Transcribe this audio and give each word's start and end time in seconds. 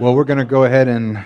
Well, 0.00 0.14
we're 0.14 0.24
going 0.24 0.38
to 0.38 0.46
go 0.46 0.64
ahead 0.64 0.88
and 0.88 1.22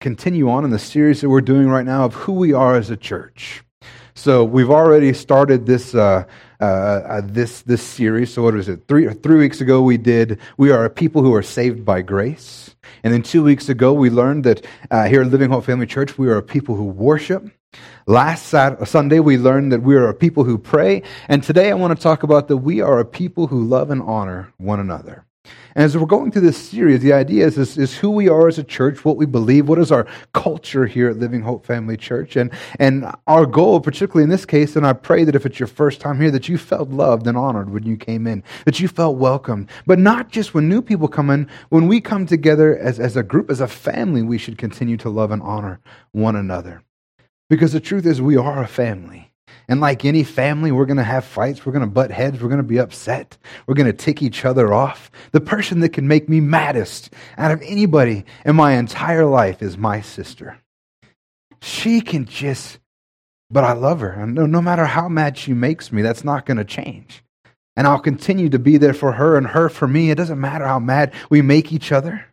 continue 0.00 0.48
on 0.48 0.64
in 0.64 0.70
the 0.70 0.78
series 0.78 1.20
that 1.22 1.28
we're 1.28 1.40
doing 1.40 1.68
right 1.68 1.84
now 1.84 2.04
of 2.04 2.14
who 2.14 2.34
we 2.34 2.52
are 2.52 2.76
as 2.76 2.88
a 2.88 2.96
church. 2.96 3.64
So 4.14 4.44
we've 4.44 4.70
already 4.70 5.12
started 5.12 5.66
this 5.66 5.92
uh, 5.96 6.22
uh, 6.60 6.64
uh, 6.64 7.20
this 7.24 7.62
this 7.62 7.82
series. 7.82 8.32
So 8.32 8.44
what 8.44 8.54
was 8.54 8.68
it? 8.68 8.86
Three 8.86 9.12
three 9.12 9.38
weeks 9.38 9.60
ago 9.60 9.82
we 9.82 9.96
did. 9.96 10.38
We 10.56 10.70
are 10.70 10.84
a 10.84 10.90
people 10.90 11.20
who 11.20 11.34
are 11.34 11.42
saved 11.42 11.84
by 11.84 12.02
grace, 12.02 12.76
and 13.02 13.12
then 13.12 13.24
two 13.24 13.42
weeks 13.42 13.68
ago 13.68 13.92
we 13.92 14.08
learned 14.08 14.44
that 14.44 14.64
uh, 14.92 15.08
here 15.08 15.22
at 15.22 15.32
Living 15.32 15.50
Hope 15.50 15.64
Family 15.64 15.86
Church 15.86 16.16
we 16.16 16.28
are 16.28 16.36
a 16.36 16.42
people 16.44 16.76
who 16.76 16.84
worship. 16.84 17.50
Last 18.06 18.46
Saturday, 18.46 18.84
Sunday 18.84 19.18
we 19.18 19.36
learned 19.36 19.72
that 19.72 19.82
we 19.82 19.96
are 19.96 20.08
a 20.08 20.14
people 20.14 20.44
who 20.44 20.56
pray, 20.56 21.02
and 21.26 21.42
today 21.42 21.72
I 21.72 21.74
want 21.74 21.98
to 21.98 22.00
talk 22.00 22.22
about 22.22 22.46
that 22.46 22.58
we 22.58 22.80
are 22.80 23.00
a 23.00 23.04
people 23.04 23.48
who 23.48 23.64
love 23.64 23.90
and 23.90 24.00
honor 24.00 24.54
one 24.58 24.78
another. 24.78 25.24
And 25.78 25.84
as 25.84 25.96
we're 25.96 26.06
going 26.06 26.32
through 26.32 26.42
this 26.42 26.58
series, 26.58 27.02
the 27.02 27.12
idea 27.12 27.46
is, 27.46 27.56
is, 27.56 27.78
is, 27.78 27.96
who 27.96 28.10
we 28.10 28.28
are 28.28 28.48
as 28.48 28.58
a 28.58 28.64
church, 28.64 29.04
what 29.04 29.16
we 29.16 29.26
believe, 29.26 29.68
what 29.68 29.78
is 29.78 29.92
our 29.92 30.08
culture 30.32 30.86
here 30.86 31.08
at 31.08 31.18
Living 31.18 31.40
Hope 31.40 31.64
Family 31.64 31.96
Church. 31.96 32.34
And, 32.34 32.50
and 32.80 33.06
our 33.28 33.46
goal, 33.46 33.78
particularly 33.78 34.24
in 34.24 34.28
this 34.28 34.44
case, 34.44 34.74
and 34.74 34.84
I 34.84 34.92
pray 34.92 35.22
that 35.22 35.36
if 35.36 35.46
it's 35.46 35.60
your 35.60 35.68
first 35.68 36.00
time 36.00 36.20
here, 36.20 36.32
that 36.32 36.48
you 36.48 36.58
felt 36.58 36.88
loved 36.88 37.28
and 37.28 37.38
honored 37.38 37.70
when 37.70 37.84
you 37.84 37.96
came 37.96 38.26
in, 38.26 38.42
that 38.64 38.80
you 38.80 38.88
felt 38.88 39.18
welcome. 39.18 39.68
But 39.86 40.00
not 40.00 40.30
just 40.30 40.52
when 40.52 40.68
new 40.68 40.82
people 40.82 41.06
come 41.06 41.30
in, 41.30 41.48
when 41.68 41.86
we 41.86 42.00
come 42.00 42.26
together 42.26 42.76
as, 42.76 42.98
as 42.98 43.16
a 43.16 43.22
group, 43.22 43.48
as 43.48 43.60
a 43.60 43.68
family, 43.68 44.22
we 44.22 44.36
should 44.36 44.58
continue 44.58 44.96
to 44.96 45.08
love 45.08 45.30
and 45.30 45.42
honor 45.42 45.78
one 46.10 46.34
another. 46.34 46.82
Because 47.48 47.72
the 47.72 47.78
truth 47.78 48.04
is, 48.04 48.20
we 48.20 48.36
are 48.36 48.64
a 48.64 48.66
family. 48.66 49.27
And 49.68 49.80
like 49.80 50.04
any 50.04 50.24
family, 50.24 50.72
we're 50.72 50.86
going 50.86 50.96
to 50.96 51.02
have 51.02 51.24
fights. 51.24 51.64
We're 51.64 51.72
going 51.72 51.84
to 51.84 51.90
butt 51.90 52.10
heads. 52.10 52.40
We're 52.40 52.48
going 52.48 52.58
to 52.58 52.62
be 52.62 52.78
upset. 52.78 53.36
We're 53.66 53.74
going 53.74 53.90
to 53.90 53.92
tick 53.92 54.22
each 54.22 54.44
other 54.44 54.72
off. 54.72 55.10
The 55.32 55.40
person 55.40 55.80
that 55.80 55.90
can 55.90 56.08
make 56.08 56.28
me 56.28 56.40
maddest 56.40 57.12
out 57.36 57.50
of 57.50 57.62
anybody 57.62 58.24
in 58.44 58.56
my 58.56 58.72
entire 58.72 59.26
life 59.26 59.62
is 59.62 59.76
my 59.76 60.00
sister. 60.00 60.58
She 61.60 62.00
can 62.00 62.24
just, 62.24 62.78
but 63.50 63.64
I 63.64 63.72
love 63.72 64.00
her. 64.00 64.10
And 64.10 64.34
no, 64.34 64.46
no 64.46 64.62
matter 64.62 64.86
how 64.86 65.08
mad 65.08 65.36
she 65.36 65.52
makes 65.52 65.92
me, 65.92 66.02
that's 66.02 66.24
not 66.24 66.46
going 66.46 66.58
to 66.58 66.64
change. 66.64 67.22
And 67.76 67.86
I'll 67.86 68.00
continue 68.00 68.48
to 68.48 68.58
be 68.58 68.76
there 68.76 68.94
for 68.94 69.12
her 69.12 69.36
and 69.36 69.46
her 69.46 69.68
for 69.68 69.86
me. 69.86 70.10
It 70.10 70.16
doesn't 70.16 70.40
matter 70.40 70.66
how 70.66 70.78
mad 70.78 71.12
we 71.30 71.42
make 71.42 71.72
each 71.72 71.92
other. 71.92 72.26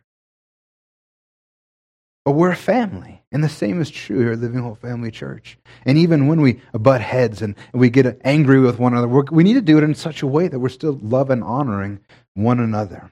But 2.24 2.32
we're 2.32 2.50
a 2.50 2.56
family. 2.56 3.15
And 3.32 3.42
the 3.42 3.48
same 3.48 3.80
is 3.80 3.90
true 3.90 4.20
here 4.20 4.32
at 4.32 4.38
Living 4.38 4.60
Hope 4.60 4.80
Family 4.80 5.10
Church. 5.10 5.58
And 5.84 5.98
even 5.98 6.28
when 6.28 6.40
we 6.40 6.60
butt 6.72 7.00
heads 7.00 7.42
and 7.42 7.56
we 7.72 7.90
get 7.90 8.20
angry 8.24 8.60
with 8.60 8.78
one 8.78 8.92
another, 8.92 9.08
we 9.08 9.42
need 9.42 9.54
to 9.54 9.60
do 9.60 9.78
it 9.78 9.84
in 9.84 9.94
such 9.94 10.22
a 10.22 10.26
way 10.26 10.46
that 10.48 10.60
we're 10.60 10.68
still 10.68 10.98
loving 11.02 11.38
and 11.38 11.44
honoring 11.44 12.00
one 12.34 12.60
another. 12.60 13.10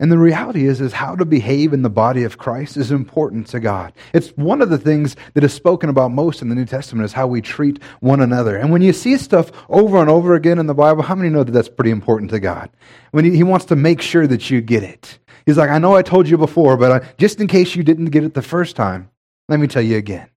And 0.00 0.10
the 0.10 0.18
reality 0.18 0.66
is, 0.66 0.80
is 0.80 0.92
how 0.92 1.14
to 1.14 1.24
behave 1.24 1.72
in 1.72 1.82
the 1.82 1.90
body 1.90 2.24
of 2.24 2.36
Christ 2.36 2.76
is 2.76 2.90
important 2.90 3.46
to 3.48 3.60
God. 3.60 3.92
It's 4.12 4.30
one 4.30 4.60
of 4.60 4.68
the 4.68 4.78
things 4.78 5.14
that 5.34 5.44
is 5.44 5.54
spoken 5.54 5.88
about 5.88 6.10
most 6.10 6.42
in 6.42 6.48
the 6.48 6.56
New 6.56 6.64
Testament 6.64 7.04
is 7.04 7.12
how 7.12 7.28
we 7.28 7.40
treat 7.40 7.80
one 8.00 8.20
another. 8.20 8.56
And 8.56 8.72
when 8.72 8.82
you 8.82 8.92
see 8.92 9.16
stuff 9.16 9.52
over 9.68 9.98
and 9.98 10.10
over 10.10 10.34
again 10.34 10.58
in 10.58 10.66
the 10.66 10.74
Bible, 10.74 11.04
how 11.04 11.14
many 11.14 11.30
know 11.30 11.44
that 11.44 11.52
that's 11.52 11.68
pretty 11.68 11.92
important 11.92 12.30
to 12.32 12.40
God? 12.40 12.70
When 13.12 13.24
he, 13.24 13.44
wants 13.44 13.66
to 13.66 13.76
make 13.76 14.02
sure 14.02 14.26
that 14.26 14.50
you 14.50 14.60
get 14.60 14.82
it. 14.82 15.20
He's 15.46 15.58
like, 15.58 15.70
I 15.70 15.78
know 15.78 15.94
I 15.94 16.02
told 16.02 16.28
you 16.28 16.38
before, 16.38 16.76
but 16.76 16.90
I, 16.90 17.08
just 17.16 17.40
in 17.40 17.46
case 17.46 17.76
you 17.76 17.84
didn't 17.84 18.06
get 18.06 18.24
it 18.24 18.34
the 18.34 18.42
first 18.42 18.74
time, 18.74 19.10
let 19.48 19.60
me 19.60 19.68
tell 19.68 19.82
you 19.82 19.96
again. 19.96 20.28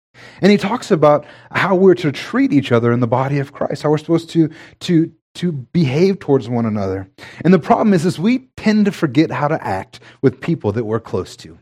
And 0.42 0.50
he 0.50 0.58
talks 0.58 0.90
about 0.90 1.24
how 1.50 1.74
we're 1.76 1.94
to 1.94 2.12
treat 2.12 2.52
each 2.52 2.72
other 2.72 2.92
in 2.92 3.00
the 3.00 3.06
body 3.06 3.38
of 3.38 3.52
Christ, 3.52 3.82
how 3.82 3.90
we're 3.90 3.98
supposed 3.98 4.28
to, 4.30 4.50
to, 4.80 5.12
to 5.36 5.52
behave 5.52 6.18
towards 6.18 6.48
one 6.48 6.66
another. 6.66 7.08
And 7.44 7.52
the 7.52 7.58
problem 7.58 7.94
is, 7.94 8.04
is 8.04 8.18
we 8.18 8.48
tend 8.56 8.86
to 8.86 8.92
forget 8.92 9.30
how 9.30 9.48
to 9.48 9.64
act 9.64 10.00
with 10.22 10.40
people 10.40 10.72
that 10.72 10.84
we're 10.84 11.00
close 11.00 11.36
to. 11.36 11.58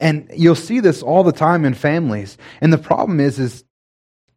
And 0.00 0.30
you'll 0.34 0.54
see 0.54 0.80
this 0.80 1.02
all 1.02 1.24
the 1.24 1.32
time 1.32 1.64
in 1.64 1.74
families. 1.74 2.38
And 2.60 2.72
the 2.72 2.78
problem 2.78 3.20
is, 3.20 3.38
is 3.38 3.64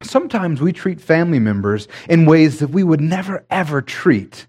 sometimes 0.01 0.61
we 0.61 0.73
treat 0.73 0.99
family 0.99 1.39
members 1.39 1.87
in 2.09 2.25
ways 2.25 2.59
that 2.59 2.71
we 2.71 2.83
would 2.83 3.01
never 3.01 3.45
ever 3.49 3.81
treat 3.81 4.47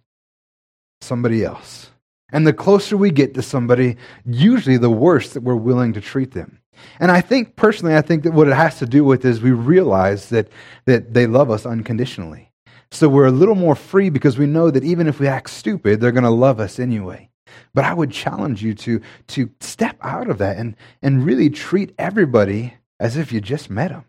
somebody 1.00 1.44
else. 1.44 1.90
And 2.32 2.46
the 2.46 2.54
closer 2.54 2.96
we 2.96 3.10
get 3.10 3.34
to 3.34 3.42
somebody, 3.42 3.96
usually 4.24 4.78
the 4.78 4.90
worse 4.90 5.34
that 5.34 5.42
we're 5.42 5.54
willing 5.54 5.92
to 5.92 6.00
treat 6.00 6.32
them. 6.32 6.60
And 6.98 7.10
I 7.10 7.20
think, 7.20 7.56
personally, 7.56 7.94
I 7.94 8.00
think 8.00 8.22
that 8.22 8.32
what 8.32 8.48
it 8.48 8.54
has 8.54 8.78
to 8.78 8.86
do 8.86 9.04
with 9.04 9.24
is 9.24 9.42
we 9.42 9.50
realize 9.50 10.30
that, 10.30 10.48
that 10.86 11.12
they 11.12 11.26
love 11.26 11.50
us 11.50 11.66
unconditionally. 11.66 12.51
So 12.92 13.08
we're 13.08 13.26
a 13.26 13.32
little 13.32 13.54
more 13.54 13.74
free 13.74 14.10
because 14.10 14.36
we 14.36 14.46
know 14.46 14.70
that 14.70 14.84
even 14.84 15.08
if 15.08 15.18
we 15.18 15.26
act 15.26 15.48
stupid, 15.48 15.98
they're 15.98 16.12
going 16.12 16.24
to 16.24 16.30
love 16.30 16.60
us 16.60 16.78
anyway. 16.78 17.30
But 17.72 17.86
I 17.86 17.94
would 17.94 18.10
challenge 18.10 18.62
you 18.62 18.74
to, 18.74 19.00
to 19.28 19.50
step 19.60 19.96
out 20.02 20.28
of 20.28 20.36
that 20.38 20.58
and, 20.58 20.76
and 21.00 21.24
really 21.24 21.48
treat 21.48 21.94
everybody 21.98 22.74
as 23.00 23.16
if 23.16 23.32
you 23.32 23.40
just 23.40 23.70
met 23.70 23.88
them. 23.88 24.04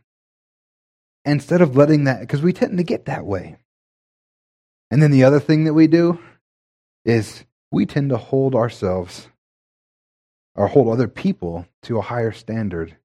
Instead 1.24 1.62
of 1.62 1.78
letting 1.78 2.04
that, 2.04 2.20
because 2.20 2.42
we 2.42 2.52
tend 2.52 2.78
to 2.78 2.84
get 2.84 3.06
that 3.06 3.26
way. 3.26 3.56
And 4.92 5.02
then 5.02 5.12
the 5.12 5.24
other 5.24 5.40
thing 5.40 5.64
that 5.64 5.74
we 5.74 5.88
do 5.88 6.20
is 7.06 7.46
we 7.72 7.86
tend 7.86 8.10
to 8.10 8.18
hold 8.18 8.54
ourselves 8.54 9.30
or 10.56 10.68
hold 10.68 10.90
other 10.90 11.08
people 11.08 11.66
to 11.84 12.00
a 12.00 12.02
higher 12.02 12.34
standard 12.34 12.98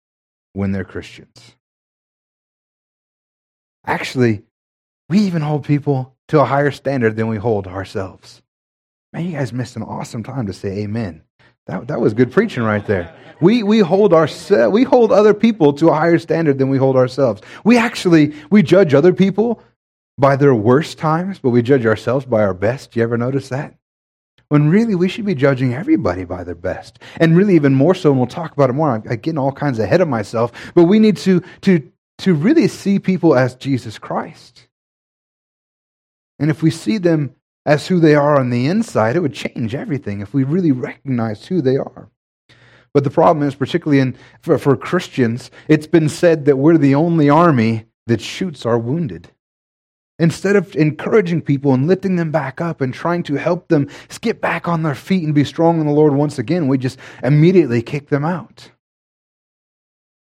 when 0.54 0.72
they're 0.72 0.84
Christians. 0.84 1.54
Actually, 3.86 4.42
we 5.08 5.20
even 5.20 5.42
hold 5.42 5.64
people 5.64 6.14
to 6.28 6.40
a 6.40 6.44
higher 6.44 6.70
standard 6.70 7.16
than 7.16 7.28
we 7.28 7.36
hold 7.36 7.66
ourselves. 7.66 8.42
Man, 9.12 9.26
you 9.26 9.32
guys 9.32 9.52
missed 9.52 9.76
an 9.76 9.82
awesome 9.82 10.22
time 10.22 10.46
to 10.46 10.52
say 10.52 10.80
amen. 10.80 11.22
That, 11.66 11.88
that 11.88 12.00
was 12.00 12.14
good 12.14 12.32
preaching 12.32 12.62
right 12.62 12.86
there. 12.86 13.14
We, 13.40 13.62
we, 13.62 13.78
hold 13.80 14.12
our, 14.12 14.28
we 14.70 14.84
hold 14.84 15.12
other 15.12 15.34
people 15.34 15.72
to 15.74 15.88
a 15.88 15.94
higher 15.94 16.18
standard 16.18 16.58
than 16.58 16.68
we 16.68 16.78
hold 16.78 16.96
ourselves. 16.96 17.40
We 17.64 17.78
actually, 17.78 18.34
we 18.50 18.62
judge 18.62 18.94
other 18.94 19.12
people 19.12 19.62
by 20.18 20.36
their 20.36 20.54
worst 20.54 20.98
times, 20.98 21.38
but 21.38 21.50
we 21.50 21.62
judge 21.62 21.86
ourselves 21.86 22.26
by 22.26 22.42
our 22.42 22.54
best. 22.54 22.92
Do 22.92 23.00
you 23.00 23.04
ever 23.04 23.16
notice 23.16 23.48
that? 23.50 23.78
when 24.48 24.68
really 24.70 24.94
we 24.94 25.08
should 25.08 25.26
be 25.26 25.34
judging 25.34 25.74
everybody 25.74 26.24
by 26.24 26.42
their 26.42 26.54
best. 26.54 26.98
And 27.18 27.36
really, 27.36 27.54
even 27.54 27.74
more 27.74 27.94
so, 27.94 28.10
and 28.10 28.18
we'll 28.18 28.26
talk 28.26 28.52
about 28.52 28.70
it 28.70 28.74
more. 28.74 28.90
I'm 28.90 29.02
getting 29.02 29.38
all 29.38 29.52
kinds 29.52 29.78
ahead 29.78 30.00
of 30.00 30.08
myself, 30.08 30.72
but 30.74 30.84
we 30.84 30.98
need 30.98 31.16
to, 31.18 31.42
to, 31.62 31.90
to 32.18 32.34
really 32.34 32.68
see 32.68 32.98
people 32.98 33.36
as 33.36 33.54
Jesus 33.54 33.98
Christ. 33.98 34.67
And 36.38 36.50
if 36.50 36.62
we 36.62 36.70
see 36.70 36.98
them 36.98 37.34
as 37.66 37.88
who 37.88 38.00
they 38.00 38.14
are 38.14 38.38
on 38.38 38.50
the 38.50 38.66
inside, 38.66 39.16
it 39.16 39.20
would 39.20 39.34
change 39.34 39.74
everything 39.74 40.20
if 40.20 40.32
we 40.32 40.44
really 40.44 40.72
recognized 40.72 41.46
who 41.46 41.60
they 41.60 41.76
are. 41.76 42.08
But 42.94 43.04
the 43.04 43.10
problem 43.10 43.46
is, 43.46 43.54
particularly 43.54 44.00
in, 44.00 44.16
for, 44.40 44.56
for 44.58 44.76
Christians, 44.76 45.50
it's 45.68 45.86
been 45.86 46.08
said 46.08 46.46
that 46.46 46.56
we're 46.56 46.78
the 46.78 46.94
only 46.94 47.28
army 47.28 47.86
that 48.06 48.20
shoots 48.20 48.64
our 48.64 48.78
wounded. 48.78 49.30
Instead 50.18 50.56
of 50.56 50.74
encouraging 50.74 51.42
people 51.42 51.74
and 51.74 51.86
lifting 51.86 52.16
them 52.16 52.32
back 52.32 52.60
up 52.60 52.80
and 52.80 52.92
trying 52.92 53.22
to 53.22 53.34
help 53.34 53.68
them 53.68 53.88
get 54.20 54.40
back 54.40 54.66
on 54.66 54.82
their 54.82 54.94
feet 54.94 55.22
and 55.22 55.34
be 55.34 55.44
strong 55.44 55.80
in 55.80 55.86
the 55.86 55.92
Lord 55.92 56.14
once 56.14 56.38
again, 56.38 56.66
we 56.66 56.78
just 56.78 56.98
immediately 57.22 57.82
kick 57.82 58.08
them 58.08 58.24
out. 58.24 58.70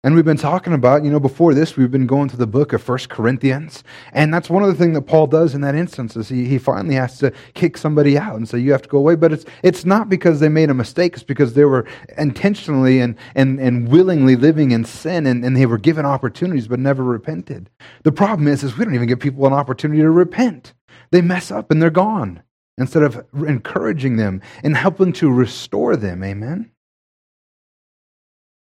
And 0.04 0.16
we've 0.16 0.26
been 0.26 0.36
talking 0.36 0.74
about, 0.74 1.04
you 1.04 1.12
know, 1.12 1.20
before 1.20 1.54
this, 1.54 1.78
we've 1.78 1.92
been 1.92 2.08
going 2.08 2.28
to 2.30 2.38
the 2.38 2.48
book 2.48 2.74
of 2.74 2.82
First 2.82 3.08
Corinthians. 3.10 3.84
And 4.14 4.34
that's 4.34 4.50
one 4.50 4.64
of 4.64 4.70
the 4.70 4.76
things 4.76 4.96
that 4.96 5.04
Paul 5.04 5.28
does 5.28 5.54
in 5.54 5.62
that 5.62 5.76
instance 5.76 6.16
is 6.16 6.28
he, 6.28 6.46
he 6.46 6.58
finally 6.58 6.96
has 6.96 7.20
to 7.20 7.32
kick 7.54 7.78
somebody 7.78 8.18
out 8.18 8.36
and 8.36 8.50
say, 8.50 8.58
you 8.58 8.72
have 8.72 8.82
to 8.82 8.90
go 8.90 8.98
away. 8.98 9.14
But 9.14 9.32
it's, 9.32 9.46
it's 9.62 9.86
not 9.86 10.10
because 10.10 10.40
they 10.40 10.50
made 10.50 10.72
a 10.72 10.74
mistake. 10.74 11.14
It's 11.14 11.24
because 11.24 11.54
they 11.54 11.66
were 11.66 11.86
intentionally 12.18 13.00
and, 13.00 13.16
and, 13.36 13.60
and 13.60 13.90
willingly 13.90 14.36
living 14.36 14.72
in 14.72 14.86
sin 14.86 15.28
and, 15.28 15.46
and 15.46 15.56
they 15.56 15.68
were 15.68 15.78
given 15.78 16.04
opportunities 16.04 16.68
but 16.68 16.80
never 16.80 17.04
repented. 17.04 17.70
The 18.02 18.12
problem 18.12 18.48
is, 18.48 18.64
is 18.64 18.76
we 18.76 18.86
don't 18.86 18.96
even 18.96 19.08
give 19.08 19.20
people 19.20 19.46
an 19.46 19.54
opportunity 19.54 20.02
to 20.02 20.10
repent. 20.10 20.74
They 21.12 21.22
mess 21.22 21.52
up 21.52 21.70
and 21.70 21.80
they're 21.80 21.92
gone 21.92 22.42
instead 22.80 23.04
of 23.04 23.24
encouraging 23.36 24.16
them 24.16 24.42
and 24.64 24.76
helping 24.76 25.14
to 25.14 25.32
restore 25.32 25.96
them. 25.96 26.24
Amen. 26.24 26.72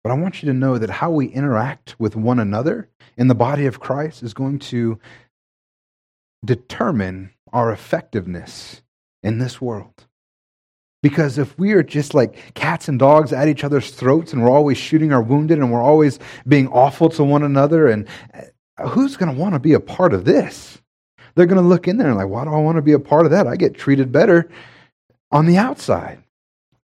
But 0.06 0.12
I 0.12 0.18
want 0.18 0.44
you 0.44 0.48
to 0.50 0.54
know 0.54 0.78
that 0.78 0.92
how 0.92 1.10
we 1.10 1.25
interact 1.25 2.00
with 2.00 2.16
one 2.16 2.38
another 2.38 2.88
in 3.18 3.28
the 3.28 3.34
body 3.34 3.66
of 3.66 3.80
Christ 3.80 4.22
is 4.22 4.36
going 4.36 4.60
to 4.60 5.00
determine 6.46 7.31
our 7.52 7.72
effectiveness 7.72 8.84
in 9.24 9.40
this 9.40 9.60
world. 9.60 10.06
Because 11.02 11.40
if 11.40 11.57
we 11.57 11.72
are 11.72 11.81
just 11.81 12.13
like 12.13 12.54
cats 12.54 12.88
and 12.88 13.00
dogs 13.00 13.34
at 13.34 13.48
each 13.48 13.63
other's 13.63 13.90
throats 13.90 14.31
and 14.31 14.44
we're 14.44 14.52
always 14.52 14.78
shooting 14.78 15.12
our 15.12 15.24
wounded 15.24 15.57
and 15.57 15.72
we're 15.72 15.81
always 15.81 16.19
being 16.48 16.68
awful 16.68 17.10
to 17.10 17.24
one 17.24 17.42
another, 17.42 17.88
and 17.88 18.08
uh, 18.36 18.88
who's 18.88 19.18
going 19.18 19.34
to 19.34 19.42
want 19.42 19.56
to 19.56 19.60
be 19.60 19.74
a 19.74 19.80
part 19.80 20.13
of 20.13 20.24
this? 20.24 20.80
They're 21.34 21.48
going 21.48 21.60
to 21.60 21.68
look 21.68 21.88
in 21.88 21.98
there 21.98 22.10
and 22.10 22.18
like, 22.18 22.30
why 22.30 22.44
do 22.44 22.51
I 22.51 22.60
want 22.60 22.75
to 22.75 22.84
be 22.84 22.94
a 22.94 23.00
part 23.00 23.25
of 23.25 23.31
that? 23.31 23.48
I 23.48 23.56
get 23.56 23.74
treated 23.74 24.12
better 24.12 24.51
on 25.31 25.48
the 25.48 25.58
outside. 25.58 26.22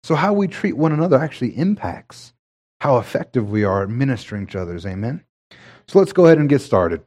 So 0.01 0.15
how 0.15 0.33
we 0.33 0.47
treat 0.47 0.75
one 0.75 0.91
another 0.91 1.19
actually 1.19 1.55
impacts 1.55 2.33
how 2.81 2.97
effective 2.97 3.51
we 3.51 3.63
are 3.63 3.83
at 3.83 3.89
ministering 3.89 4.47
to 4.47 4.59
others. 4.59 4.87
Amen? 4.87 5.23
So 5.87 5.99
let's 5.99 6.13
go 6.13 6.25
ahead 6.25 6.39
and 6.39 6.49
get 6.49 6.61
started. 6.61 7.03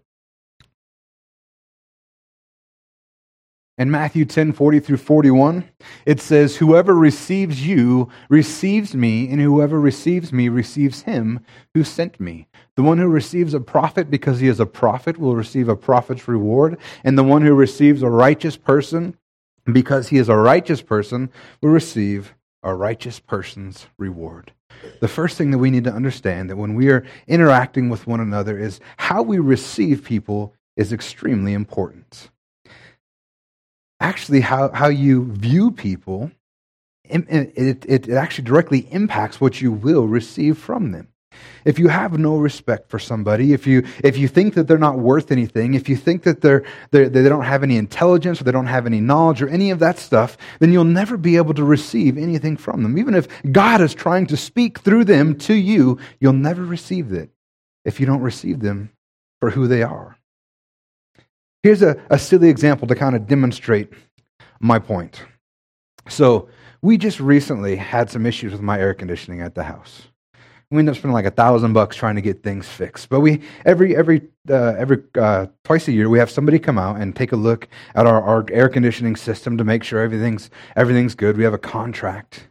In 3.77 3.91
Matthew 3.91 4.25
10 4.25 4.53
40 4.53 4.79
through 4.79 4.99
41, 4.99 5.69
it 6.07 6.21
says, 6.21 6.55
Whoever 6.55 6.95
receives 6.95 7.67
you 7.67 8.09
receives 8.29 8.95
me, 8.95 9.29
and 9.29 9.41
whoever 9.41 9.81
receives 9.81 10.33
me 10.33 10.49
receives 10.49 11.03
him 11.03 11.41
who 11.75 11.83
sent 11.83 12.21
me. 12.21 12.47
The 12.77 12.85
one 12.85 12.99
who 12.99 13.09
receives 13.09 13.53
a 13.53 13.59
prophet 13.59 14.13
because 14.13 14.39
he 14.39 14.47
is 14.47 14.61
a 14.61 14.67
prophet 14.67 15.19
will 15.19 15.35
receive 15.35 15.69
a 15.69 15.75
prophet's 15.75 16.29
reward, 16.29 16.79
and 17.03 17.19
the 17.19 17.25
one 17.25 17.43
who 17.43 17.53
receives 17.53 18.01
a 18.05 18.09
righteous 18.09 18.57
person 18.57 19.17
because 19.65 20.07
he 20.07 20.19
is 20.19 20.29
a 20.29 20.37
righteous 20.37 20.83
person 20.83 21.31
will 21.61 21.71
receive 21.71 22.37
a 22.63 22.73
righteous 22.73 23.19
person's 23.19 23.89
reward. 23.99 24.53
The 25.01 25.09
first 25.09 25.37
thing 25.37 25.51
that 25.51 25.59
we 25.59 25.71
need 25.71 25.85
to 25.85 25.93
understand 25.93 26.51
that 26.51 26.57
when 26.57 26.75
we 26.75 26.91
are 26.91 27.05
interacting 27.27 27.89
with 27.89 28.07
one 28.07 28.21
another 28.21 28.59
is 28.59 28.81
how 28.97 29.23
we 29.23 29.39
receive 29.39 30.05
people 30.05 30.55
is 30.77 30.93
extremely 30.93 31.53
important 31.53 32.31
actually 34.05 34.41
how, 34.41 34.71
how 34.73 34.89
you 34.89 35.25
view 35.33 35.71
people, 35.71 36.31
it, 37.05 37.25
it, 37.57 37.87
it 37.87 38.11
actually 38.11 38.45
directly 38.45 38.81
impacts 38.91 39.41
what 39.41 39.61
you 39.61 39.73
will 39.73 40.07
receive 40.07 40.59
from 40.59 40.93
them. 40.93 41.09
If 41.65 41.79
you 41.79 41.89
have 41.89 42.19
no 42.19 42.37
respect 42.37 42.91
for 42.91 42.99
somebody, 42.99 43.53
if 43.53 43.67
you, 43.67 43.85
if 44.03 44.17
you 44.19 44.29
think 44.29 44.55
that 44.55 44.69
they're 44.69 44.79
not 44.79 44.99
worth 44.99 45.33
anything, 45.33 45.75
if 45.75 45.89
you 45.89 45.97
think 45.97 46.23
that 46.25 46.41
they're, 46.41 46.65
they're, 46.91 47.09
they 47.09 47.29
don't 47.29 47.45
have 47.45 47.63
any 47.63 47.77
intelligence 47.77 48.41
or 48.41 48.45
they 48.45 48.53
don't 48.53 48.67
have 48.67 48.87
any 48.87 49.01
knowledge 49.01 49.43
or 49.43 49.49
any 49.49 49.71
of 49.71 49.79
that 49.79 49.99
stuff, 49.99 50.37
then 50.61 50.73
you'll 50.73 50.85
never 50.85 51.17
be 51.17 51.37
able 51.37 51.55
to 51.55 51.65
receive 51.65 52.19
anything 52.19 52.57
from 52.57 52.83
them. 52.83 52.99
Even 52.99 53.15
if 53.15 53.27
God 53.51 53.81
is 53.81 53.95
trying 53.95 54.27
to 54.27 54.37
speak 54.37 54.81
through 54.81 55.05
them 55.05 55.37
to 55.41 55.55
you, 55.55 55.99
you'll 56.21 56.33
never 56.33 56.65
receive 56.65 57.13
it 57.13 57.31
if 57.85 58.01
you 58.01 58.07
don't 58.07 58.23
receive 58.23 58.61
them 58.61 58.91
for 59.41 59.51
who 59.51 59.67
they 59.67 59.83
are. 59.83 60.17
Here's 61.63 61.83
a, 61.83 61.97
a 62.11 62.19
silly 62.19 62.51
example 62.51 62.87
to 62.89 62.95
kind 62.95 63.17
of 63.17 63.27
demonstrate 63.27 63.93
my 64.61 64.79
point. 64.79 65.23
So, 66.09 66.49
we 66.85 66.99
just 66.99 67.19
recently 67.19 67.77
had 67.77 68.11
some 68.11 68.27
issues 68.27 68.53
with 68.53 68.61
my 68.61 68.79
air 68.79 68.93
conditioning 68.93 69.41
at 69.41 69.55
the 69.55 69.65
house. 69.65 70.03
We 70.75 70.81
end 70.81 70.89
up 70.89 70.97
spending 70.97 71.13
like 71.13 71.25
a 71.25 71.31
thousand 71.31 71.73
bucks 71.73 71.97
trying 71.97 72.17
to 72.17 72.21
get 72.21 72.43
things 72.43 72.67
fixed. 72.67 73.09
But 73.09 73.21
we 73.21 73.41
every 73.65 73.97
every 73.97 74.23
uh, 74.51 74.75
every 74.77 75.03
uh, 75.17 75.47
twice 75.65 75.87
a 75.89 75.93
year 75.93 76.09
we 76.09 76.19
have 76.19 76.31
somebody 76.31 76.59
come 76.59 76.79
out 76.79 77.01
and 77.01 77.15
take 77.15 77.33
a 77.33 77.37
look 77.37 77.69
at 77.95 78.07
our, 78.07 78.21
our 78.21 78.45
air 78.51 78.69
conditioning 78.69 79.17
system 79.17 79.57
to 79.59 79.65
make 79.65 79.85
sure 79.85 80.01
everything's 80.01 80.51
everything's 80.75 81.15
good. 81.15 81.37
We 81.37 81.45
have 81.45 81.55
a 81.55 81.59
contract, 81.59 82.49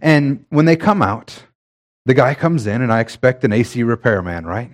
and 0.00 0.44
when 0.50 0.66
they 0.66 0.76
come 0.76 1.02
out, 1.02 1.44
the 2.06 2.14
guy 2.14 2.34
comes 2.34 2.66
in, 2.66 2.80
and 2.80 2.92
I 2.92 3.00
expect 3.00 3.44
an 3.44 3.52
AC 3.52 3.82
repairman, 3.82 4.46
right? 4.46 4.70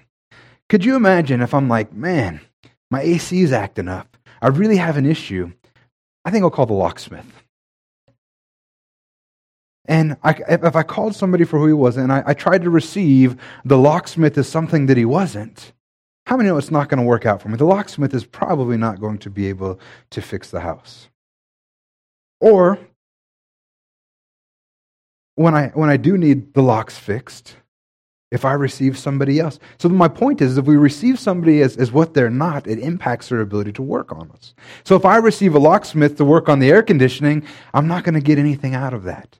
Could 0.69 0.85
you 0.85 0.94
imagine 0.94 1.41
if 1.41 1.55
I'm 1.55 1.69
like, 1.69 1.93
man, 1.93 2.41
my 2.91 3.00
AC 3.00 3.41
is 3.41 3.53
acting 3.53 3.88
up. 3.88 4.17
I 4.43 4.49
really 4.49 4.76
have 4.76 4.96
an 4.96 5.06
issue. 5.06 5.53
I 6.25 6.31
think 6.31 6.44
I'll 6.44 6.50
call 6.50 6.67
the 6.67 6.75
locksmith. 6.75 7.26
And 9.87 10.17
I, 10.23 10.35
if 10.49 10.77
I 10.77 10.82
called 10.82 11.17
somebody 11.17 11.44
for 11.44 11.59
who 11.59 11.67
he 11.67 11.73
was 11.73 11.97
and 11.97 12.12
I, 12.12 12.23
I 12.27 12.35
tried 12.35 12.62
to 12.62 12.71
receive 12.71 13.37
the 13.65 13.79
locksmith 13.79 14.37
as 14.38 14.49
something 14.49 14.87
that 14.87 14.97
he 14.97 15.05
wasn't, 15.05 15.73
how 16.27 16.37
many 16.37 16.49
know 16.49 16.59
it's 16.59 16.71
not 16.71 16.88
going 16.88 16.99
to 16.99 17.06
work 17.06 17.27
out 17.27 17.43
for 17.43 17.49
me? 17.49 17.56
The 17.56 17.65
locksmith 17.65 18.15
is 18.15 18.25
probably 18.25 18.77
not 18.77 19.00
going 19.00 19.19
to 19.19 19.31
be 19.31 19.49
able 19.49 19.81
to 20.11 20.23
fix 20.23 20.50
the 20.50 20.61
house. 20.61 21.09
Or 22.41 22.79
when 25.35 25.55
I, 25.55 25.69
when 25.69 25.91
I 25.91 25.97
do 25.97 26.17
need 26.17 26.55
the 26.55 26.62
locks 26.62 26.97
fixed, 26.99 27.56
if 28.31 28.44
I 28.44 28.53
receive 28.53 28.97
somebody 28.97 29.41
else. 29.41 29.59
So 29.79 29.88
my 29.88 30.06
point 30.06 30.41
is, 30.41 30.56
if 30.56 30.65
we 30.65 30.77
receive 30.77 31.19
somebody 31.19 31.62
as, 31.62 31.77
as 31.77 31.91
what 31.91 32.15
they're 32.15 32.31
not, 32.31 32.69
it 32.69 32.79
impacts 32.79 33.29
their 33.29 33.41
ability 33.41 33.73
to 33.73 33.82
work 33.82 34.12
on 34.12 34.31
us. 34.31 34.55
So 34.85 34.94
if 34.94 35.05
I 35.05 35.17
receive 35.17 35.56
a 35.56 35.59
locksmith 35.59 36.17
to 36.19 36.25
work 36.25 36.49
on 36.49 36.61
the 36.61 36.71
air 36.71 36.82
conditioning, 36.82 37.44
I'm 37.75 37.88
not 37.88 38.05
going 38.05 38.15
to 38.15 38.21
get 38.21 38.38
anything 38.38 38.75
out 38.75 38.94
of 38.94 39.03
that. 39.03 39.39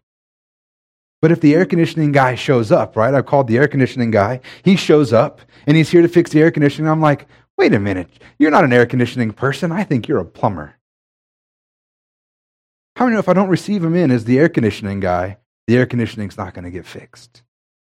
But 1.23 1.33
if 1.33 1.41
the 1.41 1.55
air 1.55 1.67
conditioning 1.67 2.13
guy 2.13 2.35
shows 2.35 2.73
up, 2.73 2.97
right? 2.97 3.15
I've 3.15 3.27
called 3.27 3.47
the 3.47 3.59
air 3.59 3.69
conditioning 3.69 4.11
guy. 4.11 4.41
He 4.63 4.77
shows 4.77 5.13
up 5.13 5.41
and 5.67 5.77
he's 5.77 5.91
here 5.91 6.03
to 6.03 6.09
fix 6.09 6.31
the 6.31 6.41
air 6.41 6.51
conditioning. 6.51 6.91
I'm 6.91 7.01
like, 7.01 7.27
wait 7.59 7.75
a 7.75 7.79
minute. 7.79 8.09
You're 8.39 8.51
not 8.51 8.65
an 8.65 8.73
air 8.73 8.87
conditioning 8.87 9.33
person. 9.33 9.71
I 9.71 9.85
think 9.85 10.09
you're 10.09 10.19
a 10.19 10.25
plumber. 10.25 10.77
How 12.97 13.05
many 13.05 13.15
know 13.15 13.21
if 13.21 13.29
I 13.29 13.35
don't 13.35 13.49
receive 13.49 13.85
him 13.85 13.95
in 13.95 14.11
as 14.11 14.25
the 14.25 14.39
air 14.39 14.49
conditioning 14.49 15.01
guy, 15.01 15.39
the 15.67 15.77
air 15.77 15.87
conditioning's 15.87 16.37
not 16.37 16.55
going 16.55 16.65
to 16.65 16.71
get 16.71 16.87
fixed? 16.87 17.43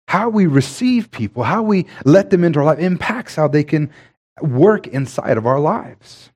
how 0.07 0.29
we 0.29 0.45
receive 0.45 1.09
people, 1.09 1.41
how 1.41 1.63
we 1.63 1.87
let 2.05 2.29
them 2.29 2.43
into 2.43 2.59
our 2.59 2.65
life 2.65 2.77
impacts 2.77 3.35
how 3.35 3.47
they 3.47 3.63
can 3.63 3.89
work 4.41 4.85
inside 4.87 5.37
of 5.37 5.47
our 5.47 5.59
lives. 5.59 6.29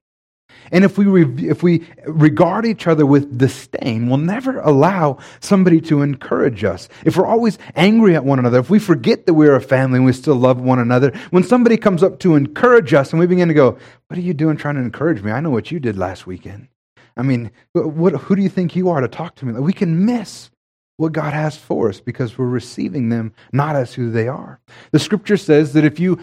And 0.72 0.84
if 0.84 0.98
we, 0.98 1.06
re- 1.06 1.48
if 1.48 1.64
we 1.64 1.88
regard 2.06 2.66
each 2.66 2.88
other 2.88 3.06
with 3.06 3.38
disdain, 3.38 4.08
we'll 4.08 4.18
never 4.18 4.60
allow 4.60 5.18
somebody 5.40 5.82
to 5.82 6.02
encourage 6.02 6.64
us. 6.64 6.90
If 7.06 7.18
we're 7.18 7.26
always 7.26 7.58
angry 7.76 8.16
at 8.16 8.26
one 8.26 8.40
another, 8.40 8.60
if 8.60 8.70
we 8.70 8.80
forget 8.80 9.26
that 9.26 9.34
we're 9.34 9.56
a 9.56 9.62
family 9.62 9.98
and 9.98 10.06
we 10.06 10.14
still 10.14 10.36
love 10.36 10.60
one 10.60 10.80
another, 10.80 11.12
when 11.32 11.44
somebody 11.44 11.78
comes 11.78 12.04
up 12.04 12.20
to 12.20 12.36
encourage 12.36 12.94
us 12.94 13.12
and 13.12 13.20
we 13.20 13.28
begin 13.28 13.48
to 13.48 13.54
go, 13.54 13.78
What 14.08 14.18
are 14.18 14.22
you 14.22 14.34
doing 14.34 14.58
trying 14.58 14.76
to 14.76 14.82
encourage 14.82 15.22
me? 15.22 15.32
I 15.32 15.40
know 15.40 15.52
what 15.52 15.72
you 15.72 15.80
did 15.80 15.98
last 15.98 16.28
weekend. 16.28 16.68
I 17.16 17.24
mean, 17.24 17.52
what, 17.74 18.14
who 18.14 18.36
do 18.36 18.42
you 18.42 18.50
think 18.50 18.76
you 18.76 18.90
are 18.90 19.02
to 19.02 19.08
talk 19.08 19.36
to 19.36 19.46
me? 19.46 19.54
Like, 19.54 19.64
We 19.64 19.74
can 19.74 20.06
miss 20.06 20.52
what 20.98 21.14
God 21.14 21.34
has 21.34 21.56
for 21.56 21.90
us 21.90 22.00
because 22.00 22.38
we're 22.38 22.48
receiving 22.48 23.10
them 23.10 23.34
not 23.52 23.76
as 23.76 23.94
who 23.94 24.12
they 24.12 24.28
are. 24.28 24.60
The 24.92 25.00
scripture 25.00 25.38
says 25.38 25.74
that 25.74 25.86
if 25.86 26.00
you 26.00 26.20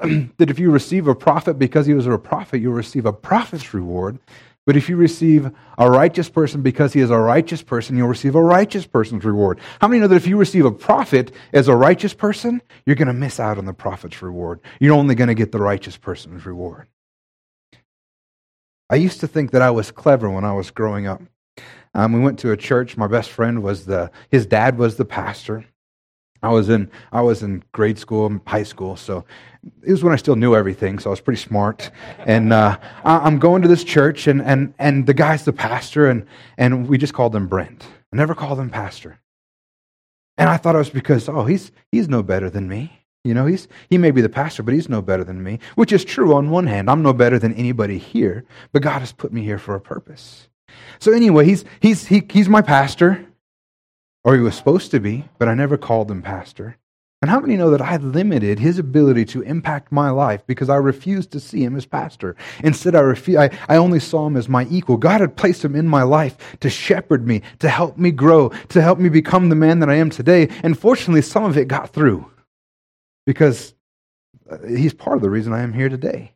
that 0.36 0.50
if 0.50 0.58
you 0.58 0.70
receive 0.70 1.08
a 1.08 1.14
prophet 1.14 1.58
because 1.58 1.86
he 1.86 1.94
was 1.94 2.06
a 2.06 2.18
prophet, 2.18 2.60
you'll 2.60 2.74
receive 2.74 3.06
a 3.06 3.12
prophet's 3.12 3.72
reward. 3.72 4.18
But 4.66 4.76
if 4.76 4.88
you 4.88 4.96
receive 4.96 5.50
a 5.78 5.88
righteous 5.88 6.28
person 6.28 6.60
because 6.60 6.92
he 6.92 7.00
is 7.00 7.10
a 7.10 7.16
righteous 7.16 7.62
person, 7.62 7.96
you'll 7.96 8.08
receive 8.08 8.34
a 8.34 8.42
righteous 8.42 8.84
person's 8.84 9.24
reward. 9.24 9.60
How 9.80 9.86
many 9.86 10.00
know 10.00 10.08
that 10.08 10.16
if 10.16 10.26
you 10.26 10.36
receive 10.36 10.64
a 10.64 10.72
prophet 10.72 11.32
as 11.52 11.68
a 11.68 11.76
righteous 11.76 12.12
person, 12.14 12.60
you're 12.84 12.96
going 12.96 13.06
to 13.06 13.14
miss 13.14 13.38
out 13.38 13.58
on 13.58 13.64
the 13.64 13.72
prophet's 13.72 14.20
reward? 14.20 14.60
You're 14.80 14.96
only 14.96 15.14
going 15.14 15.28
to 15.28 15.34
get 15.34 15.52
the 15.52 15.60
righteous 15.60 15.96
person's 15.96 16.44
reward. 16.44 16.88
I 18.90 18.96
used 18.96 19.20
to 19.20 19.28
think 19.28 19.52
that 19.52 19.62
I 19.62 19.70
was 19.70 19.92
clever 19.92 20.28
when 20.28 20.44
I 20.44 20.52
was 20.52 20.72
growing 20.72 21.06
up. 21.06 21.22
Um, 21.94 22.12
we 22.12 22.20
went 22.20 22.40
to 22.40 22.50
a 22.50 22.56
church. 22.56 22.96
My 22.96 23.06
best 23.06 23.30
friend 23.30 23.62
was 23.62 23.86
the, 23.86 24.10
his 24.30 24.46
dad 24.46 24.78
was 24.78 24.96
the 24.96 25.04
pastor. 25.04 25.64
I 26.46 26.50
was 26.50 26.68
in, 26.68 26.88
I 27.10 27.22
was 27.22 27.42
in 27.42 27.64
grade 27.72 27.98
school, 27.98 28.40
high 28.46 28.62
school, 28.62 28.96
so 28.96 29.24
it 29.82 29.90
was 29.90 30.04
when 30.04 30.12
I 30.12 30.16
still 30.16 30.36
knew 30.36 30.54
everything, 30.54 31.00
so 31.00 31.10
I 31.10 31.12
was 31.12 31.20
pretty 31.20 31.40
smart. 31.40 31.90
And 32.20 32.52
uh, 32.52 32.78
I'm 33.04 33.40
going 33.40 33.62
to 33.62 33.68
this 33.68 33.82
church, 33.82 34.28
and, 34.28 34.40
and, 34.42 34.72
and 34.78 35.06
the 35.06 35.14
guy's 35.14 35.44
the 35.44 35.52
pastor, 35.52 36.08
and, 36.08 36.24
and 36.56 36.86
we 36.86 36.98
just 36.98 37.14
called 37.14 37.34
him 37.34 37.48
Brent. 37.48 37.84
I 38.12 38.16
never 38.16 38.32
called 38.32 38.60
him 38.60 38.70
pastor. 38.70 39.18
And 40.38 40.48
I 40.48 40.56
thought 40.56 40.76
it 40.76 40.78
was 40.78 40.90
because, 40.90 41.28
oh, 41.28 41.44
he's, 41.46 41.72
he's 41.90 42.08
no 42.08 42.22
better 42.22 42.48
than 42.48 42.68
me. 42.68 42.92
You 43.24 43.34
know, 43.34 43.46
he's, 43.46 43.66
he 43.90 43.98
may 43.98 44.12
be 44.12 44.20
the 44.20 44.28
pastor, 44.28 44.62
but 44.62 44.72
he's 44.72 44.88
no 44.88 45.02
better 45.02 45.24
than 45.24 45.42
me, 45.42 45.58
which 45.74 45.92
is 45.92 46.04
true 46.04 46.32
on 46.34 46.50
one 46.50 46.68
hand. 46.68 46.88
I'm 46.88 47.02
no 47.02 47.12
better 47.12 47.40
than 47.40 47.54
anybody 47.54 47.98
here, 47.98 48.44
but 48.72 48.82
God 48.82 49.00
has 49.00 49.10
put 49.10 49.32
me 49.32 49.42
here 49.42 49.58
for 49.58 49.74
a 49.74 49.80
purpose. 49.80 50.48
So 51.00 51.12
anyway, 51.12 51.44
he's, 51.44 51.64
he's, 51.80 52.06
he, 52.06 52.22
he's 52.30 52.48
my 52.48 52.62
pastor, 52.62 53.26
or 54.26 54.34
he 54.34 54.42
was 54.42 54.56
supposed 54.56 54.90
to 54.90 54.98
be, 54.98 55.24
but 55.38 55.48
I 55.48 55.54
never 55.54 55.78
called 55.78 56.10
him 56.10 56.20
pastor. 56.20 56.76
And 57.22 57.30
how 57.30 57.38
many 57.38 57.56
know 57.56 57.70
that 57.70 57.80
I 57.80 57.96
limited 57.96 58.58
his 58.58 58.76
ability 58.76 59.24
to 59.26 59.40
impact 59.42 59.92
my 59.92 60.10
life 60.10 60.44
because 60.48 60.68
I 60.68 60.76
refused 60.76 61.30
to 61.30 61.40
see 61.40 61.62
him 61.62 61.76
as 61.76 61.86
pastor? 61.86 62.34
Instead, 62.64 62.96
I, 62.96 63.12
I, 63.38 63.50
I 63.68 63.76
only 63.76 64.00
saw 64.00 64.26
him 64.26 64.36
as 64.36 64.48
my 64.48 64.66
equal. 64.68 64.96
God 64.96 65.20
had 65.20 65.36
placed 65.36 65.64
him 65.64 65.76
in 65.76 65.86
my 65.86 66.02
life 66.02 66.58
to 66.58 66.68
shepherd 66.68 67.24
me, 67.24 67.40
to 67.60 67.68
help 67.68 67.98
me 67.98 68.10
grow, 68.10 68.48
to 68.48 68.82
help 68.82 68.98
me 68.98 69.08
become 69.08 69.48
the 69.48 69.54
man 69.54 69.78
that 69.78 69.88
I 69.88 69.94
am 69.94 70.10
today. 70.10 70.48
And 70.64 70.76
fortunately, 70.76 71.22
some 71.22 71.44
of 71.44 71.56
it 71.56 71.68
got 71.68 71.90
through 71.90 72.28
because 73.26 73.74
uh, 74.50 74.58
he's 74.66 74.92
part 74.92 75.16
of 75.16 75.22
the 75.22 75.30
reason 75.30 75.52
I 75.52 75.62
am 75.62 75.72
here 75.72 75.88
today. 75.88 76.32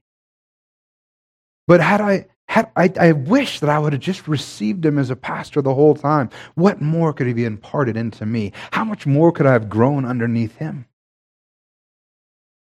But 1.67 1.81
had 1.81 2.01
I 2.01 2.27
had, 2.51 2.69
I, 2.75 2.93
I 3.01 3.13
wish 3.13 3.61
that 3.61 3.71
I 3.71 3.79
would 3.79 3.93
have 3.93 4.03
just 4.03 4.27
received 4.27 4.85
him 4.85 4.99
as 4.99 5.09
a 5.09 5.15
pastor 5.15 5.63
the 5.63 5.73
whole 5.73 5.95
time. 5.95 6.31
What 6.57 6.81
more 6.81 7.13
could 7.13 7.29
he 7.29 7.33
be 7.33 7.45
imparted 7.45 7.97
into 7.97 8.27
me? 8.27 8.53
How 8.73 8.83
much 8.83 9.07
more 9.07 9.31
could 9.31 9.47
I 9.47 9.53
have 9.53 9.69
grown 9.69 10.05
underneath 10.05 10.57
him? 10.57 10.87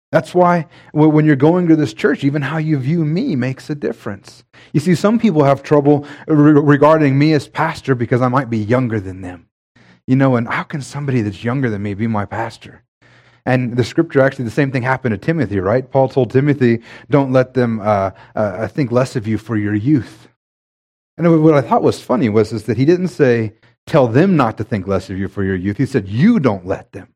That's 0.09 0.33
why 0.33 0.67
when 0.93 1.25
you're 1.25 1.35
going 1.35 1.67
to 1.67 1.75
this 1.75 1.93
church, 1.93 2.23
even 2.23 2.41
how 2.41 2.59
you 2.59 2.77
view 2.77 3.03
me 3.03 3.35
makes 3.35 3.69
a 3.69 3.75
difference. 3.75 4.45
You 4.71 4.79
see, 4.79 4.95
some 4.95 5.19
people 5.19 5.43
have 5.43 5.63
trouble 5.63 6.07
regarding 6.27 7.19
me 7.19 7.33
as 7.33 7.49
pastor 7.49 7.93
because 7.93 8.21
I 8.21 8.29
might 8.29 8.49
be 8.49 8.59
younger 8.59 9.01
than 9.01 9.19
them. 9.19 9.49
You 10.07 10.15
know, 10.15 10.37
and 10.37 10.47
how 10.47 10.63
can 10.63 10.81
somebody 10.81 11.21
that's 11.21 11.43
younger 11.43 11.69
than 11.69 11.83
me 11.83 11.93
be 11.93 12.07
my 12.07 12.23
pastor? 12.23 12.83
And 13.45 13.75
the 13.75 13.83
scripture 13.83 14.21
actually, 14.21 14.45
the 14.45 14.51
same 14.51 14.71
thing 14.71 14.83
happened 14.83 15.13
to 15.13 15.17
Timothy, 15.17 15.59
right? 15.59 15.89
Paul 15.89 16.07
told 16.07 16.31
Timothy, 16.31 16.81
don't 17.09 17.33
let 17.33 17.53
them 17.53 17.81
uh, 17.81 18.11
uh, 18.35 18.67
think 18.67 18.91
less 18.91 19.15
of 19.15 19.27
you 19.27 19.37
for 19.37 19.57
your 19.57 19.75
youth. 19.75 20.29
And 21.17 21.43
what 21.43 21.53
I 21.53 21.61
thought 21.61 21.83
was 21.83 21.99
funny 22.01 22.29
was 22.29 22.53
is 22.53 22.63
that 22.63 22.77
he 22.77 22.85
didn't 22.85 23.09
say, 23.09 23.53
tell 23.85 24.07
them 24.07 24.35
not 24.37 24.57
to 24.57 24.63
think 24.63 24.87
less 24.87 25.09
of 25.09 25.17
you 25.17 25.27
for 25.27 25.43
your 25.43 25.55
youth. 25.55 25.77
He 25.77 25.85
said, 25.85 26.07
you 26.07 26.39
don't 26.39 26.65
let 26.65 26.91
them. 26.93 27.13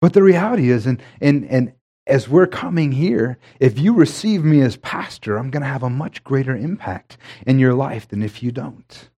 But 0.00 0.12
the 0.12 0.22
reality 0.22 0.68
is, 0.68 0.84
and, 0.84 1.00
and, 1.20 1.46
and 1.46 1.72
as 2.06 2.28
we're 2.28 2.46
coming 2.46 2.92
here, 2.92 3.38
if 3.60 3.78
you 3.78 3.94
receive 3.94 4.44
me 4.44 4.60
as 4.60 4.76
pastor, 4.76 5.38
I'm 5.38 5.50
going 5.50 5.62
to 5.62 5.68
have 5.68 5.82
a 5.82 5.88
much 5.88 6.22
greater 6.24 6.54
impact 6.54 7.16
in 7.46 7.58
your 7.58 7.72
life 7.72 8.08
than 8.08 8.22
if 8.22 8.42
you 8.42 8.52
don't. 8.52 9.08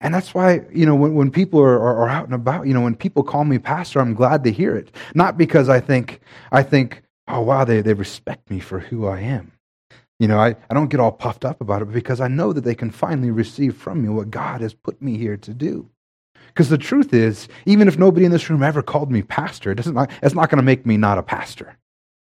And 0.00 0.12
that's 0.12 0.34
why, 0.34 0.60
you 0.70 0.84
know, 0.84 0.94
when, 0.94 1.14
when 1.14 1.30
people 1.30 1.60
are, 1.60 1.78
are, 1.80 1.96
are, 2.02 2.08
out 2.08 2.26
and 2.26 2.34
about, 2.34 2.66
you 2.66 2.74
know, 2.74 2.82
when 2.82 2.94
people 2.94 3.22
call 3.22 3.44
me 3.44 3.58
pastor, 3.58 4.00
I'm 4.00 4.14
glad 4.14 4.44
to 4.44 4.52
hear 4.52 4.76
it. 4.76 4.94
Not 5.14 5.38
because 5.38 5.68
I 5.68 5.80
think, 5.80 6.20
I 6.52 6.62
think, 6.62 7.02
oh, 7.28 7.40
wow, 7.40 7.64
they, 7.64 7.80
they 7.80 7.94
respect 7.94 8.50
me 8.50 8.60
for 8.60 8.78
who 8.78 9.06
I 9.06 9.20
am. 9.20 9.52
You 10.18 10.28
know, 10.28 10.38
I, 10.38 10.54
I 10.70 10.74
don't 10.74 10.88
get 10.88 11.00
all 11.00 11.12
puffed 11.12 11.44
up 11.44 11.60
about 11.60 11.82
it 11.82 11.86
but 11.86 11.94
because 11.94 12.20
I 12.20 12.28
know 12.28 12.52
that 12.52 12.64
they 12.64 12.74
can 12.74 12.90
finally 12.90 13.30
receive 13.30 13.76
from 13.76 14.02
me 14.02 14.08
what 14.08 14.30
God 14.30 14.60
has 14.60 14.74
put 14.74 15.00
me 15.00 15.16
here 15.16 15.36
to 15.38 15.54
do. 15.54 15.88
Because 16.48 16.68
the 16.68 16.78
truth 16.78 17.12
is, 17.12 17.48
even 17.66 17.88
if 17.88 17.98
nobody 17.98 18.24
in 18.24 18.32
this 18.32 18.48
room 18.48 18.62
ever 18.62 18.82
called 18.82 19.10
me 19.10 19.22
pastor, 19.22 19.72
it 19.72 19.76
doesn't, 19.76 19.96
it's 20.22 20.34
not 20.34 20.48
going 20.48 20.56
to 20.58 20.62
make 20.62 20.86
me 20.86 20.96
not 20.96 21.18
a 21.18 21.22
pastor. 21.22 21.76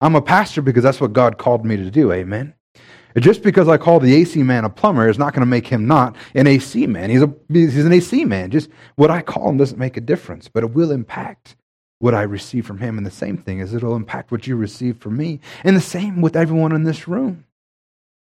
I'm 0.01 0.17
a 0.17 0.23
pastor 0.23 0.63
because 0.63 0.83
that's 0.83 1.01
what 1.01 1.13
God 1.13 1.39
called 1.39 1.65
me 1.65 1.77
to 1.77 1.91
do. 1.91 2.13
Amen. 2.13 2.55
Just 3.21 3.43
because 3.43 3.69
I 3.69 3.77
call 3.77 4.01
the 4.01 4.15
AC 4.15 4.43
man 4.43 4.65
a 4.65 4.71
plumber 4.71 5.09
is 5.09 5.19
not 5.19 5.33
going 5.33 5.41
to 5.43 5.47
make 5.47 5.67
him 5.67 5.87
not 5.87 6.17
an 6.35 6.47
AC 6.47 6.87
man. 6.87 7.11
He's, 7.11 7.23
a, 7.23 7.33
he's 7.49 7.85
an 7.85 7.93
AC 7.93 8.25
man. 8.25 8.51
Just 8.51 8.71
what 8.97 9.11
I 9.11 9.23
call 9.23 9.49
him 9.49 9.57
doesn't 9.57 9.79
make 9.79 9.97
a 9.97 10.03
difference, 10.03 10.49
but 10.49 10.65
it 10.65 10.73
will 10.73 10.91
impact 10.91 11.57
what 12.01 12.15
I 12.15 12.23
receive 12.23 12.67
from 12.67 12.79
him. 12.79 12.97
And 12.97 13.07
the 13.07 13.11
same 13.11 13.37
thing 13.37 13.61
is 13.61 13.75
it'll 13.75 13.97
impact 13.97 14.31
what 14.31 14.47
you 14.47 14.57
receive 14.57 14.99
from 14.99 15.17
me. 15.17 15.41
And 15.65 15.77
the 15.77 15.81
same 15.81 16.21
with 16.21 16.37
everyone 16.37 16.73
in 16.73 16.85
this 16.85 17.09
room. 17.09 17.45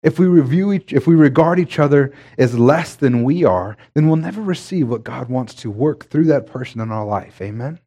If 0.02 0.18
we 0.18 0.26
review 0.26 0.72
each, 0.72 0.92
if 0.92 1.06
we 1.06 1.14
regard 1.14 1.58
each 1.58 1.78
other 1.78 2.12
as 2.36 2.58
less 2.58 2.94
than 2.94 3.24
we 3.24 3.42
are, 3.42 3.76
then 3.94 4.06
we'll 4.06 4.16
never 4.16 4.42
receive 4.42 4.88
what 4.88 5.02
God 5.02 5.30
wants 5.30 5.54
to 5.54 5.70
work 5.70 6.10
through 6.10 6.26
that 6.26 6.46
person 6.46 6.80
in 6.80 6.92
our 6.92 7.06
life. 7.06 7.40
Amen. 7.40 7.80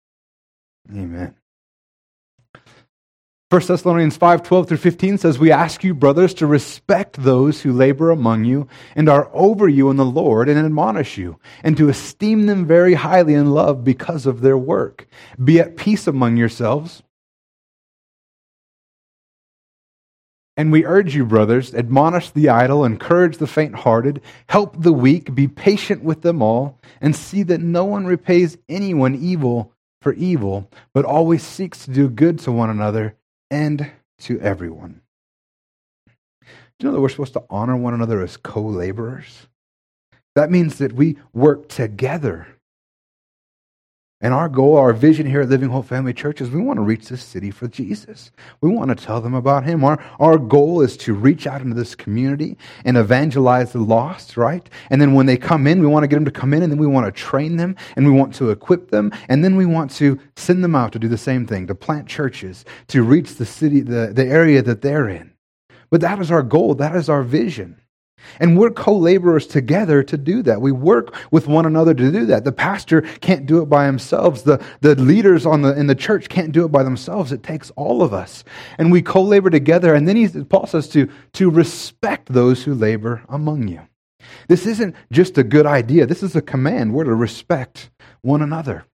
Amen. 0.92 1.36
1 3.50 3.62
Thessalonians 3.66 4.18
5 4.18 4.44
12 4.44 4.68
through 4.68 4.78
15 4.78 5.18
says, 5.20 5.40
We 5.40 5.54
ask 5.54 5.82
you, 5.82 5.94
brothers, 5.94 6.34
to 6.34 6.46
respect 6.46 7.24
those 7.24 7.62
who 7.62 7.72
labor 7.72 8.12
among 8.12 8.44
you 8.44 8.68
and 8.94 9.08
are 9.08 9.30
over 9.32 9.70
you 9.70 9.90
in 9.90 9.96
the 9.96 10.04
Lord 10.04 10.50
and 10.50 10.60
admonish 10.60 11.18
you, 11.18 11.40
and 11.64 11.78
to 11.78 11.88
esteem 11.88 12.48
them 12.48 12.66
very 12.66 12.96
highly 12.96 13.34
in 13.34 13.52
love 13.52 13.86
because 13.86 14.26
of 14.26 14.42
their 14.42 14.58
work. 14.58 15.08
Be 15.42 15.62
at 15.62 15.78
peace 15.78 16.08
among 16.08 16.36
yourselves. 16.36 17.04
And 20.58 20.70
we 20.70 20.84
urge 20.84 21.16
you, 21.16 21.26
brothers, 21.26 21.74
admonish 21.74 22.32
the 22.32 22.50
idle, 22.50 22.84
encourage 22.84 23.38
the 23.38 23.48
faint 23.48 23.76
hearted, 23.76 24.22
help 24.50 24.82
the 24.82 24.92
weak, 24.92 25.34
be 25.34 25.48
patient 25.48 26.04
with 26.04 26.22
them 26.22 26.42
all, 26.42 26.82
and 27.00 27.16
see 27.16 27.44
that 27.44 27.62
no 27.62 27.86
one 27.86 28.06
repays 28.06 28.58
anyone 28.68 29.16
evil 29.16 29.72
for 30.02 30.12
evil, 30.14 30.70
but 30.94 31.06
always 31.06 31.44
seeks 31.44 31.86
to 31.86 31.92
do 31.92 32.10
good 32.10 32.40
to 32.40 32.52
one 32.52 32.70
another 32.70 33.16
and 33.50 33.92
to 34.20 34.40
everyone. 34.40 35.02
Do 36.80 36.86
you 36.86 36.90
know 36.90 36.96
that 36.96 37.02
we're 37.02 37.10
supposed 37.10 37.34
to 37.34 37.44
honor 37.50 37.76
one 37.76 37.94
another 37.94 38.22
as 38.22 38.38
co 38.38 38.62
laborers? 38.62 39.48
That 40.36 40.52
means 40.52 40.78
that 40.78 40.94
we 40.94 41.18
work 41.34 41.68
together 41.68 42.48
and 44.20 44.34
our 44.34 44.50
goal, 44.50 44.78
our 44.78 44.94
vision 44.94 45.28
here 45.28 45.42
at 45.42 45.50
Living 45.50 45.70
Hope 45.70 45.86
Family 45.86 46.12
Church 46.12 46.42
is 46.42 46.50
we 46.50 46.60
want 46.60 46.78
to 46.78 46.82
reach 46.82 47.08
this 47.08 47.22
city 47.22 47.52
for 47.52 47.68
Jesus. 47.68 48.32
We 48.62 48.70
want 48.70 48.90
to 48.90 48.96
tell 48.96 49.22
them 49.22 49.36
about 49.36 49.64
Him. 49.64 49.84
Our, 49.84 50.04
our 50.20 50.40
goal 50.40 50.82
is 50.82 50.98
to 50.98 51.14
reach 51.14 51.46
out 51.46 51.62
into 51.62 51.76
this 51.76 51.94
community 51.94 52.58
and 52.84 52.98
evangelize 52.98 53.74
the 53.74 53.80
lost, 53.80 54.36
right? 54.36 54.68
And 54.90 55.00
then 55.00 55.14
when 55.14 55.28
they 55.28 55.38
come 55.38 55.68
in, 55.68 55.82
we 55.82 55.86
want 55.86 56.02
to 56.04 56.08
get 56.08 56.16
them 56.16 56.26
to 56.26 56.32
come 56.32 56.52
in 56.56 56.64
and 56.64 56.72
then 56.72 56.80
we 56.80 56.88
want 56.88 57.06
to 57.06 57.12
train 57.12 57.58
them 57.58 57.76
and 57.96 58.08
we 58.08 58.12
want 58.12 58.34
to 58.36 58.50
equip 58.50 58.90
them 58.90 59.12
and 59.30 59.44
then 59.44 59.56
we 59.56 59.68
want 59.68 59.92
to 59.92 60.20
send 60.36 60.64
them 60.64 60.74
out 60.74 60.94
to 60.94 61.00
do 61.00 61.08
the 61.08 61.18
same 61.18 61.46
thing, 61.46 61.68
to 61.68 61.76
plant 61.76 62.08
churches, 62.08 62.66
to 62.88 63.04
reach 63.04 63.36
the 63.36 63.46
city, 63.46 63.82
the, 63.82 64.12
the 64.12 64.26
area 64.26 64.64
that 64.64 64.82
they're 64.82 65.10
in. 65.10 65.32
But 65.92 66.02
that 66.02 66.20
is 66.20 66.32
our 66.32 66.44
goal. 66.44 66.74
That 66.74 66.96
is 66.96 67.08
our 67.08 67.22
vision. 67.22 67.80
And 68.40 68.58
we're 68.58 68.72
co 68.72 68.96
laborers 68.96 69.48
together 69.48 70.04
to 70.04 70.18
do 70.18 70.42
that. 70.44 70.62
We 70.62 70.72
work 70.72 71.16
with 71.32 71.48
one 71.48 71.66
another 71.66 71.94
to 71.94 72.12
do 72.12 72.26
that. 72.28 72.44
The 72.44 72.52
pastor 72.52 73.02
can't 73.02 73.46
do 73.46 73.62
it 73.62 73.66
by 73.66 73.86
himself. 73.86 74.44
The, 74.44 74.64
the 74.82 74.96
leaders 74.96 75.46
on 75.46 75.62
the, 75.62 75.78
in 75.78 75.88
the 75.88 75.96
church 75.96 76.30
can't 76.30 76.52
do 76.52 76.66
it 76.66 76.72
by 76.72 76.84
themselves. 76.84 77.32
It 77.32 77.44
takes 77.44 77.72
all 77.72 78.02
of 78.02 78.14
us. 78.14 78.44
And 78.78 78.92
we 78.92 79.02
co 79.02 79.22
labor 79.22 79.50
together. 79.50 79.94
And 79.94 80.08
then 80.08 80.16
he, 80.16 80.28
Paul 80.28 80.68
says 80.68 80.90
to, 80.90 81.10
to 81.34 81.50
respect 81.50 82.32
those 82.32 82.64
who 82.64 82.74
labor 82.74 83.24
among 83.30 83.68
you. 83.68 83.82
This 84.48 84.66
isn't 84.66 84.96
just 85.12 85.38
a 85.38 85.44
good 85.44 85.66
idea, 85.66 86.06
this 86.06 86.24
is 86.24 86.36
a 86.36 86.42
command. 86.42 86.94
We're 86.94 87.06
to 87.06 87.16
respect 87.16 87.90
one 88.22 88.42
another. 88.42 88.86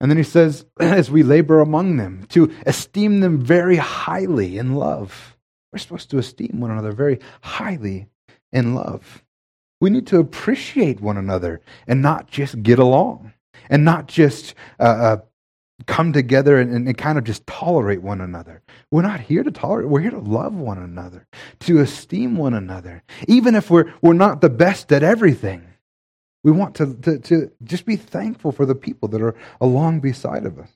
And 0.00 0.10
then 0.10 0.16
he 0.16 0.24
says, 0.24 0.64
as 0.80 1.10
we 1.10 1.22
labor 1.22 1.60
among 1.60 1.96
them, 1.96 2.24
to 2.30 2.52
esteem 2.66 3.20
them 3.20 3.40
very 3.40 3.76
highly 3.76 4.58
in 4.58 4.74
love. 4.74 5.36
We're 5.72 5.78
supposed 5.78 6.10
to 6.10 6.18
esteem 6.18 6.58
one 6.58 6.70
another 6.70 6.92
very 6.92 7.20
highly 7.42 8.08
in 8.52 8.74
love. 8.74 9.22
We 9.80 9.90
need 9.90 10.06
to 10.08 10.18
appreciate 10.18 11.00
one 11.00 11.16
another 11.16 11.60
and 11.86 12.02
not 12.02 12.30
just 12.30 12.62
get 12.62 12.78
along 12.78 13.32
and 13.68 13.84
not 13.84 14.08
just 14.08 14.54
uh, 14.78 14.82
uh, 14.82 15.16
come 15.86 16.12
together 16.12 16.58
and, 16.58 16.86
and, 16.86 16.98
kind 16.98 17.16
of 17.16 17.24
just 17.24 17.46
tolerate 17.46 18.02
one 18.02 18.20
another. 18.20 18.62
We're 18.90 19.02
not 19.02 19.20
here 19.20 19.42
to 19.42 19.50
tolerate, 19.50 19.88
we're 19.88 20.00
here 20.00 20.10
to 20.10 20.18
love 20.18 20.54
one 20.54 20.78
another, 20.78 21.26
to 21.60 21.80
esteem 21.80 22.36
one 22.36 22.52
another. 22.52 23.02
Even 23.26 23.54
if 23.54 23.70
we're, 23.70 23.92
we're 24.02 24.12
not 24.12 24.40
the 24.40 24.50
best 24.50 24.92
at 24.92 25.02
everything, 25.02 25.66
we 26.42 26.50
want 26.50 26.74
to, 26.76 26.94
to, 26.94 27.18
to 27.18 27.50
just 27.64 27.86
be 27.86 27.96
thankful 27.96 28.52
for 28.52 28.66
the 28.66 28.74
people 28.74 29.08
that 29.08 29.22
are 29.22 29.34
along 29.60 30.00
beside 30.00 30.44
of 30.44 30.58
us. 30.58 30.70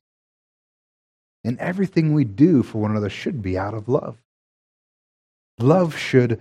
And 1.43 1.59
everything 1.59 2.15
we 2.15 2.25
do 2.25 2.63
for 2.63 2.79
one 2.79 2.91
another 2.91 3.11
should 3.11 3.43
be 3.43 3.59
out 3.59 3.75
of 3.75 3.89
love. 3.89 4.17
Love 5.59 5.97
should 5.97 6.41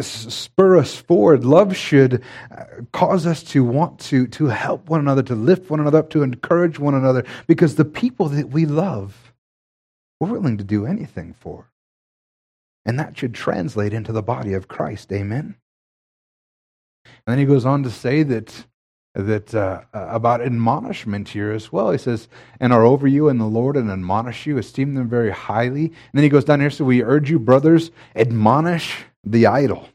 spur 0.00 0.76
us 0.76 0.94
forward. 0.94 1.44
Love 1.44 1.76
should 1.76 2.22
uh, 2.50 2.64
cause 2.92 3.26
us 3.26 3.42
to 3.42 3.64
want 3.64 3.98
to, 3.98 4.26
to 4.28 4.46
help 4.46 4.88
one 4.88 5.00
another, 5.00 5.22
to 5.22 5.34
lift 5.34 5.70
one 5.70 5.80
another 5.80 5.98
up, 5.98 6.10
to 6.10 6.22
encourage 6.22 6.78
one 6.78 6.94
another, 6.94 7.24
because 7.46 7.74
the 7.74 7.84
people 7.84 8.28
that 8.28 8.50
we 8.50 8.66
love, 8.66 9.32
we're 10.18 10.28
willing 10.28 10.58
to 10.58 10.64
do 10.64 10.86
anything 10.86 11.34
for. 11.38 11.70
And 12.84 12.98
that 12.98 13.16
should 13.16 13.34
translate 13.34 13.92
into 13.92 14.12
the 14.12 14.22
body 14.22 14.52
of 14.52 14.68
Christ. 14.68 15.12
Amen. 15.12 15.56
And 17.04 17.32
then 17.32 17.38
he 17.38 17.44
goes 17.44 17.64
on 17.64 17.82
to 17.82 17.90
say 17.90 18.22
that 18.22 18.66
that 19.14 19.52
uh, 19.56 19.82
uh 19.92 20.06
about 20.08 20.40
admonishment 20.40 21.28
here 21.28 21.50
as 21.50 21.72
well. 21.72 21.90
He 21.90 21.98
says, 21.98 22.28
"And 22.60 22.72
are 22.72 22.84
over 22.84 23.08
you 23.08 23.28
in 23.28 23.38
the 23.38 23.46
Lord 23.46 23.76
and 23.76 23.90
admonish 23.90 24.46
you, 24.46 24.56
esteem 24.56 24.94
them 24.94 25.08
very 25.08 25.30
highly." 25.30 25.86
And 25.86 25.94
then 26.14 26.22
he 26.22 26.28
goes 26.28 26.44
down 26.44 26.60
here, 26.60 26.70
so 26.70 26.84
we 26.84 27.02
urge 27.02 27.28
you, 27.28 27.38
brothers, 27.38 27.90
admonish 28.14 29.04
the 29.24 29.46
idle. 29.46 29.88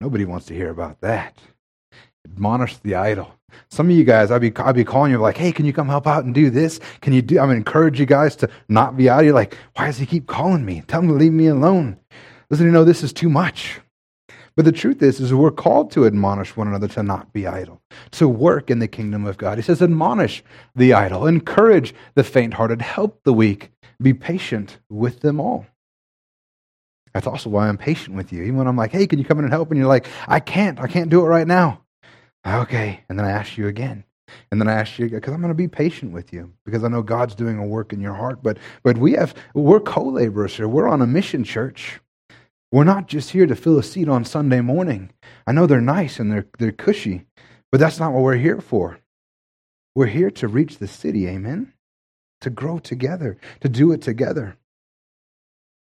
Nobody 0.00 0.24
wants 0.24 0.46
to 0.46 0.54
hear 0.54 0.70
about 0.70 1.00
that. 1.00 1.38
Admonish 2.24 2.76
the 2.78 2.94
idle. 2.94 3.34
Some 3.70 3.90
of 3.90 3.96
you 3.96 4.04
guys, 4.04 4.30
I'd 4.30 4.40
be, 4.40 4.54
I'd 4.56 4.74
be 4.74 4.84
calling 4.84 5.10
you 5.10 5.18
like, 5.18 5.36
hey, 5.36 5.52
can 5.52 5.64
you 5.64 5.72
come 5.72 5.88
help 5.88 6.06
out 6.06 6.24
and 6.24 6.34
do 6.34 6.50
this? 6.50 6.80
Can 7.00 7.12
you 7.12 7.22
do, 7.22 7.38
I'm 7.38 7.46
going 7.46 7.62
to 7.62 7.66
encourage 7.68 7.98
you 7.98 8.06
guys 8.06 8.36
to 8.36 8.50
not 8.68 8.96
be 8.96 9.08
idle. 9.08 9.24
You're 9.24 9.34
like, 9.34 9.56
why 9.74 9.86
does 9.86 9.98
he 9.98 10.06
keep 10.06 10.26
calling 10.26 10.64
me? 10.64 10.82
Tell 10.86 11.00
him 11.00 11.08
to 11.08 11.14
leave 11.14 11.32
me 11.32 11.46
alone. 11.46 11.98
Listen, 12.50 12.66
you 12.66 12.72
know, 12.72 12.84
this 12.84 13.02
is 13.02 13.12
too 13.12 13.28
much. 13.28 13.80
But 14.54 14.64
the 14.64 14.72
truth 14.72 15.02
is, 15.02 15.20
is 15.20 15.32
we're 15.32 15.52
called 15.52 15.92
to 15.92 16.04
admonish 16.04 16.56
one 16.56 16.66
another 16.66 16.88
to 16.88 17.02
not 17.02 17.32
be 17.32 17.46
idle, 17.46 17.80
to 18.12 18.28
work 18.28 18.70
in 18.70 18.80
the 18.80 18.88
kingdom 18.88 19.24
of 19.24 19.38
God. 19.38 19.56
He 19.56 19.62
says, 19.62 19.80
admonish 19.80 20.42
the 20.74 20.92
idle, 20.92 21.26
encourage 21.26 21.94
the 22.14 22.24
faint 22.24 22.54
hearted, 22.54 22.82
help 22.82 23.22
the 23.22 23.32
weak, 23.32 23.70
be 24.02 24.12
patient 24.12 24.78
with 24.90 25.20
them 25.20 25.40
all. 25.40 25.66
That's 27.14 27.26
also 27.26 27.50
why 27.50 27.68
I'm 27.68 27.78
patient 27.78 28.16
with 28.16 28.32
you. 28.32 28.42
Even 28.42 28.56
when 28.56 28.66
I'm 28.66 28.76
like, 28.76 28.92
hey, 28.92 29.06
can 29.06 29.18
you 29.18 29.24
come 29.24 29.38
in 29.38 29.44
and 29.44 29.52
help? 29.52 29.70
And 29.70 29.78
you're 29.78 29.88
like, 29.88 30.06
I 30.26 30.40
can't. 30.40 30.80
I 30.80 30.86
can't 30.86 31.10
do 31.10 31.20
it 31.24 31.28
right 31.28 31.46
now. 31.46 31.82
Okay. 32.46 33.04
And 33.08 33.18
then 33.18 33.26
I 33.26 33.30
ask 33.30 33.56
you 33.56 33.66
again. 33.66 34.04
And 34.50 34.60
then 34.60 34.68
I 34.68 34.74
ask 34.74 34.98
you 34.98 35.06
again, 35.06 35.20
because 35.20 35.34
I'm 35.34 35.40
going 35.40 35.50
to 35.50 35.54
be 35.54 35.68
patient 35.68 36.12
with 36.12 36.32
you 36.32 36.52
because 36.64 36.84
I 36.84 36.88
know 36.88 37.02
God's 37.02 37.34
doing 37.34 37.58
a 37.58 37.66
work 37.66 37.92
in 37.92 38.00
your 38.00 38.14
heart. 38.14 38.42
But 38.42 38.58
but 38.82 38.98
we 38.98 39.12
have 39.12 39.34
we're 39.54 39.80
co-laborers 39.80 40.56
here. 40.56 40.68
We're 40.68 40.88
on 40.88 41.02
a 41.02 41.06
mission 41.06 41.44
church. 41.44 42.00
We're 42.70 42.84
not 42.84 43.08
just 43.08 43.30
here 43.30 43.46
to 43.46 43.56
fill 43.56 43.78
a 43.78 43.82
seat 43.82 44.08
on 44.08 44.24
Sunday 44.24 44.60
morning. 44.60 45.10
I 45.46 45.52
know 45.52 45.66
they're 45.66 45.80
nice 45.80 46.18
and 46.18 46.30
they're 46.30 46.46
they're 46.58 46.72
cushy, 46.72 47.24
but 47.72 47.80
that's 47.80 47.98
not 47.98 48.12
what 48.12 48.22
we're 48.22 48.36
here 48.36 48.60
for. 48.60 48.98
We're 49.94 50.06
here 50.06 50.30
to 50.32 50.48
reach 50.48 50.78
the 50.78 50.86
city, 50.86 51.26
amen? 51.26 51.72
To 52.42 52.50
grow 52.50 52.78
together, 52.78 53.38
to 53.60 53.68
do 53.68 53.90
it 53.92 54.02
together. 54.02 54.56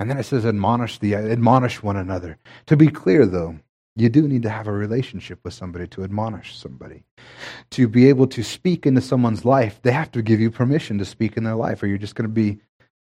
And 0.01 0.11
then 0.11 0.19
it 0.19 0.25
says 0.25 0.45
admonish 0.45 0.99
the 0.99 1.15
admonish 1.15 1.83
one 1.83 1.97
another. 1.97 2.39
To 2.67 2.77
be 2.77 2.89
clear 2.89 3.27
though, 3.27 3.59
you 3.97 4.09
do 4.09 4.27
need 4.27 4.43
to 4.43 4.51
have 4.51 4.67
a 4.67 4.73
relationship 4.73 5.39
with 5.45 5.55
somebody 5.55 5.87
to 5.89 6.03
admonish 6.03 6.57
somebody. 6.57 7.05
To 7.71 7.87
be 7.87 8.09
able 8.09 8.27
to 8.29 8.43
speak 8.43 8.87
into 8.87 9.01
someone's 9.01 9.45
life, 9.45 9.81
they 9.83 9.93
have 9.93 10.11
to 10.13 10.23
give 10.23 10.41
you 10.41 10.51
permission 10.51 10.99
to 10.99 11.05
speak 11.05 11.37
in 11.37 11.45
their 11.45 11.55
life, 11.55 11.83
or 11.83 11.87
you're 11.87 11.99
just 11.99 12.17
going 12.17 12.29
to 12.29 12.35
be 12.35 12.59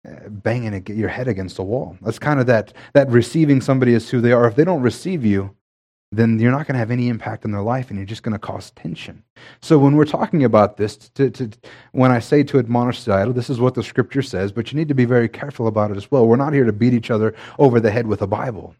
uh, 0.08 0.28
banging 0.28 0.84
your 0.86 1.08
head 1.08 1.28
against 1.28 1.58
a 1.58 1.62
wall. 1.62 1.96
That's 2.02 2.18
kind 2.18 2.40
of 2.40 2.46
that, 2.46 2.72
that 2.94 3.08
receiving 3.08 3.60
somebody 3.60 3.94
as 3.94 4.10
who 4.10 4.20
they 4.20 4.32
are. 4.32 4.48
If 4.48 4.56
they 4.56 4.64
don't 4.64 4.82
receive 4.82 5.24
you, 5.24 5.54
then 6.12 6.38
you're 6.40 6.50
not 6.50 6.66
going 6.66 6.74
to 6.74 6.78
have 6.80 6.90
any 6.90 7.08
impact 7.08 7.44
on 7.44 7.52
their 7.52 7.62
life 7.62 7.90
and 7.90 7.98
you're 7.98 8.06
just 8.06 8.24
going 8.24 8.32
to 8.32 8.38
cause 8.38 8.72
tension. 8.72 9.22
So 9.60 9.78
when 9.78 9.94
we're 9.94 10.04
talking 10.04 10.44
about 10.44 10.76
this, 10.76 10.96
to, 10.96 11.30
to, 11.30 11.50
when 11.92 12.10
I 12.10 12.18
say 12.18 12.42
to 12.44 12.58
admonish 12.58 13.04
the 13.04 13.14
idle, 13.14 13.32
this 13.32 13.48
is 13.48 13.60
what 13.60 13.74
the 13.74 13.82
scripture 13.82 14.22
says, 14.22 14.50
but 14.50 14.72
you 14.72 14.78
need 14.78 14.88
to 14.88 14.94
be 14.94 15.04
very 15.04 15.28
careful 15.28 15.68
about 15.68 15.92
it 15.92 15.96
as 15.96 16.10
well. 16.10 16.26
We're 16.26 16.36
not 16.36 16.52
here 16.52 16.64
to 16.64 16.72
beat 16.72 16.94
each 16.94 17.10
other 17.10 17.34
over 17.58 17.78
the 17.78 17.92
head 17.92 18.08
with 18.08 18.22
a 18.22 18.26
Bible. 18.26 18.74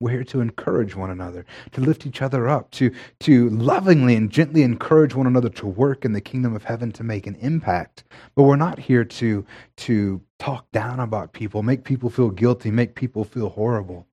We're 0.00 0.10
here 0.10 0.24
to 0.24 0.40
encourage 0.40 0.94
one 0.94 1.10
another, 1.10 1.44
to 1.72 1.80
lift 1.80 2.06
each 2.06 2.22
other 2.22 2.48
up, 2.48 2.70
to, 2.72 2.92
to 3.20 3.48
lovingly 3.50 4.14
and 4.14 4.30
gently 4.30 4.62
encourage 4.62 5.14
one 5.14 5.26
another 5.26 5.48
to 5.48 5.66
work 5.66 6.04
in 6.04 6.12
the 6.12 6.20
kingdom 6.20 6.54
of 6.54 6.64
heaven 6.64 6.92
to 6.92 7.02
make 7.02 7.26
an 7.26 7.34
impact. 7.36 8.04
But 8.36 8.44
we're 8.44 8.56
not 8.56 8.78
here 8.78 9.04
to, 9.04 9.44
to 9.78 10.20
talk 10.38 10.70
down 10.70 11.00
about 11.00 11.32
people, 11.32 11.62
make 11.62 11.82
people 11.82 12.10
feel 12.10 12.30
guilty, 12.30 12.70
make 12.70 12.94
people 12.94 13.24
feel 13.24 13.48
horrible. 13.48 14.06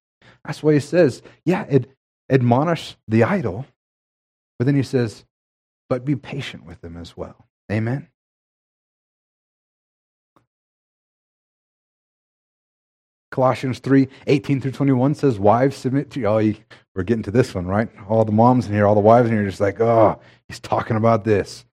That's 0.43 0.63
why 0.63 0.73
he 0.73 0.79
says, 0.79 1.21
yeah, 1.43 1.63
it, 1.63 1.89
admonish 2.29 2.95
the 3.07 3.23
idle, 3.23 3.65
but 4.57 4.65
then 4.65 4.75
he 4.75 4.83
says, 4.83 5.25
but 5.89 6.05
be 6.05 6.15
patient 6.15 6.65
with 6.65 6.81
them 6.81 6.97
as 6.97 7.15
well. 7.15 7.45
Amen? 7.71 8.07
Colossians 13.31 13.79
3 13.79 14.07
18 14.27 14.61
through 14.61 14.71
21 14.71 15.13
says, 15.15 15.37
Wives, 15.37 15.75
submit 15.75 16.09
to 16.11 16.21
you. 16.21 16.25
Oh, 16.25 16.37
you, 16.37 16.55
we're 16.95 17.03
getting 17.03 17.23
to 17.23 17.31
this 17.31 17.53
one, 17.53 17.67
right? 17.67 17.89
All 18.07 18.23
the 18.23 18.31
moms 18.31 18.67
in 18.67 18.73
here, 18.73 18.87
all 18.87 18.95
the 18.95 19.01
wives 19.01 19.29
in 19.29 19.35
here 19.35 19.45
just 19.45 19.59
like, 19.59 19.81
oh, 19.81 20.19
he's 20.47 20.61
talking 20.61 20.95
about 20.95 21.25
this. 21.25 21.65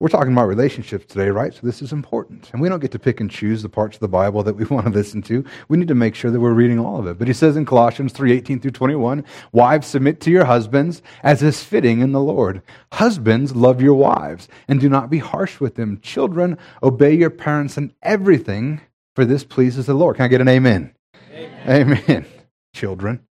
We're 0.00 0.08
talking 0.08 0.32
about 0.32 0.46
relationships 0.46 1.04
today, 1.04 1.28
right? 1.28 1.52
So 1.52 1.60
this 1.62 1.82
is 1.82 1.92
important. 1.92 2.48
And 2.54 2.62
we 2.62 2.70
don't 2.70 2.80
get 2.80 2.90
to 2.92 2.98
pick 2.98 3.20
and 3.20 3.30
choose 3.30 3.60
the 3.60 3.68
parts 3.68 3.96
of 3.96 4.00
the 4.00 4.08
Bible 4.08 4.42
that 4.42 4.56
we 4.56 4.64
want 4.70 4.86
to 4.86 4.92
listen 4.92 5.20
to. 5.24 5.44
We 5.68 5.76
need 5.76 5.88
to 5.88 5.94
make 5.94 6.14
sure 6.14 6.30
that 6.30 6.40
we're 6.40 6.54
reading 6.54 6.78
all 6.78 6.98
of 6.98 7.06
it. 7.06 7.18
But 7.18 7.28
he 7.28 7.34
says 7.34 7.54
in 7.54 7.66
Colossians 7.66 8.14
3 8.14 8.32
18 8.32 8.60
through 8.60 8.70
21, 8.70 9.22
Wives, 9.52 9.86
submit 9.86 10.18
to 10.22 10.30
your 10.30 10.46
husbands 10.46 11.02
as 11.22 11.42
is 11.42 11.62
fitting 11.62 12.00
in 12.00 12.12
the 12.12 12.20
Lord. 12.20 12.62
Husbands, 12.94 13.54
love 13.54 13.82
your 13.82 13.92
wives 13.94 14.48
and 14.68 14.80
do 14.80 14.88
not 14.88 15.10
be 15.10 15.18
harsh 15.18 15.60
with 15.60 15.74
them. 15.74 16.00
Children, 16.00 16.56
obey 16.82 17.14
your 17.14 17.28
parents 17.28 17.76
in 17.76 17.92
everything, 18.02 18.80
for 19.14 19.26
this 19.26 19.44
pleases 19.44 19.84
the 19.84 19.92
Lord. 19.92 20.16
Can 20.16 20.24
I 20.24 20.28
get 20.28 20.40
an 20.40 20.48
amen? 20.48 20.94
Amen. 21.30 21.92
amen. 22.08 22.26
Children. 22.74 23.26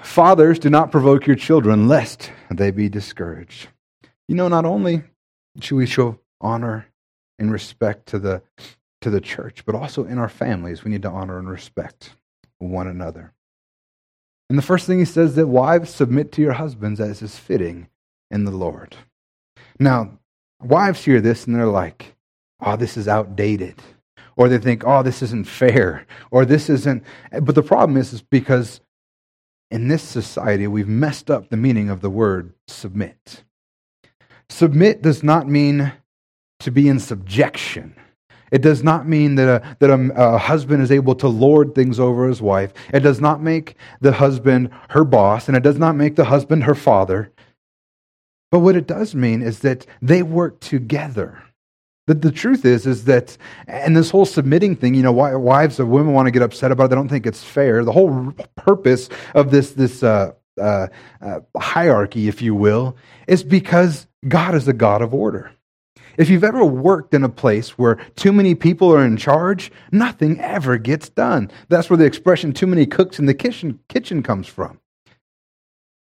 Fathers, 0.00 0.60
do 0.60 0.70
not 0.70 0.92
provoke 0.92 1.26
your 1.26 1.36
children, 1.36 1.88
lest 1.88 2.30
they 2.50 2.70
be 2.70 2.88
discouraged. 2.88 3.66
You 4.28 4.34
know, 4.34 4.48
not 4.48 4.64
only 4.64 5.02
should 5.60 5.76
we 5.76 5.86
show 5.86 6.18
honor 6.40 6.86
and 7.38 7.52
respect 7.52 8.06
to 8.06 8.18
the, 8.18 8.42
to 9.00 9.10
the 9.10 9.20
church, 9.20 9.64
but 9.64 9.74
also 9.74 10.04
in 10.04 10.18
our 10.18 10.28
families, 10.28 10.84
we 10.84 10.90
need 10.90 11.02
to 11.02 11.10
honor 11.10 11.38
and 11.38 11.48
respect 11.48 12.10
one 12.58 12.86
another. 12.86 13.32
And 14.48 14.58
the 14.58 14.62
first 14.62 14.86
thing 14.86 14.98
he 14.98 15.04
says 15.04 15.34
that 15.36 15.46
wives 15.46 15.90
submit 15.90 16.30
to 16.32 16.42
your 16.42 16.52
husbands 16.52 17.00
as 17.00 17.22
is 17.22 17.38
fitting 17.38 17.88
in 18.30 18.44
the 18.44 18.50
Lord. 18.50 18.96
Now, 19.78 20.18
wives 20.60 21.04
hear 21.04 21.20
this 21.20 21.46
and 21.46 21.54
they're 21.54 21.66
like, 21.66 22.14
oh, 22.60 22.76
this 22.76 22.96
is 22.96 23.08
outdated. 23.08 23.76
Or 24.36 24.48
they 24.48 24.58
think, 24.58 24.84
oh, 24.86 25.02
this 25.02 25.22
isn't 25.22 25.46
fair. 25.46 26.06
Or 26.30 26.44
this 26.44 26.70
isn't. 26.70 27.02
But 27.30 27.54
the 27.54 27.62
problem 27.62 27.96
is, 27.96 28.12
is 28.12 28.22
because 28.22 28.80
in 29.70 29.88
this 29.88 30.02
society, 30.02 30.66
we've 30.66 30.88
messed 30.88 31.30
up 31.30 31.48
the 31.48 31.56
meaning 31.56 31.90
of 31.90 32.00
the 32.00 32.10
word 32.10 32.52
submit. 32.68 33.44
Submit 34.48 35.02
does 35.02 35.22
not 35.22 35.48
mean 35.48 35.92
to 36.60 36.70
be 36.70 36.88
in 36.88 36.98
subjection. 36.98 37.94
It 38.52 38.60
does 38.60 38.84
not 38.84 39.08
mean 39.08 39.36
that, 39.36 39.48
a, 39.48 39.76
that 39.80 39.90
a, 39.90 40.12
a, 40.14 40.38
husband 40.38 40.82
is 40.82 40.92
able 40.92 41.14
to 41.16 41.28
lord 41.28 41.74
things 41.74 41.98
over 41.98 42.28
his 42.28 42.42
wife. 42.42 42.72
It 42.92 43.00
does 43.00 43.18
not 43.18 43.40
make 43.40 43.76
the 44.02 44.12
husband 44.12 44.70
her 44.90 45.04
boss, 45.04 45.48
and 45.48 45.56
it 45.56 45.62
does 45.62 45.78
not 45.78 45.96
make 45.96 46.16
the 46.16 46.26
husband 46.26 46.64
her 46.64 46.74
father. 46.74 47.32
But 48.50 48.60
what 48.60 48.76
it 48.76 48.86
does 48.86 49.14
mean 49.14 49.40
is 49.40 49.60
that 49.60 49.86
they 50.02 50.22
work 50.22 50.60
together. 50.60 51.42
The, 52.06 52.14
the 52.14 52.30
truth 52.30 52.66
is, 52.66 52.86
is 52.86 53.04
that, 53.04 53.38
and 53.66 53.96
this 53.96 54.10
whole 54.10 54.26
submitting 54.26 54.76
thing, 54.76 54.94
you 54.94 55.02
know, 55.02 55.12
wives 55.12 55.80
of 55.80 55.88
women 55.88 56.12
want 56.12 56.26
to 56.26 56.30
get 56.32 56.42
upset 56.42 56.70
about 56.70 56.84
it. 56.84 56.88
They 56.88 56.96
don't 56.96 57.08
think 57.08 57.26
it's 57.26 57.42
fair. 57.42 57.84
The 57.84 57.92
whole 57.92 58.32
purpose 58.56 59.08
of 59.34 59.50
this, 59.50 59.72
this 59.72 60.02
uh, 60.02 60.32
uh, 60.60 60.88
uh, 61.20 61.40
hierarchy, 61.56 62.28
if 62.28 62.42
you 62.42 62.54
will, 62.54 62.96
is 63.26 63.42
because 63.42 64.06
God 64.26 64.54
is 64.54 64.68
a 64.68 64.72
God 64.72 65.02
of 65.02 65.14
order. 65.14 65.52
If 66.18 66.28
you've 66.28 66.44
ever 66.44 66.64
worked 66.64 67.14
in 67.14 67.24
a 67.24 67.28
place 67.28 67.78
where 67.78 67.96
too 68.16 68.32
many 68.32 68.54
people 68.54 68.94
are 68.94 69.04
in 69.04 69.16
charge, 69.16 69.72
nothing 69.90 70.40
ever 70.40 70.76
gets 70.76 71.08
done. 71.08 71.50
That's 71.68 71.88
where 71.88 71.96
the 71.96 72.04
expression 72.04 72.52
too 72.52 72.66
many 72.66 72.86
cooks 72.86 73.18
in 73.18 73.26
the 73.26 73.34
kitchen, 73.34 73.80
kitchen 73.88 74.22
comes 74.22 74.46
from. 74.46 74.78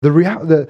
The, 0.02 0.12
real, 0.12 0.46
the 0.46 0.70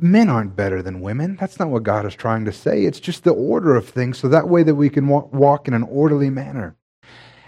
men 0.00 0.28
aren't 0.28 0.56
better 0.56 0.82
than 0.82 1.00
women. 1.00 1.36
That's 1.38 1.60
not 1.60 1.70
what 1.70 1.84
God 1.84 2.04
is 2.04 2.14
trying 2.14 2.44
to 2.46 2.52
say. 2.52 2.84
It's 2.84 2.98
just 2.98 3.22
the 3.22 3.30
order 3.30 3.76
of 3.76 3.88
things 3.88 4.18
so 4.18 4.28
that 4.28 4.48
way 4.48 4.64
that 4.64 4.74
we 4.74 4.90
can 4.90 5.06
walk, 5.06 5.32
walk 5.32 5.68
in 5.68 5.74
an 5.74 5.84
orderly 5.84 6.30
manner. 6.30 6.76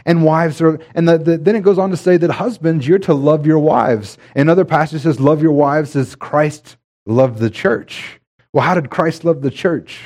And 0.04 0.24
wives 0.24 0.60
are, 0.60 0.78
and 0.94 1.08
the, 1.08 1.18
the, 1.18 1.38
then 1.38 1.56
it 1.56 1.62
goes 1.62 1.78
on 1.78 1.90
to 1.90 1.96
say 1.96 2.16
that 2.16 2.30
husbands, 2.30 2.86
you're 2.86 2.98
to 3.00 3.14
love 3.14 3.46
your 3.46 3.58
wives. 3.58 4.18
In 4.34 4.48
other 4.48 4.64
passages, 4.64 5.02
says, 5.02 5.20
love 5.20 5.42
your 5.42 5.52
wives 5.52 5.94
as 5.96 6.14
Christ 6.14 6.76
loved 7.06 7.38
the 7.38 7.50
church. 7.50 8.20
Well, 8.52 8.64
how 8.64 8.74
did 8.74 8.90
Christ 8.90 9.24
love 9.24 9.42
the 9.42 9.50
church? 9.50 10.00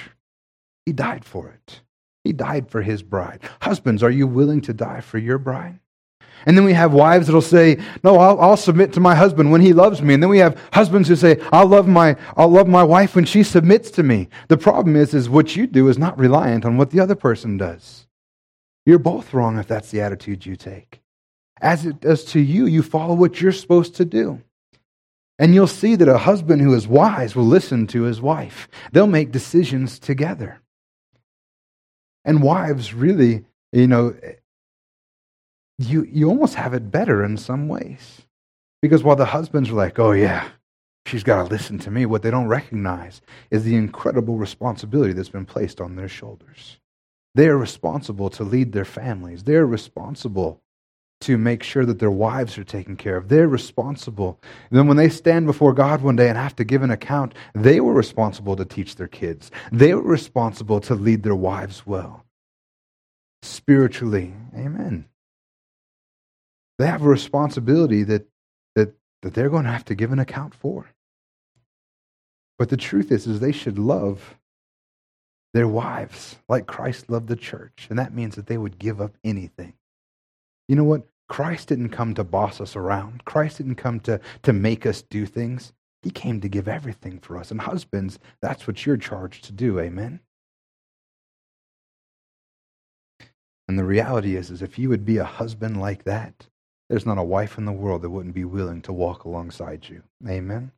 He 0.85 0.93
died 0.93 1.25
for 1.25 1.49
it. 1.49 1.81
He 2.25 2.33
died 2.33 2.71
for 2.71 2.83
his 2.83 3.03
bride. 3.03 3.41
Husbands, 3.61 4.03
are 4.03 4.11
you 4.11 4.27
willing 4.27 4.61
to 4.63 4.73
die 4.73 5.01
for 5.01 5.19
your 5.19 5.39
bride? 5.39 5.79
And 6.47 6.57
then 6.57 6.65
we 6.65 6.73
have 6.75 6.93
wives 6.93 7.27
that'll 7.27 7.41
say, 7.41 7.79
"No, 8.03 8.19
I'll, 8.19 8.39
I'll, 8.41 8.57
submit 8.57 8.93
to 8.95 9.01
my 9.01 9.15
husband 9.15 9.51
when 9.51 9.61
he 9.61 9.73
loves 9.73 10.03
me." 10.03 10.15
And 10.15 10.23
then 10.23 10.31
we 10.31 10.39
have 10.39 10.61
husbands 10.73 11.09
who 11.09 11.17
say, 11.17 11.41
"I'll 11.53 11.67
love 11.67 11.89
my 11.89 12.17
I'll 12.37 12.49
love 12.49 12.69
my 12.69 12.83
wife 12.83 13.15
when 13.15 13.25
she 13.25 13.43
submits 13.43 13.91
to 13.93 14.03
me." 14.03 14.29
The 14.49 14.59
problem 14.59 14.97
is, 14.97 15.15
is 15.15 15.29
what 15.29 15.57
you 15.57 15.67
do 15.67 15.89
is 15.89 15.97
not 15.97 16.19
reliant 16.19 16.65
on 16.65 16.77
what 16.77 16.91
the 16.91 17.01
other 17.01 17.15
person 17.15 17.57
does. 17.57 18.07
You're 18.87 18.99
both 18.99 19.33
wrong 19.33 19.59
if 19.59 19.67
that's 19.67 19.91
the 19.91 20.01
attitude 20.01 20.45
you 20.45 20.57
take. 20.57 21.01
As 21.61 21.87
it 21.87 22.01
does 22.01 22.25
to 22.27 22.41
you, 22.41 22.67
you 22.67 22.83
follow 22.83 23.15
what 23.15 23.41
you're 23.41 23.53
supposed 23.53 23.95
to 23.97 24.05
do. 24.05 24.43
And 25.39 25.55
you'll 25.55 25.67
see 25.67 25.97
that 25.97 26.09
a 26.09 26.19
husband 26.19 26.63
who 26.63 26.75
is 26.75 26.87
wise 26.87 27.35
will 27.35 27.45
listen 27.45 27.87
to 27.89 28.03
his 28.03 28.21
wife. 28.21 28.69
They'll 28.93 29.07
make 29.07 29.33
decisions 29.33 29.99
together. 29.99 30.61
And 32.25 32.43
wives 32.43 32.95
really, 32.95 33.45
you 33.73 33.87
know, 33.87 34.15
you, 35.79 36.05
you 36.05 36.29
almost 36.29 36.55
have 36.55 36.75
it 36.75 36.91
better 36.91 37.25
in 37.25 37.37
some 37.37 37.69
ways. 37.69 38.23
Because 38.81 39.03
while 39.03 39.17
the 39.17 39.25
husbands 39.25 39.71
are 39.71 39.75
like, 39.75 39.99
oh, 39.99 40.13
yeah, 40.13 40.49
she's 41.07 41.25
got 41.25 41.43
to 41.43 41.51
listen 41.51 41.79
to 41.81 41.91
me, 41.91 42.07
what 42.07 42.23
they 42.23 42.31
don't 42.31 42.49
recognize 42.49 43.21
is 43.51 43.65
the 43.65 43.75
incredible 43.75 44.37
responsibility 44.37 45.13
that's 45.13 45.31
been 45.31 45.47
placed 45.47 45.81
on 45.81 45.97
their 45.97 46.09
shoulders. 46.09 46.79
They're 47.35 47.59
responsible 47.59 48.31
to 48.31 48.45
lead 48.45 48.73
their 48.73 48.85
families, 48.85 49.45
they're 49.45 49.67
responsible 49.67 50.61
to 51.25 51.39
make 51.39 51.63
sure 51.63 51.87
that 51.87 52.01
their 52.01 52.11
wives 52.11 52.59
are 52.59 52.65
taken 52.65 52.97
care 52.97 53.17
of. 53.17 53.29
They're 53.29 53.49
responsible. 53.49 54.39
And 54.69 54.79
then 54.79 54.87
when 54.87 54.99
they 54.99 55.09
stand 55.09 55.47
before 55.47 55.73
God 55.73 56.03
one 56.03 56.17
day 56.17 56.29
and 56.29 56.37
have 56.37 56.57
to 56.57 56.65
give 56.65 56.83
an 56.83 56.91
account, 56.91 57.35
they 57.55 57.81
were 57.81 57.95
responsible 57.95 58.57
to 58.57 58.65
teach 58.67 58.97
their 58.97 59.09
kids. 59.09 59.51
They 59.73 59.95
were 59.95 60.03
responsible 60.03 60.81
to 60.81 60.95
lead 60.95 61.23
their 61.23 61.35
wives 61.35 61.87
well. 61.87 62.27
Spiritually, 63.43 64.35
amen. 64.55 65.07
They 66.79 66.87
have 66.87 67.03
a 67.03 67.09
responsibility 67.09 68.03
that, 68.03 68.27
that, 68.75 68.95
that 69.23 69.33
they're 69.33 69.51
going 69.51 69.65
to 69.65 69.73
have 69.73 69.85
to 69.87 69.95
give 69.95 70.13
an 70.13 70.19
account 70.19 70.55
for. 70.55 70.91
But 72.59 72.69
the 72.69 72.77
truth 72.77 73.11
is, 73.11 73.27
is 73.27 73.41
they 73.41 73.53
should 73.53 73.79
love 73.79 74.37
their 75.55 75.69
wives 75.69 76.37
like 76.49 76.67
Christ 76.67 77.09
loved 77.09 77.29
the 77.29 77.37
church. 77.37 77.87
And 77.89 77.99
that 77.99 78.13
means 78.13 78.35
that 78.35 78.49
they 78.49 78.59
would 78.59 78.79
give 78.79 79.01
up 79.01 79.17
anything. 79.25 79.73
You 80.69 80.77
know 80.77 80.85
what? 80.85 81.07
Christ 81.29 81.69
didn't 81.69 81.91
come 81.91 82.13
to 82.15 82.25
boss 82.25 82.61
us 82.61 82.77
around. 82.77 83.25
Christ 83.25 83.59
didn't 83.59 83.77
come 83.77 84.01
to, 84.01 84.21
to 84.43 84.53
make 84.53 84.85
us 84.85 85.01
do 85.01 85.25
things. 85.25 85.73
He 86.03 86.11
came 86.11 86.41
to 86.41 86.49
give 86.49 86.69
everything 86.69 87.21
for 87.21 87.39
us. 87.39 87.51
And 87.51 87.61
husbands, 87.61 88.19
that's 88.43 88.67
what 88.67 88.85
you're 88.85 88.99
charged 88.99 89.45
to 89.45 89.53
do. 89.53 89.79
Amen? 89.79 90.21
And 93.69 93.79
the 93.79 93.85
reality 93.85 94.37
is, 94.37 94.51
is 94.51 94.61
if 94.61 94.79
you 94.79 94.89
would 94.91 95.07
be 95.07 95.17
a 95.17 95.25
husband 95.25 95.81
like 95.81 96.05
that, 96.05 96.49
there's 96.91 97.07
not 97.07 97.17
a 97.17 97.23
wife 97.23 97.57
in 97.57 97.65
the 97.65 97.73
world 97.73 98.03
that 98.03 98.11
wouldn't 98.11 98.35
be 98.35 98.45
willing 98.45 98.83
to 98.83 98.93
walk 98.93 99.25
alongside 99.25 99.89
you. 99.89 100.03
Amen? 100.29 100.73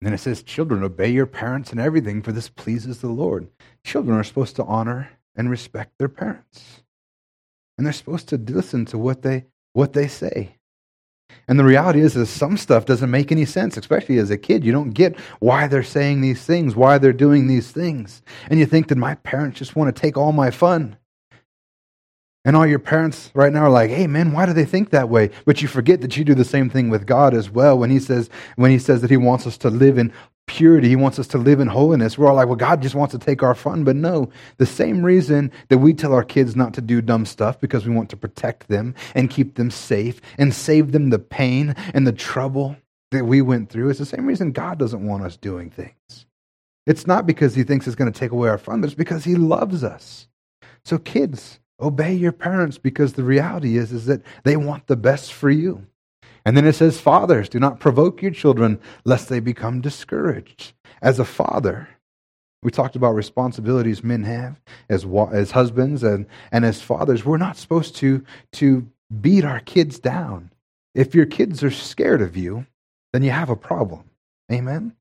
And 0.00 0.06
then 0.06 0.12
it 0.12 0.18
says, 0.18 0.42
Children, 0.42 0.82
obey 0.82 1.10
your 1.10 1.26
parents 1.26 1.72
in 1.72 1.78
everything, 1.78 2.22
for 2.22 2.32
this 2.32 2.48
pleases 2.48 3.00
the 3.00 3.08
Lord. 3.08 3.48
Children 3.84 4.16
are 4.18 4.24
supposed 4.24 4.56
to 4.56 4.64
honor 4.64 5.10
and 5.34 5.50
respect 5.50 5.92
their 5.98 6.08
parents 6.08 6.82
and 7.76 7.86
they're 7.86 7.92
supposed 7.92 8.28
to 8.28 8.36
listen 8.36 8.84
to 8.86 8.98
what 8.98 9.22
they 9.22 9.44
what 9.72 9.92
they 9.92 10.08
say. 10.08 10.56
And 11.48 11.58
the 11.58 11.64
reality 11.64 12.00
is, 12.00 12.16
is 12.16 12.30
some 12.30 12.56
stuff 12.56 12.86
doesn't 12.86 13.10
make 13.10 13.30
any 13.30 13.44
sense, 13.44 13.76
especially 13.76 14.18
as 14.18 14.30
a 14.30 14.38
kid. 14.38 14.64
You 14.64 14.72
don't 14.72 14.90
get 14.90 15.18
why 15.38 15.66
they're 15.66 15.82
saying 15.82 16.20
these 16.20 16.42
things, 16.42 16.74
why 16.74 16.98
they're 16.98 17.12
doing 17.12 17.46
these 17.46 17.70
things. 17.70 18.22
And 18.48 18.58
you 18.58 18.66
think 18.66 18.88
that 18.88 18.98
my 18.98 19.16
parents 19.16 19.58
just 19.58 19.76
want 19.76 19.94
to 19.94 20.00
take 20.00 20.16
all 20.16 20.32
my 20.32 20.50
fun. 20.50 20.96
And 22.46 22.54
all 22.54 22.66
your 22.66 22.78
parents 22.78 23.32
right 23.34 23.52
now 23.52 23.64
are 23.64 23.70
like, 23.70 23.90
"Hey 23.90 24.06
man, 24.06 24.32
why 24.32 24.46
do 24.46 24.52
they 24.52 24.64
think 24.64 24.90
that 24.90 25.10
way?" 25.10 25.30
But 25.44 25.60
you 25.60 25.68
forget 25.68 26.00
that 26.00 26.16
you 26.16 26.24
do 26.24 26.34
the 26.34 26.44
same 26.44 26.70
thing 26.70 26.88
with 26.88 27.04
God 27.04 27.34
as 27.34 27.50
well. 27.50 27.76
When 27.76 27.90
he 27.90 27.98
says 27.98 28.30
when 28.54 28.70
he 28.70 28.78
says 28.78 29.02
that 29.02 29.10
he 29.10 29.16
wants 29.16 29.48
us 29.48 29.58
to 29.58 29.68
live 29.68 29.98
in 29.98 30.12
purity, 30.46 30.88
he 30.88 30.94
wants 30.94 31.18
us 31.18 31.26
to 31.26 31.38
live 31.38 31.58
in 31.58 31.66
holiness. 31.66 32.16
We're 32.16 32.28
all 32.28 32.36
like, 32.36 32.46
"Well, 32.46 32.54
God 32.54 32.80
just 32.80 32.94
wants 32.94 33.10
to 33.12 33.18
take 33.18 33.42
our 33.42 33.56
fun." 33.56 33.82
But 33.82 33.96
no, 33.96 34.30
the 34.58 34.64
same 34.64 35.02
reason 35.02 35.50
that 35.70 35.78
we 35.78 35.92
tell 35.92 36.14
our 36.14 36.22
kids 36.22 36.54
not 36.54 36.72
to 36.74 36.80
do 36.80 37.02
dumb 37.02 37.26
stuff 37.26 37.58
because 37.58 37.84
we 37.84 37.92
want 37.92 38.10
to 38.10 38.16
protect 38.16 38.68
them 38.68 38.94
and 39.12 39.28
keep 39.28 39.56
them 39.56 39.72
safe 39.72 40.20
and 40.38 40.54
save 40.54 40.92
them 40.92 41.10
the 41.10 41.18
pain 41.18 41.74
and 41.92 42.06
the 42.06 42.12
trouble 42.12 42.76
that 43.10 43.24
we 43.24 43.42
went 43.42 43.70
through 43.70 43.90
is 43.90 43.98
the 43.98 44.06
same 44.06 44.24
reason 44.24 44.52
God 44.52 44.78
doesn't 44.78 45.04
want 45.04 45.24
us 45.24 45.36
doing 45.36 45.68
things. 45.68 46.26
It's 46.86 47.08
not 47.08 47.26
because 47.26 47.56
he 47.56 47.64
thinks 47.64 47.88
it's 47.88 47.96
going 47.96 48.12
to 48.12 48.18
take 48.18 48.30
away 48.30 48.48
our 48.48 48.58
fun, 48.58 48.80
but 48.80 48.86
it's 48.86 48.94
because 48.94 49.24
he 49.24 49.34
loves 49.34 49.82
us. 49.82 50.28
So 50.84 50.98
kids, 50.98 51.58
Obey 51.80 52.14
your 52.14 52.32
parents 52.32 52.78
because 52.78 53.12
the 53.12 53.24
reality 53.24 53.76
is, 53.76 53.92
is 53.92 54.06
that 54.06 54.22
they 54.44 54.56
want 54.56 54.86
the 54.86 54.96
best 54.96 55.32
for 55.32 55.50
you. 55.50 55.86
And 56.44 56.56
then 56.56 56.66
it 56.66 56.74
says, 56.74 57.00
Fathers, 57.00 57.48
do 57.48 57.58
not 57.58 57.80
provoke 57.80 58.22
your 58.22 58.30
children 58.30 58.80
lest 59.04 59.28
they 59.28 59.40
become 59.40 59.80
discouraged. 59.80 60.72
As 61.02 61.18
a 61.18 61.24
father, 61.24 61.88
we 62.62 62.70
talked 62.70 62.96
about 62.96 63.14
responsibilities 63.14 64.02
men 64.02 64.24
have 64.24 64.60
as, 64.88 65.06
as 65.32 65.50
husbands 65.52 66.02
and, 66.02 66.26
and 66.50 66.64
as 66.64 66.80
fathers. 66.80 67.24
We're 67.24 67.36
not 67.36 67.56
supposed 67.56 67.94
to, 67.96 68.24
to 68.54 68.88
beat 69.20 69.44
our 69.44 69.60
kids 69.60 69.98
down. 69.98 70.50
If 70.94 71.14
your 71.14 71.26
kids 71.26 71.62
are 71.62 71.70
scared 71.70 72.22
of 72.22 72.36
you, 72.36 72.66
then 73.12 73.22
you 73.22 73.30
have 73.30 73.50
a 73.50 73.56
problem. 73.56 74.10
Amen? 74.50 74.95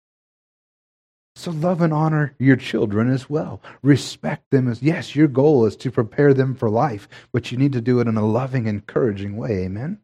So 1.36 1.52
love 1.52 1.82
and 1.82 1.94
honor 1.94 2.34
your 2.40 2.56
children 2.56 3.12
as 3.12 3.30
well. 3.30 3.62
Respect 3.84 4.50
them 4.52 4.70
as, 4.70 4.82
yes, 4.82 5.16
your 5.16 5.28
goal 5.28 5.66
is 5.66 5.76
to 5.78 5.92
prepare 5.92 6.34
them 6.34 6.56
for 6.56 6.70
life, 6.70 7.10
but 7.34 7.52
you 7.52 7.58
need 7.58 7.74
to 7.74 7.82
do 7.82 8.00
it 8.00 8.08
in 8.08 8.16
a 8.16 8.26
loving, 8.26 8.68
encouraging 8.68 9.36
way. 9.36 9.66
Amen? 9.66 10.00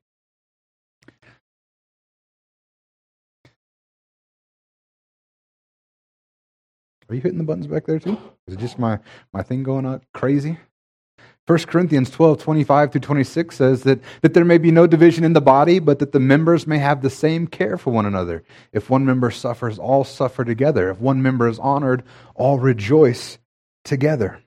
Are 7.10 7.16
you 7.16 7.22
hitting 7.22 7.38
the 7.38 7.44
buttons 7.44 7.68
back 7.68 7.86
there 7.86 8.00
too? 8.00 8.18
Is 8.48 8.56
it 8.56 8.60
just 8.60 8.78
my, 8.78 9.00
my 9.34 9.42
thing 9.42 9.64
going 9.64 9.86
out 9.86 10.04
crazy? 10.14 10.58
1 11.48 11.60
Corinthians 11.60 12.10
12, 12.12 12.42
25 12.42 12.92
through 12.92 13.02
26 13.02 13.56
says 13.56 13.84
that, 13.84 14.00
that 14.22 14.34
there 14.34 14.46
may 14.46 14.58
be 14.58 14.72
no 14.72 14.86
division 14.86 15.24
in 15.24 15.34
the 15.34 15.42
body, 15.42 15.80
but 15.80 16.00
that 16.00 16.12
the 16.12 16.20
members 16.20 16.68
may 16.68 16.78
have 16.78 17.02
the 17.02 17.10
same 17.10 17.48
care 17.48 17.78
for 17.78 17.92
one 17.92 18.06
another. 18.06 18.44
If 18.72 18.90
one 18.90 19.06
member 19.06 19.32
suffers, 19.32 19.80
all 19.80 20.04
suffer 20.04 20.46
together. 20.46 20.92
If 20.92 21.00
one 21.00 21.22
member 21.22 21.48
is 21.48 21.60
honored, 21.60 22.04
all 22.36 22.60
rejoice 22.60 23.40
together. 23.84 24.42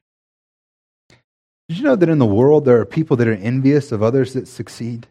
Did 1.68 1.78
you 1.78 1.85
know 1.85 1.96
that 1.96 2.09
in 2.09 2.18
the 2.18 2.26
world 2.26 2.64
there 2.64 2.80
are 2.80 2.87
people 2.87 3.16
that 3.16 3.28
are 3.28 3.33
envious 3.33 3.90
of 3.90 4.02
others 4.02 4.35
that 4.35 4.46
succeed? 4.46 5.09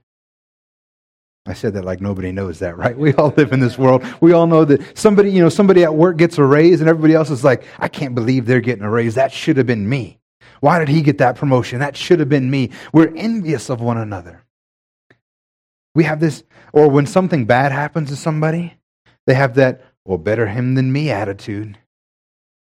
I 1.46 1.54
said 1.54 1.74
that 1.74 1.84
like 1.84 2.00
nobody 2.00 2.32
knows 2.32 2.60
that, 2.60 2.78
right? 2.78 2.98
We 2.98 3.14
all 3.16 3.34
live 3.36 3.52
in 3.52 3.60
this 3.60 3.78
world. 3.78 4.06
We 4.22 4.32
all 4.32 4.48
know 4.48 4.64
that 4.64 4.98
somebody, 4.98 5.32
you 5.32 5.42
know, 5.42 5.50
somebody 5.50 5.84
at 5.84 5.94
work 5.94 6.16
gets 6.16 6.38
a 6.38 6.44
raise 6.44 6.80
and 6.80 6.90
everybody 6.90 7.14
else 7.14 7.30
is 7.30 7.44
like, 7.44 7.66
I 7.78 7.90
can't 7.90 8.16
believe 8.16 8.46
they're 8.46 8.62
getting 8.62 8.84
a 8.84 8.90
raise. 8.90 9.16
That 9.16 9.34
should 9.34 9.58
have 9.58 9.68
been 9.68 9.90
me. 9.90 10.20
Why 10.64 10.80
did 10.80 10.88
he 10.88 11.02
get 11.02 11.18
that 11.18 11.36
promotion? 11.36 11.80
That 11.80 11.98
should 11.98 12.22
have 12.22 12.30
been 12.30 12.50
me. 12.50 12.70
We're 12.94 13.14
envious 13.18 13.70
of 13.70 13.82
one 13.82 13.98
another. 13.98 14.46
We 15.94 16.06
have 16.06 16.22
this, 16.22 16.46
or 16.72 16.88
when 16.88 17.06
something 17.06 17.44
bad 17.44 17.74
happens 17.74 18.08
to 18.12 18.16
somebody, 18.16 18.76
they 19.28 19.34
have 19.34 19.56
that, 19.56 19.82
well, 20.06 20.18
better 20.18 20.48
him 20.48 20.76
than 20.76 20.94
me 20.94 21.12
attitude. 21.12 21.80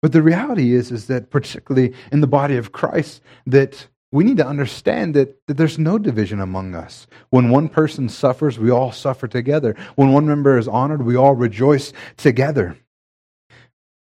But 0.03 0.12
the 0.12 0.21
reality 0.21 0.75
is, 0.75 0.91
is 0.91 1.07
that 1.07 1.31
particularly 1.31 1.95
in 2.12 2.21
the 2.21 2.27
body 2.27 2.55
of 2.55 2.71
Christ, 2.71 3.23
that 3.47 3.88
we 4.12 4.23
need 4.23 4.38
to 4.38 4.47
understand 4.47 5.15
that, 5.15 5.47
that 5.47 5.57
there's 5.57 5.79
no 5.79 5.97
division 5.97 6.39
among 6.39 6.75
us. 6.75 7.07
When 7.31 7.49
one 7.49 7.67
person 7.67 8.10
suffers, 8.10 8.60
we 8.60 8.69
all 8.69 8.91
suffer 8.91 9.27
together. 9.27 9.75
When 9.95 10.13
one 10.13 10.27
member 10.27 10.60
is 10.60 10.67
honored, 10.67 11.01
we 11.01 11.15
all 11.15 11.33
rejoice 11.33 11.93
together. 12.15 12.77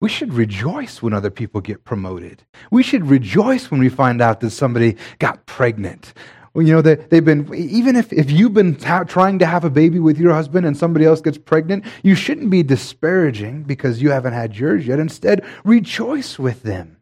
We 0.00 0.08
should 0.08 0.34
rejoice 0.34 1.00
when 1.00 1.14
other 1.14 1.30
people 1.30 1.60
get 1.60 1.84
promoted. 1.84 2.42
We 2.70 2.82
should 2.82 3.06
rejoice 3.06 3.70
when 3.70 3.80
we 3.80 3.88
find 3.88 4.20
out 4.20 4.40
that 4.40 4.50
somebody 4.50 4.96
got 5.18 5.46
pregnant. 5.46 6.12
You 6.54 6.74
know, 6.74 6.82
they, 6.82 6.94
they've 6.94 7.24
been, 7.24 7.52
even 7.54 7.96
if, 7.96 8.12
if 8.12 8.30
you've 8.30 8.54
been 8.54 8.76
trying 8.76 9.38
to 9.40 9.46
have 9.46 9.64
a 9.64 9.70
baby 9.70 9.98
with 9.98 10.18
your 10.18 10.32
husband 10.32 10.66
and 10.66 10.76
somebody 10.76 11.04
else 11.04 11.20
gets 11.20 11.38
pregnant, 11.38 11.84
you 12.02 12.14
shouldn't 12.14 12.50
be 12.50 12.62
disparaging 12.62 13.64
because 13.64 14.00
you 14.00 14.10
haven't 14.10 14.32
had 14.32 14.56
yours 14.56 14.86
yet. 14.86 14.98
Instead, 14.98 15.44
rejoice 15.64 16.38
with 16.38 16.62
them. 16.62 16.96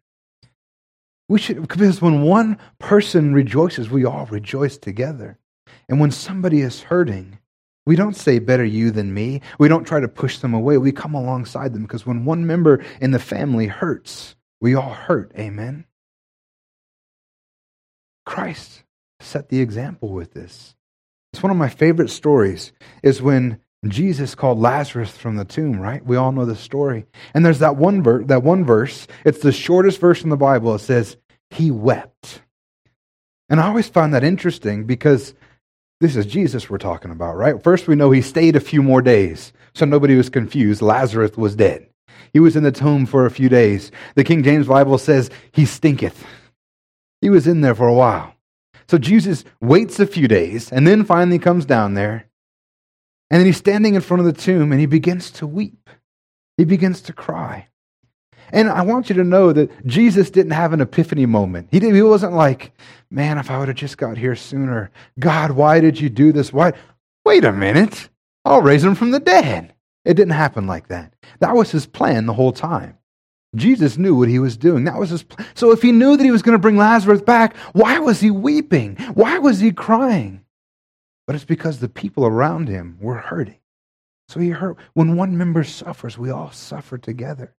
We 1.28 1.38
should, 1.38 1.66
because 1.66 2.02
when 2.02 2.22
one 2.22 2.58
person 2.78 3.32
rejoices, 3.32 3.88
we 3.90 4.04
all 4.04 4.26
rejoice 4.26 4.76
together. 4.76 5.38
And 5.88 6.00
when 6.00 6.10
somebody 6.10 6.60
is 6.60 6.82
hurting, 6.82 7.38
we 7.86 7.96
don't 7.96 8.16
say 8.16 8.38
better 8.38 8.64
you 8.64 8.90
than 8.90 9.12
me. 9.12 9.40
We 9.58 9.68
don't 9.68 9.86
try 9.86 10.00
to 10.00 10.08
push 10.08 10.38
them 10.38 10.54
away. 10.54 10.78
We 10.78 10.92
come 10.92 11.14
alongside 11.14 11.74
them 11.74 11.82
because 11.82 12.06
when 12.06 12.24
one 12.24 12.46
member 12.46 12.82
in 13.00 13.10
the 13.10 13.18
family 13.18 13.66
hurts, 13.66 14.36
we 14.60 14.74
all 14.74 14.94
hurt. 14.94 15.32
Amen. 15.38 15.84
Christ 18.24 18.84
set 19.20 19.48
the 19.50 19.60
example 19.60 20.08
with 20.08 20.32
this. 20.32 20.74
It's 21.32 21.42
one 21.42 21.50
of 21.50 21.58
my 21.58 21.68
favorite 21.68 22.10
stories 22.10 22.72
is 23.02 23.20
when 23.20 23.60
Jesus 23.86 24.34
called 24.34 24.58
Lazarus 24.58 25.10
from 25.10 25.36
the 25.36 25.44
tomb, 25.44 25.78
right? 25.78 26.04
We 26.04 26.16
all 26.16 26.32
know 26.32 26.46
the 26.46 26.56
story. 26.56 27.04
And 27.34 27.44
there's 27.44 27.58
that 27.58 27.76
one 27.76 28.02
verse, 28.02 28.24
that 28.28 28.42
one 28.42 28.64
verse, 28.64 29.06
it's 29.26 29.40
the 29.40 29.52
shortest 29.52 30.00
verse 30.00 30.22
in 30.22 30.30
the 30.30 30.36
Bible. 30.38 30.74
It 30.74 30.78
says, 30.78 31.18
"He 31.50 31.70
wept." 31.70 32.42
And 33.50 33.60
I 33.60 33.66
always 33.66 33.88
found 33.88 34.14
that 34.14 34.24
interesting 34.24 34.84
because 34.84 35.34
this 36.04 36.16
is 36.16 36.26
Jesus 36.26 36.68
we're 36.68 36.76
talking 36.76 37.10
about, 37.10 37.36
right? 37.36 37.62
First, 37.62 37.88
we 37.88 37.96
know 37.96 38.10
he 38.10 38.20
stayed 38.20 38.56
a 38.56 38.60
few 38.60 38.82
more 38.82 39.00
days, 39.00 39.54
so 39.74 39.86
nobody 39.86 40.14
was 40.14 40.28
confused. 40.28 40.82
Lazarus 40.82 41.36
was 41.36 41.56
dead. 41.56 41.88
He 42.34 42.40
was 42.40 42.56
in 42.56 42.62
the 42.62 42.72
tomb 42.72 43.06
for 43.06 43.24
a 43.24 43.30
few 43.30 43.48
days. 43.48 43.90
The 44.14 44.24
King 44.24 44.42
James 44.42 44.66
Bible 44.66 44.98
says 44.98 45.30
he 45.52 45.64
stinketh. 45.64 46.24
He 47.22 47.30
was 47.30 47.46
in 47.46 47.62
there 47.62 47.74
for 47.74 47.88
a 47.88 47.94
while. 47.94 48.34
So 48.86 48.98
Jesus 48.98 49.44
waits 49.62 49.98
a 49.98 50.06
few 50.06 50.28
days 50.28 50.70
and 50.70 50.86
then 50.86 51.04
finally 51.04 51.38
comes 51.38 51.64
down 51.64 51.94
there. 51.94 52.26
And 53.30 53.40
then 53.40 53.46
he's 53.46 53.56
standing 53.56 53.94
in 53.94 54.02
front 54.02 54.20
of 54.20 54.26
the 54.26 54.38
tomb 54.38 54.72
and 54.72 54.80
he 54.80 54.86
begins 54.86 55.30
to 55.32 55.46
weep. 55.46 55.88
He 56.58 56.64
begins 56.64 57.00
to 57.02 57.14
cry. 57.14 57.68
And 58.52 58.68
I 58.68 58.82
want 58.82 59.08
you 59.08 59.14
to 59.16 59.24
know 59.24 59.52
that 59.52 59.86
Jesus 59.86 60.30
didn't 60.30 60.52
have 60.52 60.72
an 60.72 60.80
epiphany 60.80 61.24
moment. 61.24 61.68
He, 61.70 61.80
didn't, 61.80 61.94
he 61.94 62.02
wasn't 62.02 62.34
like, 62.34 62.72
man, 63.14 63.38
if 63.38 63.50
I 63.50 63.58
would 63.58 63.68
have 63.68 63.76
just 63.76 63.96
got 63.96 64.18
here 64.18 64.34
sooner. 64.34 64.90
God, 65.18 65.52
why 65.52 65.80
did 65.80 66.00
you 66.00 66.10
do 66.10 66.32
this? 66.32 66.52
Why? 66.52 66.72
Wait 67.24 67.44
a 67.44 67.52
minute. 67.52 68.08
I'll 68.44 68.62
raise 68.62 68.84
him 68.84 68.94
from 68.94 69.12
the 69.12 69.20
dead. 69.20 69.74
It 70.04 70.14
didn't 70.14 70.34
happen 70.34 70.66
like 70.66 70.88
that. 70.88 71.14
That 71.40 71.56
was 71.56 71.70
his 71.70 71.86
plan 71.86 72.26
the 72.26 72.34
whole 72.34 72.52
time. 72.52 72.98
Jesus 73.56 73.96
knew 73.96 74.14
what 74.16 74.28
he 74.28 74.38
was 74.38 74.56
doing. 74.56 74.84
That 74.84 74.98
was 74.98 75.10
his 75.10 75.22
plan. 75.22 75.48
So 75.54 75.70
if 75.70 75.80
he 75.80 75.92
knew 75.92 76.16
that 76.16 76.24
he 76.24 76.32
was 76.32 76.42
going 76.42 76.54
to 76.54 76.60
bring 76.60 76.76
Lazarus 76.76 77.22
back, 77.22 77.56
why 77.72 78.00
was 78.00 78.20
he 78.20 78.30
weeping? 78.30 78.96
Why 79.14 79.38
was 79.38 79.60
he 79.60 79.70
crying? 79.70 80.44
But 81.26 81.36
it's 81.36 81.44
because 81.44 81.78
the 81.78 81.88
people 81.88 82.26
around 82.26 82.68
him 82.68 82.98
were 83.00 83.16
hurting. 83.16 83.60
So 84.28 84.40
he 84.40 84.50
hurt. 84.50 84.76
When 84.92 85.16
one 85.16 85.38
member 85.38 85.64
suffers, 85.64 86.18
we 86.18 86.30
all 86.30 86.50
suffer 86.50 86.98
together. 86.98 87.54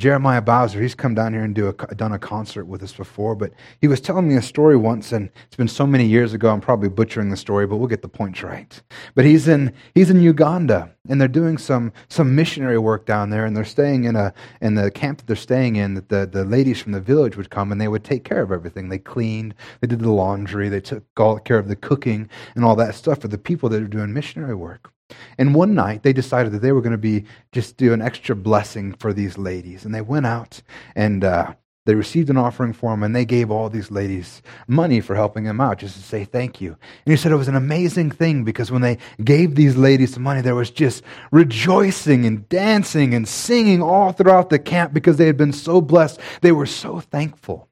Jeremiah 0.00 0.40
Bowser, 0.40 0.80
he's 0.80 0.94
come 0.94 1.14
down 1.14 1.34
here 1.34 1.42
and 1.42 1.54
do 1.54 1.68
a, 1.68 1.94
done 1.94 2.12
a 2.12 2.18
concert 2.18 2.64
with 2.64 2.82
us 2.82 2.92
before, 2.92 3.34
but 3.34 3.52
he 3.82 3.86
was 3.86 4.00
telling 4.00 4.26
me 4.26 4.34
a 4.34 4.42
story 4.42 4.74
once, 4.74 5.12
and 5.12 5.28
it's 5.46 5.56
been 5.56 5.68
so 5.68 5.86
many 5.86 6.06
years 6.06 6.32
ago, 6.32 6.50
I'm 6.50 6.62
probably 6.62 6.88
butchering 6.88 7.28
the 7.28 7.36
story, 7.36 7.66
but 7.66 7.76
we'll 7.76 7.86
get 7.86 8.00
the 8.00 8.08
points 8.08 8.42
right. 8.42 8.80
But 9.14 9.26
he's 9.26 9.46
in, 9.46 9.74
he's 9.94 10.08
in 10.08 10.22
Uganda, 10.22 10.94
and 11.10 11.20
they're 11.20 11.28
doing 11.28 11.58
some, 11.58 11.92
some 12.08 12.34
missionary 12.34 12.78
work 12.78 13.04
down 13.04 13.28
there, 13.28 13.44
and 13.44 13.54
they're 13.54 13.62
staying 13.62 14.04
in, 14.04 14.16
a, 14.16 14.32
in 14.62 14.74
the 14.74 14.90
camp 14.90 15.18
that 15.18 15.26
they're 15.26 15.36
staying 15.36 15.76
in, 15.76 15.92
that 15.92 16.08
the, 16.08 16.26
the 16.26 16.46
ladies 16.46 16.80
from 16.80 16.92
the 16.92 17.00
village 17.00 17.36
would 17.36 17.50
come, 17.50 17.70
and 17.70 17.78
they 17.78 17.88
would 17.88 18.02
take 18.02 18.24
care 18.24 18.40
of 18.40 18.50
everything. 18.50 18.88
They 18.88 18.98
cleaned, 18.98 19.54
they 19.82 19.86
did 19.86 20.00
the 20.00 20.10
laundry, 20.10 20.70
they 20.70 20.80
took 20.80 21.04
all 21.18 21.38
care 21.38 21.58
of 21.58 21.68
the 21.68 21.76
cooking, 21.76 22.30
and 22.54 22.64
all 22.64 22.76
that 22.76 22.94
stuff 22.94 23.20
for 23.20 23.28
the 23.28 23.36
people 23.36 23.68
that 23.68 23.82
are 23.82 23.86
doing 23.86 24.14
missionary 24.14 24.54
work. 24.54 24.92
And 25.38 25.54
one 25.54 25.74
night 25.74 26.02
they 26.02 26.12
decided 26.12 26.52
that 26.52 26.62
they 26.62 26.72
were 26.72 26.80
going 26.80 26.92
to 26.92 26.98
be 26.98 27.24
just 27.52 27.76
do 27.76 27.92
an 27.92 28.02
extra 28.02 28.36
blessing 28.36 28.94
for 28.94 29.12
these 29.12 29.38
ladies. 29.38 29.84
And 29.84 29.94
they 29.94 30.00
went 30.00 30.26
out 30.26 30.62
and 30.94 31.24
uh, 31.24 31.54
they 31.86 31.94
received 31.94 32.28
an 32.30 32.36
offering 32.36 32.72
for 32.72 32.90
them 32.90 33.02
and 33.02 33.16
they 33.16 33.24
gave 33.24 33.50
all 33.50 33.70
these 33.70 33.90
ladies 33.90 34.42
money 34.68 35.00
for 35.00 35.16
helping 35.16 35.44
them 35.44 35.60
out 35.60 35.78
just 35.78 35.96
to 35.96 36.02
say 36.02 36.24
thank 36.24 36.60
you. 36.60 36.76
And 37.04 37.12
he 37.12 37.16
said 37.16 37.32
it 37.32 37.36
was 37.36 37.48
an 37.48 37.56
amazing 37.56 38.10
thing 38.10 38.44
because 38.44 38.70
when 38.70 38.82
they 38.82 38.98
gave 39.24 39.54
these 39.54 39.76
ladies 39.76 40.14
the 40.14 40.20
money, 40.20 40.42
there 40.42 40.54
was 40.54 40.70
just 40.70 41.02
rejoicing 41.32 42.26
and 42.26 42.48
dancing 42.48 43.14
and 43.14 43.26
singing 43.26 43.82
all 43.82 44.12
throughout 44.12 44.50
the 44.50 44.58
camp 44.58 44.92
because 44.92 45.16
they 45.16 45.26
had 45.26 45.38
been 45.38 45.52
so 45.52 45.80
blessed. 45.80 46.20
They 46.42 46.52
were 46.52 46.66
so 46.66 47.00
thankful. 47.00 47.68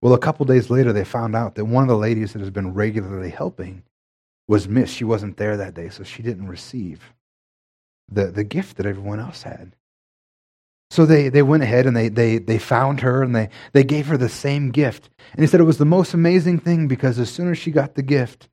Well, 0.00 0.12
a 0.12 0.18
couple 0.18 0.44
days 0.44 0.68
later, 0.68 0.92
they 0.92 1.04
found 1.04 1.34
out 1.34 1.54
that 1.54 1.64
one 1.64 1.84
of 1.84 1.88
the 1.88 1.96
ladies 1.96 2.34
that 2.34 2.40
has 2.40 2.50
been 2.50 2.74
regularly 2.74 3.30
helping 3.30 3.84
was 4.46 4.68
missed. 4.68 4.94
She 4.94 5.04
wasn't 5.04 5.36
there 5.36 5.56
that 5.56 5.74
day, 5.74 5.88
so 5.88 6.04
she 6.04 6.22
didn't 6.22 6.48
receive 6.48 7.14
the, 8.10 8.26
the 8.26 8.44
gift 8.44 8.76
that 8.76 8.86
everyone 8.86 9.20
else 9.20 9.42
had. 9.42 9.74
So 10.90 11.06
they, 11.06 11.28
they 11.28 11.42
went 11.42 11.62
ahead 11.62 11.86
and 11.86 11.96
they, 11.96 12.08
they, 12.08 12.38
they 12.38 12.58
found 12.58 13.00
her 13.00 13.22
and 13.22 13.34
they, 13.34 13.48
they 13.72 13.82
gave 13.82 14.06
her 14.06 14.16
the 14.16 14.28
same 14.28 14.70
gift. 14.70 15.10
And 15.32 15.40
he 15.40 15.46
said 15.46 15.60
it 15.60 15.64
was 15.64 15.78
the 15.78 15.84
most 15.84 16.14
amazing 16.14 16.60
thing 16.60 16.86
because 16.86 17.18
as 17.18 17.30
soon 17.30 17.50
as 17.50 17.58
she 17.58 17.70
got 17.70 17.94
the 17.94 18.02
gift, 18.02 18.48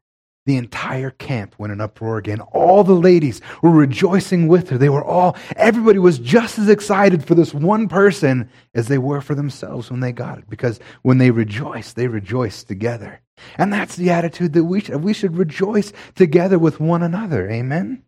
the 0.47 0.57
entire 0.57 1.11
camp 1.11 1.53
went 1.59 1.71
in 1.71 1.79
uproar 1.79 2.17
again. 2.17 2.41
All 2.41 2.83
the 2.83 2.93
ladies 2.93 3.41
were 3.61 3.69
rejoicing 3.69 4.47
with 4.47 4.69
her. 4.69 4.77
They 4.77 4.89
were 4.89 5.03
all, 5.03 5.37
everybody 5.55 5.99
was 5.99 6.17
just 6.17 6.57
as 6.57 6.67
excited 6.67 7.23
for 7.23 7.35
this 7.35 7.53
one 7.53 7.87
person 7.87 8.49
as 8.73 8.87
they 8.87 8.97
were 8.97 9.21
for 9.21 9.35
themselves 9.35 9.91
when 9.91 9.99
they 9.99 10.11
got 10.11 10.39
it. 10.39 10.49
Because 10.49 10.79
when 11.03 11.19
they 11.19 11.29
rejoiced, 11.29 11.95
they 11.95 12.07
rejoiced 12.07 12.67
together. 12.67 13.21
And 13.57 13.71
that's 13.71 13.95
the 13.95 14.09
attitude 14.09 14.53
that 14.53 14.63
we 14.63 14.81
should, 14.81 15.03
we 15.03 15.13
should 15.13 15.37
rejoice 15.37 15.93
together 16.15 16.59
with 16.59 16.79
one 16.79 17.03
another. 17.03 17.49
Amen? 17.49 18.03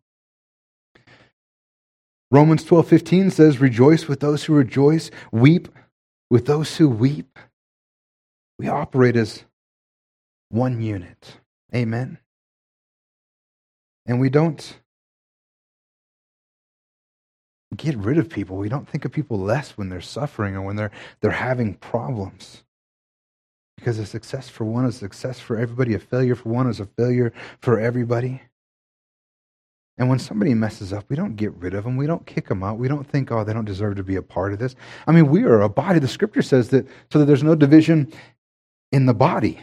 Romans 2.31 2.63
12 2.63 2.87
15 2.87 3.31
says, 3.31 3.59
Rejoice 3.59 4.07
with 4.07 4.19
those 4.19 4.43
who 4.43 4.53
rejoice, 4.53 5.11
weep 5.31 5.67
with 6.29 6.47
those 6.47 6.77
who 6.77 6.89
weep. 6.89 7.37
We 8.57 8.67
operate 8.67 9.15
as 9.15 9.43
one 10.49 10.81
unit. 10.81 11.37
Amen. 11.75 12.17
And 14.05 14.19
we 14.19 14.29
don't 14.29 14.79
get 17.75 17.95
rid 17.97 18.17
of 18.17 18.29
people. 18.29 18.57
We 18.57 18.69
don't 18.69 18.87
think 18.87 19.05
of 19.05 19.11
people 19.11 19.37
less 19.37 19.77
when 19.77 19.89
they're 19.89 20.01
suffering 20.01 20.55
or 20.55 20.61
when 20.61 20.75
they're, 20.75 20.91
they're 21.21 21.31
having 21.31 21.75
problems. 21.75 22.62
Because 23.83 23.99
a 23.99 24.05
success 24.05 24.47
for 24.47 24.63
one 24.63 24.85
is 24.85 24.95
a 24.95 24.99
success 24.99 25.41
for 25.41 25.57
everybody, 25.57 25.93
a 25.93 25.99
failure 25.99 26.35
for 26.35 26.47
one 26.47 26.69
is 26.69 26.79
a 26.79 26.85
failure 26.85 27.33
for 27.59 27.81
everybody. 27.81 28.41
And 29.97 30.07
when 30.07 30.19
somebody 30.19 30.53
messes 30.53 30.93
up, 30.93 31.03
we 31.09 31.17
don't 31.17 31.35
get 31.35 31.53
rid 31.55 31.73
of 31.73 31.83
them. 31.83 31.97
We 31.97 32.07
don't 32.07 32.25
kick 32.25 32.47
them 32.47 32.63
out. 32.63 32.77
We 32.77 32.87
don't 32.87 33.05
think, 33.05 33.29
oh, 33.29 33.43
they 33.43 33.51
don't 33.51 33.65
deserve 33.65 33.97
to 33.97 34.03
be 34.03 34.15
a 34.15 34.21
part 34.21 34.53
of 34.53 34.59
this. 34.59 34.73
I 35.05 35.11
mean, 35.11 35.27
we 35.27 35.43
are 35.43 35.59
a 35.59 35.67
body. 35.67 35.99
The 35.99 36.07
scripture 36.07 36.41
says 36.41 36.69
that 36.69 36.87
so 37.11 37.19
that 37.19 37.25
there's 37.25 37.43
no 37.43 37.55
division 37.55 38.09
in 38.93 39.05
the 39.05 39.13
body. 39.13 39.59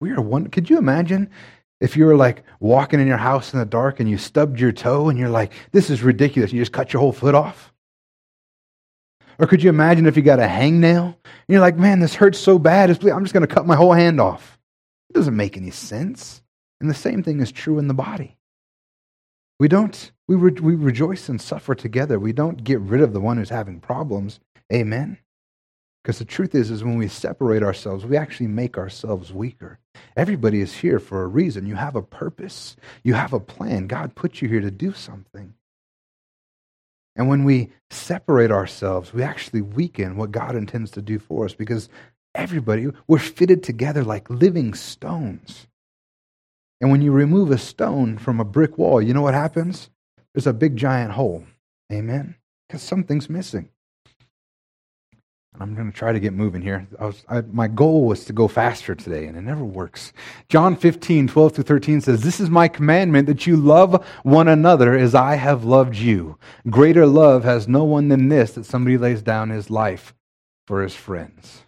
We 0.00 0.10
are 0.10 0.20
one. 0.20 0.48
Could 0.48 0.68
you 0.68 0.76
imagine 0.76 1.30
if 1.80 1.96
you 1.96 2.06
were 2.06 2.16
like 2.16 2.42
walking 2.58 2.98
in 2.98 3.06
your 3.06 3.18
house 3.18 3.52
in 3.52 3.60
the 3.60 3.64
dark 3.64 4.00
and 4.00 4.10
you 4.10 4.18
stubbed 4.18 4.58
your 4.58 4.72
toe 4.72 5.10
and 5.10 5.16
you're 5.16 5.28
like, 5.28 5.52
this 5.70 5.90
is 5.90 6.02
ridiculous, 6.02 6.52
you 6.52 6.60
just 6.60 6.72
cut 6.72 6.92
your 6.92 6.98
whole 6.98 7.12
foot 7.12 7.36
off? 7.36 7.72
Or 9.38 9.46
could 9.46 9.62
you 9.62 9.70
imagine 9.70 10.06
if 10.06 10.16
you 10.16 10.22
got 10.22 10.40
a 10.40 10.46
hangnail 10.46 11.04
and 11.04 11.46
you're 11.48 11.60
like, 11.60 11.76
man, 11.76 12.00
this 12.00 12.14
hurts 12.14 12.38
so 12.38 12.58
bad, 12.58 12.90
I'm 12.90 13.24
just 13.24 13.34
going 13.34 13.46
to 13.46 13.54
cut 13.54 13.66
my 13.66 13.76
whole 13.76 13.92
hand 13.92 14.20
off? 14.20 14.58
It 15.10 15.14
doesn't 15.14 15.36
make 15.36 15.56
any 15.56 15.70
sense. 15.70 16.42
And 16.80 16.90
the 16.90 16.94
same 16.94 17.22
thing 17.22 17.40
is 17.40 17.52
true 17.52 17.78
in 17.78 17.88
the 17.88 17.94
body. 17.94 18.36
We 19.60 19.68
don't, 19.68 20.12
we, 20.28 20.36
re- 20.36 20.60
we 20.60 20.74
rejoice 20.74 21.28
and 21.28 21.40
suffer 21.40 21.74
together. 21.74 22.18
We 22.18 22.32
don't 22.32 22.62
get 22.62 22.80
rid 22.80 23.00
of 23.00 23.12
the 23.12 23.20
one 23.20 23.36
who's 23.36 23.48
having 23.48 23.80
problems. 23.80 24.38
Amen. 24.72 25.18
Because 26.02 26.18
the 26.18 26.24
truth 26.24 26.54
is, 26.54 26.70
is 26.70 26.84
when 26.84 26.96
we 26.96 27.08
separate 27.08 27.62
ourselves, 27.62 28.06
we 28.06 28.16
actually 28.16 28.46
make 28.46 28.78
ourselves 28.78 29.32
weaker. 29.32 29.78
Everybody 30.16 30.60
is 30.60 30.76
here 30.76 30.98
for 30.98 31.22
a 31.22 31.26
reason. 31.26 31.66
You 31.66 31.74
have 31.74 31.96
a 31.96 32.02
purpose. 32.02 32.76
You 33.02 33.14
have 33.14 33.32
a 33.32 33.40
plan. 33.40 33.88
God 33.88 34.14
put 34.14 34.40
you 34.40 34.48
here 34.48 34.60
to 34.60 34.70
do 34.70 34.92
something. 34.92 35.54
And 37.18 37.28
when 37.28 37.42
we 37.42 37.70
separate 37.90 38.52
ourselves, 38.52 39.12
we 39.12 39.22
actually 39.22 39.60
weaken 39.60 40.16
what 40.16 40.30
God 40.30 40.54
intends 40.54 40.92
to 40.92 41.02
do 41.02 41.18
for 41.18 41.44
us 41.44 41.52
because 41.52 41.88
everybody, 42.34 42.86
we're 43.08 43.18
fitted 43.18 43.64
together 43.64 44.04
like 44.04 44.30
living 44.30 44.72
stones. 44.72 45.66
And 46.80 46.92
when 46.92 47.02
you 47.02 47.10
remove 47.10 47.50
a 47.50 47.58
stone 47.58 48.18
from 48.18 48.38
a 48.38 48.44
brick 48.44 48.78
wall, 48.78 49.02
you 49.02 49.12
know 49.12 49.22
what 49.22 49.34
happens? 49.34 49.90
There's 50.32 50.46
a 50.46 50.52
big 50.52 50.76
giant 50.76 51.12
hole. 51.12 51.44
Amen? 51.92 52.36
Because 52.68 52.82
something's 52.82 53.28
missing. 53.28 53.68
I'm 55.60 55.74
going 55.74 55.90
to 55.90 55.96
try 55.96 56.12
to 56.12 56.20
get 56.20 56.32
moving 56.32 56.62
here. 56.62 56.86
I 57.00 57.06
was, 57.06 57.24
I, 57.28 57.40
my 57.40 57.66
goal 57.66 58.04
was 58.04 58.24
to 58.26 58.32
go 58.32 58.46
faster 58.46 58.94
today, 58.94 59.26
and 59.26 59.36
it 59.36 59.42
never 59.42 59.64
works. 59.64 60.12
John 60.48 60.76
15, 60.76 61.26
12 61.26 61.52
through 61.52 61.64
13 61.64 62.00
says, 62.00 62.22
This 62.22 62.38
is 62.38 62.48
my 62.48 62.68
commandment 62.68 63.26
that 63.26 63.46
you 63.46 63.56
love 63.56 64.06
one 64.22 64.46
another 64.46 64.96
as 64.96 65.14
I 65.14 65.34
have 65.34 65.64
loved 65.64 65.96
you. 65.96 66.38
Greater 66.70 67.06
love 67.06 67.42
has 67.44 67.66
no 67.66 67.82
one 67.82 68.08
than 68.08 68.28
this, 68.28 68.52
that 68.52 68.66
somebody 68.66 68.96
lays 68.96 69.20
down 69.20 69.50
his 69.50 69.68
life 69.68 70.14
for 70.66 70.82
his 70.82 70.94
friends. 70.94 71.64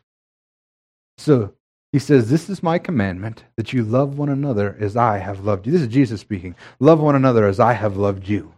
So 1.18 1.55
he 1.92 1.98
says, 1.98 2.31
This 2.31 2.48
is 2.48 2.62
my 2.62 2.79
commandment 2.79 3.44
that 3.57 3.72
you 3.72 3.83
love 3.83 4.18
one 4.18 4.29
another 4.29 4.76
as 4.79 4.96
I 4.96 5.18
have 5.18 5.44
loved 5.44 5.66
you. 5.66 5.72
This 5.72 5.83
is 5.83 5.88
Jesus 5.88 6.20
speaking. 6.20 6.55
Love 6.79 7.00
one 7.00 7.16
another 7.16 7.46
as 7.46 7.59
I 7.59 7.72
have 7.72 7.96
loved 7.96 8.29
you. 8.29 8.55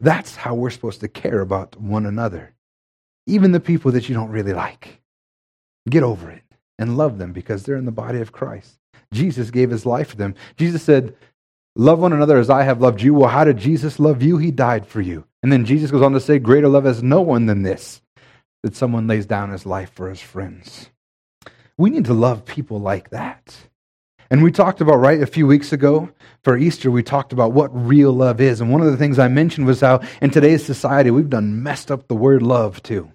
That's 0.00 0.36
how 0.36 0.54
we're 0.54 0.68
supposed 0.68 1.00
to 1.00 1.08
care 1.08 1.40
about 1.40 1.80
one 1.80 2.04
another 2.04 2.52
even 3.26 3.52
the 3.52 3.60
people 3.60 3.92
that 3.92 4.08
you 4.08 4.14
don't 4.14 4.30
really 4.30 4.52
like. 4.52 5.00
Get 5.88 6.02
over 6.02 6.30
it 6.30 6.42
and 6.78 6.96
love 6.96 7.18
them 7.18 7.32
because 7.32 7.62
they're 7.62 7.76
in 7.76 7.84
the 7.84 7.92
body 7.92 8.20
of 8.20 8.32
Christ. 8.32 8.78
Jesus 9.12 9.50
gave 9.50 9.70
his 9.70 9.86
life 9.86 10.10
for 10.10 10.16
them. 10.16 10.34
Jesus 10.56 10.82
said, 10.82 11.14
Love 11.78 11.98
one 11.98 12.14
another 12.14 12.38
as 12.38 12.48
I 12.48 12.62
have 12.62 12.80
loved 12.80 13.02
you. 13.02 13.12
Well, 13.12 13.28
how 13.28 13.44
did 13.44 13.58
Jesus 13.58 14.00
love 14.00 14.22
you? 14.22 14.38
He 14.38 14.50
died 14.50 14.86
for 14.86 15.02
you. 15.02 15.26
And 15.42 15.52
then 15.52 15.66
Jesus 15.66 15.90
goes 15.90 16.02
on 16.02 16.12
to 16.12 16.20
say, 16.20 16.38
Greater 16.38 16.68
love 16.68 16.84
has 16.84 17.02
no 17.02 17.20
one 17.20 17.46
than 17.46 17.62
this, 17.62 18.00
that 18.62 18.74
someone 18.74 19.06
lays 19.06 19.26
down 19.26 19.50
his 19.50 19.66
life 19.66 19.92
for 19.92 20.08
his 20.08 20.20
friends. 20.20 20.90
We 21.76 21.90
need 21.90 22.06
to 22.06 22.14
love 22.14 22.46
people 22.46 22.80
like 22.80 23.10
that. 23.10 23.54
And 24.30 24.42
we 24.42 24.50
talked 24.50 24.80
about, 24.80 24.96
right, 24.96 25.22
a 25.22 25.26
few 25.26 25.46
weeks 25.46 25.72
ago 25.72 26.10
for 26.42 26.56
Easter, 26.56 26.90
we 26.90 27.02
talked 27.02 27.32
about 27.32 27.52
what 27.52 27.68
real 27.72 28.12
love 28.12 28.40
is. 28.40 28.60
And 28.60 28.72
one 28.72 28.80
of 28.80 28.90
the 28.90 28.96
things 28.96 29.18
I 29.18 29.28
mentioned 29.28 29.66
was 29.66 29.80
how 29.80 30.00
in 30.20 30.30
today's 30.30 30.64
society, 30.64 31.10
we've 31.10 31.30
done 31.30 31.62
messed 31.62 31.90
up 31.90 32.08
the 32.08 32.16
word 32.16 32.42
love 32.42 32.82
too. 32.82 33.12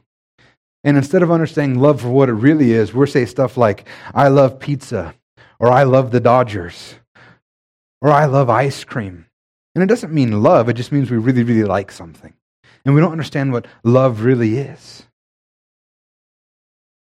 And 0.84 0.98
instead 0.98 1.22
of 1.22 1.32
understanding 1.32 1.80
love 1.80 2.02
for 2.02 2.10
what 2.10 2.30
it 2.30 2.34
really 2.34 2.72
is, 2.72 2.94
we're 2.94 3.06
saying 3.06 3.28
stuff 3.28 3.56
like, 3.56 3.88
I 4.13 4.30
love 4.30 4.60
pizza, 4.60 5.13
or 5.60 5.72
I 5.72 5.84
love 5.84 6.12
the 6.12 6.20
Dodgers, 6.20 6.96
or 8.02 8.12
I 8.12 8.26
love 8.26 8.50
ice 8.50 8.84
cream. 8.84 9.28
And 9.76 9.84
it 9.84 9.88
doesn't 9.88 10.13
mean 10.13 10.41
love, 10.41 10.70
it 10.70 10.74
just 10.74 10.91
means 10.91 11.12
we 11.12 11.17
really, 11.17 11.44
really 11.44 11.63
like 11.63 11.91
something. 11.91 12.34
And 12.84 12.96
we 12.96 13.02
don't 13.02 13.12
understand 13.12 13.54
what 13.54 13.67
love 13.84 14.22
really 14.24 14.58
is. 14.58 15.04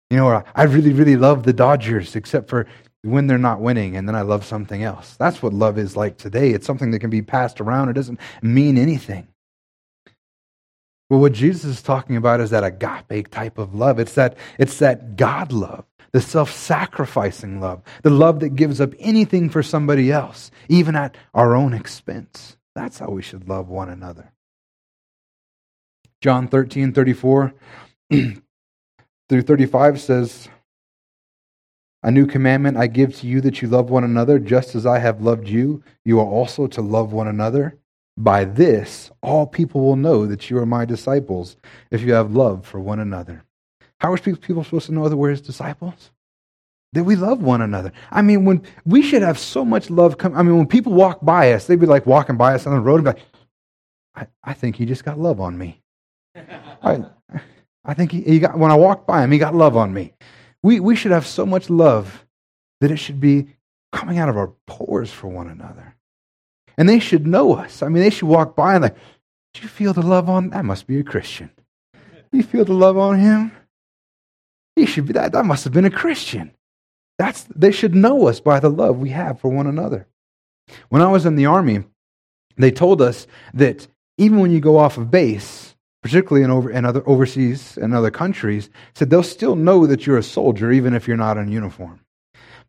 You 0.09 0.17
know, 0.17 0.43
I 0.55 0.63
really, 0.63 0.93
really 0.93 1.17
love 1.17 1.43
the 1.43 1.53
Dodgers, 1.53 2.15
except 2.15 2.49
for 2.49 2.65
when 3.03 3.27
they're 3.27 3.37
not 3.37 3.61
winning, 3.61 3.95
and 3.95 4.07
then 4.07 4.15
I 4.15 4.21
love 4.21 4.43
something 4.43 4.83
else. 4.83 5.15
That's 5.17 5.43
what 5.43 5.53
love 5.53 5.77
is 5.77 5.95
like 5.95 6.17
today. 6.17 6.51
It's 6.51 6.65
something 6.65 6.91
that 6.91 6.99
can 6.99 7.09
be 7.09 7.21
passed 7.21 7.61
around, 7.61 7.89
it 7.89 7.93
doesn't 7.93 8.19
mean 8.41 8.77
anything. 8.77 9.27
Well, 11.09 11.21
what 11.21 11.33
Jesus 11.33 11.63
is 11.65 11.81
talking 11.81 12.17
about 12.17 12.41
is 12.41 12.49
that 12.49 12.63
agape 12.63 13.29
type 13.31 13.57
of 13.57 13.73
love. 13.73 13.99
It's 13.99 14.13
that, 14.15 14.37
it's 14.59 14.79
that 14.79 15.15
God 15.15 15.51
love, 15.53 15.85
the 16.11 16.19
self 16.19 16.51
sacrificing 16.51 17.61
love, 17.61 17.81
the 18.03 18.09
love 18.09 18.41
that 18.41 18.55
gives 18.55 18.81
up 18.81 18.93
anything 18.99 19.49
for 19.49 19.63
somebody 19.63 20.11
else, 20.11 20.51
even 20.67 20.95
at 20.95 21.15
our 21.33 21.55
own 21.55 21.73
expense. 21.73 22.57
That's 22.75 22.99
how 22.99 23.09
we 23.09 23.21
should 23.21 23.47
love 23.47 23.69
one 23.69 23.89
another. 23.89 24.33
John 26.21 26.47
13, 26.47 26.93
34 26.93 27.53
through 29.29 29.41
35 29.41 30.01
says, 30.01 30.49
A 32.03 32.11
new 32.11 32.25
commandment 32.25 32.75
I 32.75 32.87
give 32.87 33.15
to 33.17 33.27
you 33.27 33.39
that 33.41 33.61
you 33.61 33.69
love 33.69 33.89
one 33.89 34.03
another, 34.03 34.39
just 34.39 34.75
as 34.75 34.85
I 34.85 34.99
have 34.99 35.21
loved 35.21 35.47
you, 35.47 35.83
you 36.03 36.19
are 36.19 36.25
also 36.25 36.67
to 36.67 36.81
love 36.81 37.13
one 37.13 37.27
another. 37.27 37.77
By 38.17 38.45
this, 38.45 39.11
all 39.21 39.45
people 39.45 39.81
will 39.81 39.95
know 39.95 40.25
that 40.25 40.49
you 40.49 40.57
are 40.57 40.65
my 40.65 40.85
disciples 40.85 41.55
if 41.91 42.01
you 42.01 42.13
have 42.13 42.35
love 42.35 42.65
for 42.65 42.79
one 42.79 42.99
another. 42.99 43.43
How 43.99 44.11
are 44.11 44.17
people 44.17 44.63
supposed 44.63 44.87
to 44.87 44.91
know 44.91 45.07
that 45.07 45.17
we're 45.17 45.29
his 45.29 45.41
disciples? 45.41 46.11
That 46.93 47.03
we 47.03 47.15
love 47.15 47.43
one 47.43 47.61
another. 47.61 47.91
I 48.09 48.23
mean, 48.23 48.45
when 48.45 48.63
we 48.85 49.03
should 49.03 49.21
have 49.21 49.37
so 49.37 49.63
much 49.63 49.89
love 49.89 50.17
come. 50.17 50.35
I 50.35 50.41
mean, 50.41 50.57
when 50.57 50.67
people 50.67 50.93
walk 50.93 51.19
by 51.21 51.51
us, 51.53 51.67
they'd 51.67 51.79
be 51.79 51.85
like 51.85 52.05
walking 52.05 52.37
by 52.37 52.55
us 52.55 52.65
on 52.65 52.73
the 52.73 52.81
road 52.81 52.95
and 52.95 53.03
be 53.05 53.09
like, 53.11 53.21
I, 54.15 54.27
I 54.43 54.53
think 54.53 54.77
he 54.77 54.85
just 54.85 55.05
got 55.05 55.19
love 55.19 55.39
on 55.39 55.57
me. 55.57 55.81
I, 56.35 57.05
I 57.85 57.93
think 57.93 58.11
he, 58.11 58.21
he 58.21 58.39
got 58.39 58.57
when 58.57 58.71
I 58.71 58.75
walked 58.75 59.05
by 59.05 59.23
him, 59.23 59.31
he 59.31 59.37
got 59.37 59.53
love 59.53 59.77
on 59.77 59.93
me. 59.93 60.13
We 60.63 60.79
we 60.79 60.95
should 60.95 61.11
have 61.11 61.27
so 61.27 61.45
much 61.45 61.69
love 61.69 62.25
that 62.81 62.91
it 62.91 62.97
should 62.97 63.19
be 63.19 63.47
coming 63.91 64.17
out 64.17 64.29
of 64.29 64.37
our 64.37 64.53
pores 64.65 65.11
for 65.11 65.27
one 65.27 65.49
another. 65.49 65.95
And 66.77 66.87
they 66.87 66.99
should 66.99 67.25
know 67.25 67.53
us. 67.55 67.81
I 67.81 67.89
mean, 67.89 68.03
they 68.03 68.09
should 68.09 68.27
walk 68.27 68.55
by 68.55 68.75
and 68.75 68.83
like, 68.83 68.95
do 69.53 69.61
you 69.61 69.67
feel 69.67 69.93
the 69.93 70.01
love 70.01 70.29
on? 70.29 70.51
That 70.51 70.65
must 70.65 70.85
be 70.85 70.99
a 70.99 71.03
Christian. 71.03 71.49
You 72.31 72.43
feel 72.43 72.65
the 72.65 72.73
love 72.73 72.97
on 72.97 73.19
him? 73.19 73.51
He 74.75 74.85
should 74.85 75.07
be 75.07 75.13
that. 75.13 75.31
That 75.31 75.45
must 75.45 75.63
have 75.63 75.73
been 75.73 75.85
a 75.85 75.89
Christian. 75.89 76.51
That's 77.17 77.43
they 77.55 77.71
should 77.71 77.95
know 77.95 78.27
us 78.27 78.39
by 78.39 78.59
the 78.59 78.69
love 78.69 78.99
we 78.99 79.09
have 79.09 79.39
for 79.39 79.49
one 79.49 79.65
another. 79.65 80.07
When 80.89 81.01
I 81.01 81.11
was 81.11 81.25
in 81.25 81.35
the 81.35 81.47
army, 81.47 81.83
they 82.57 82.71
told 82.71 83.01
us 83.01 83.25
that 83.53 83.87
even 84.17 84.39
when 84.39 84.51
you 84.51 84.59
go 84.59 84.77
off 84.77 84.97
of 84.97 85.09
base, 85.09 85.75
particularly 86.03 86.43
in, 86.43 86.51
over, 86.51 86.69
in 86.69 86.85
other 86.85 87.01
overseas 87.07 87.77
and 87.77 87.93
other 87.93 88.11
countries, 88.11 88.69
said 88.93 89.09
they'll 89.09 89.23
still 89.23 89.55
know 89.55 89.87
that 89.87 90.05
you're 90.05 90.17
a 90.17 90.23
soldier 90.23 90.71
even 90.71 90.93
if 90.93 91.07
you're 91.07 91.17
not 91.17 91.37
in 91.37 91.51
uniform. 91.51 91.99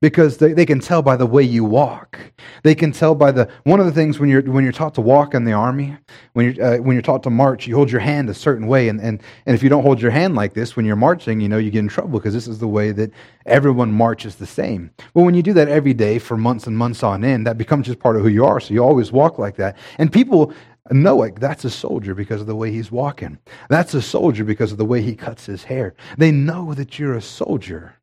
Because 0.01 0.37
they, 0.37 0.53
they 0.53 0.67
can 0.67 0.81
tell 0.81 1.03
by 1.03 1.17
the 1.17 1.27
way 1.27 1.43
you 1.43 1.65
walk. 1.65 2.19
They 2.63 2.75
can 2.75 2.93
tell 2.93 3.15
by 3.15 3.33
the 3.33 3.49
one 3.65 3.81
of 3.81 3.87
the 3.87 3.93
things 3.93 4.19
when 4.19 4.29
you're 4.29 4.43
when 4.43 4.65
you're 4.65 4.73
taught 4.73 4.95
to 4.95 5.01
walk 5.01 5.35
in 5.35 5.45
the 5.45 5.53
army, 5.53 5.97
when 6.35 6.55
you're 6.55 6.65
uh, 6.65 6.79
when 6.79 6.95
you're 6.95 7.03
taught 7.03 7.23
to 7.25 7.31
march, 7.31 7.67
you 7.67 7.75
hold 7.75 7.91
your 7.91 8.01
hand 8.01 8.31
a 8.31 8.35
certain 8.35 8.67
way, 8.67 8.89
and, 8.89 9.01
and 9.01 9.23
and 9.47 9.55
if 9.55 9.63
you 9.63 9.69
don't 9.69 9.83
hold 9.83 10.01
your 10.01 10.11
hand 10.11 10.35
like 10.35 10.55
this 10.55 10.77
when 10.77 10.85
you're 10.87 10.97
marching, 10.97 11.41
you 11.41 11.49
know 11.49 11.59
you 11.59 11.71
get 11.71 11.81
in 11.81 11.89
trouble 11.89 12.19
because 12.19 12.35
this 12.35 12.49
is 12.49 12.59
the 12.59 12.69
way 12.69 12.93
that 12.93 13.13
everyone 13.47 13.93
marches 13.93 14.37
the 14.37 14.47
same. 14.47 14.91
But 15.15 15.23
when 15.23 15.35
you 15.35 15.43
do 15.43 15.53
that 15.55 15.69
every 15.69 15.95
day 15.95 16.19
for 16.19 16.37
months 16.37 16.67
and 16.67 16.77
months 16.77 17.03
on 17.03 17.25
end, 17.25 17.47
that 17.47 17.59
becomes 17.59 17.87
just 17.87 17.99
part 17.99 18.17
of 18.17 18.23
who 18.23 18.29
you 18.29 18.45
are. 18.45 18.61
So 18.61 18.75
you 18.75 18.85
always 18.85 19.13
walk 19.13 19.39
like 19.39 19.57
that, 19.57 19.77
and 19.99 20.13
people 20.13 20.53
know 20.91 21.23
it. 21.23 21.37
That's 21.37 21.65
a 21.65 21.71
soldier 21.71 22.15
because 22.15 22.41
of 22.41 22.47
the 22.47 22.57
way 22.57 22.73
he's 22.73 22.91
walking. 22.91 23.39
That's 23.69 23.95
a 23.95 24.03
soldier 24.03 24.45
because 24.45 24.73
of 24.73 24.79
the 24.79 24.85
way 24.85 25.03
he 25.03 25.15
cuts 25.15 25.47
his 25.47 25.65
hair. 25.65 25.95
They 26.17 26.31
know 26.31 26.75
that 26.75 26.99
you're 26.99 27.15
a 27.15 27.23
soldier 27.23 27.98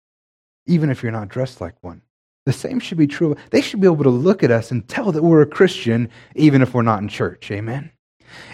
even 0.67 0.89
if 0.89 1.03
you're 1.03 1.11
not 1.11 1.29
dressed 1.29 1.61
like 1.61 1.75
one. 1.81 2.01
The 2.45 2.53
same 2.53 2.79
should 2.79 2.97
be 2.97 3.07
true. 3.07 3.35
They 3.49 3.61
should 3.61 3.81
be 3.81 3.87
able 3.87 4.03
to 4.03 4.09
look 4.09 4.43
at 4.43 4.51
us 4.51 4.71
and 4.71 4.87
tell 4.87 5.11
that 5.11 5.23
we're 5.23 5.41
a 5.41 5.47
Christian, 5.47 6.09
even 6.35 6.61
if 6.61 6.73
we're 6.73 6.83
not 6.83 7.01
in 7.01 7.07
church. 7.07 7.49
Amen? 7.51 7.91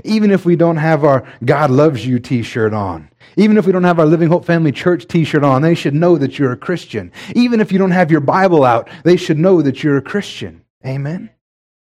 Even 0.04 0.32
if 0.32 0.46
we 0.46 0.56
don't 0.56 0.78
have 0.78 1.04
our 1.04 1.28
God 1.44 1.72
loves 1.72 2.06
you 2.06 2.20
t 2.20 2.42
shirt 2.44 2.74
on, 2.74 3.10
even 3.36 3.58
if 3.58 3.66
we 3.66 3.72
don't 3.72 3.84
have 3.84 4.00
our 4.00 4.06
Living 4.06 4.30
Hope 4.30 4.46
Family 4.46 4.72
Church 4.72 5.08
t 5.08 5.24
shirt 5.24 5.44
on, 5.44 5.62
they 5.62 5.76
should 5.76 5.94
know 5.94 6.18
that 6.18 6.40
you're 6.40 6.52
a 6.52 6.58
Christian. 6.58 7.12
Even 7.36 7.60
if 7.60 7.72
you 7.72 7.78
don't 7.78 7.92
have 7.92 8.12
your 8.12 8.22
Bible 8.22 8.64
out, 8.64 8.90
they 9.04 9.18
should 9.18 9.38
know 9.38 9.62
that 9.62 9.84
you're 9.84 9.98
a 9.98 10.02
Christian. 10.02 10.64
Amen? 10.86 11.30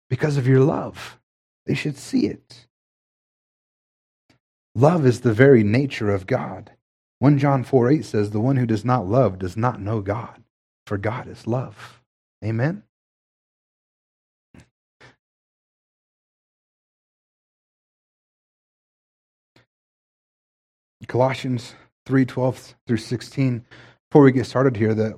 Because 0.10 0.38
of 0.38 0.48
your 0.48 0.62
love. 0.62 1.20
They 1.66 1.76
should 1.76 1.98
see 1.98 2.28
it. 2.28 2.68
Love 4.76 5.06
is 5.06 5.22
the 5.22 5.34
very 5.34 5.64
nature 5.64 6.10
of 6.10 6.26
God. 6.26 6.72
1 7.24 7.38
John 7.38 7.64
4 7.64 7.90
8 7.90 8.04
says, 8.04 8.32
The 8.32 8.42
one 8.42 8.58
who 8.58 8.66
does 8.66 8.84
not 8.84 9.08
love 9.08 9.40
does 9.40 9.56
not 9.56 9.80
know 9.80 10.02
God, 10.02 10.44
for 10.86 10.98
God 10.98 11.26
is 11.26 11.48
love. 11.48 12.02
Amen? 12.44 12.84
Colossians 21.08 21.76
3 22.06 22.26
12 22.26 22.76
through 22.86 22.98
16. 22.98 23.66
Before 24.12 24.24
we 24.24 24.34
get 24.34 24.46
started 24.46 24.76
here, 24.76 24.94
that 24.94 25.14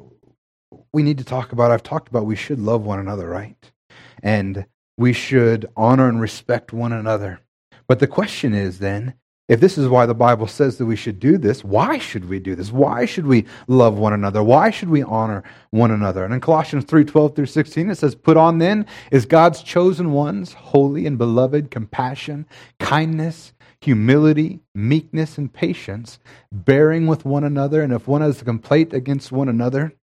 we 0.93 1.01
need 1.01 1.17
to 1.17 1.23
talk 1.23 1.53
about, 1.53 1.71
I've 1.71 1.81
talked 1.81 2.09
about 2.09 2.27
we 2.27 2.35
should 2.35 2.59
love 2.59 2.83
one 2.83 2.99
another, 2.99 3.27
right? 3.27 3.57
And 4.21 4.67
we 4.95 5.11
should 5.11 5.65
honor 5.75 6.07
and 6.07 6.21
respect 6.21 6.71
one 6.71 6.93
another. 6.93 7.39
But 7.87 7.97
the 7.97 8.05
question 8.05 8.53
is 8.53 8.77
then, 8.77 9.15
if 9.47 9.59
this 9.59 9.77
is 9.77 9.87
why 9.87 10.05
the 10.07 10.15
Bible 10.15 10.47
says 10.47 10.77
that 10.77 10.87
we 10.87 10.95
should 10.95 11.19
do 11.19 11.37
this, 11.37 11.63
why 11.63 11.99
should 11.99 12.27
we 12.27 12.39
do 12.39 12.55
this? 12.55 12.71
Why 12.71 13.05
should 13.05 13.27
we 13.27 13.45
love 13.67 13.97
one 13.97 14.13
another? 14.13 14.41
Why 14.41 14.71
should 14.71 14.89
we 14.89 15.03
honor 15.03 15.43
one 15.69 15.91
another? 15.91 16.25
And 16.25 16.33
in 16.33 16.41
Colossians 16.41 16.85
3:12 16.85 17.35
through 17.35 17.45
16 17.45 17.89
it 17.91 17.95
says, 17.95 18.15
"Put 18.15 18.37
on 18.37 18.57
then 18.57 18.87
is 19.11 19.25
God's 19.25 19.61
chosen 19.61 20.11
ones, 20.11 20.53
holy 20.53 21.05
and 21.05 21.17
beloved, 21.17 21.69
compassion, 21.69 22.47
kindness, 22.79 23.53
humility, 23.81 24.61
meekness 24.73 25.37
and 25.37 25.53
patience, 25.53 26.17
bearing 26.51 27.05
with 27.05 27.23
one 27.23 27.43
another, 27.43 27.83
and 27.83 27.93
if 27.93 28.07
one 28.07 28.21
has 28.21 28.41
a 28.41 28.45
complaint 28.45 28.93
against 28.93 29.31
one 29.31 29.47
another, 29.47 29.93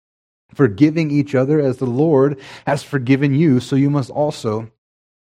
forgiving 0.54 1.10
each 1.10 1.34
other 1.34 1.58
as 1.58 1.78
the 1.78 1.86
Lord 1.86 2.38
has 2.64 2.84
forgiven 2.84 3.34
you, 3.34 3.58
so 3.58 3.74
you 3.74 3.90
must 3.90 4.10
also 4.10 4.70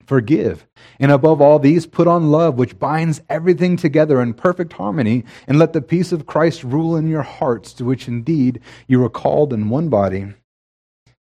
forgive. 0.08 0.66
And 1.00 1.12
above 1.12 1.42
all 1.42 1.60
these, 1.60 1.86
put 1.86 2.08
on 2.08 2.32
love, 2.32 2.56
which 2.56 2.80
binds 2.80 3.22
everything 3.30 3.76
together 3.76 4.22
in 4.22 4.34
perfect 4.34 4.74
harmony, 4.74 5.26
and 5.48 5.60
let 5.60 5.74
the 5.74 5.82
peace 5.82 6.14
of 6.14 6.26
Christ 6.26 6.64
rule 6.64 6.96
in 6.96 7.10
your 7.10 7.24
hearts, 7.24 7.74
to 7.74 7.86
which 7.86 8.08
indeed 8.08 8.62
you 8.88 9.04
are 9.04 9.10
called 9.10 9.52
in 9.52 9.70
one 9.70 9.90
body, 9.90 10.34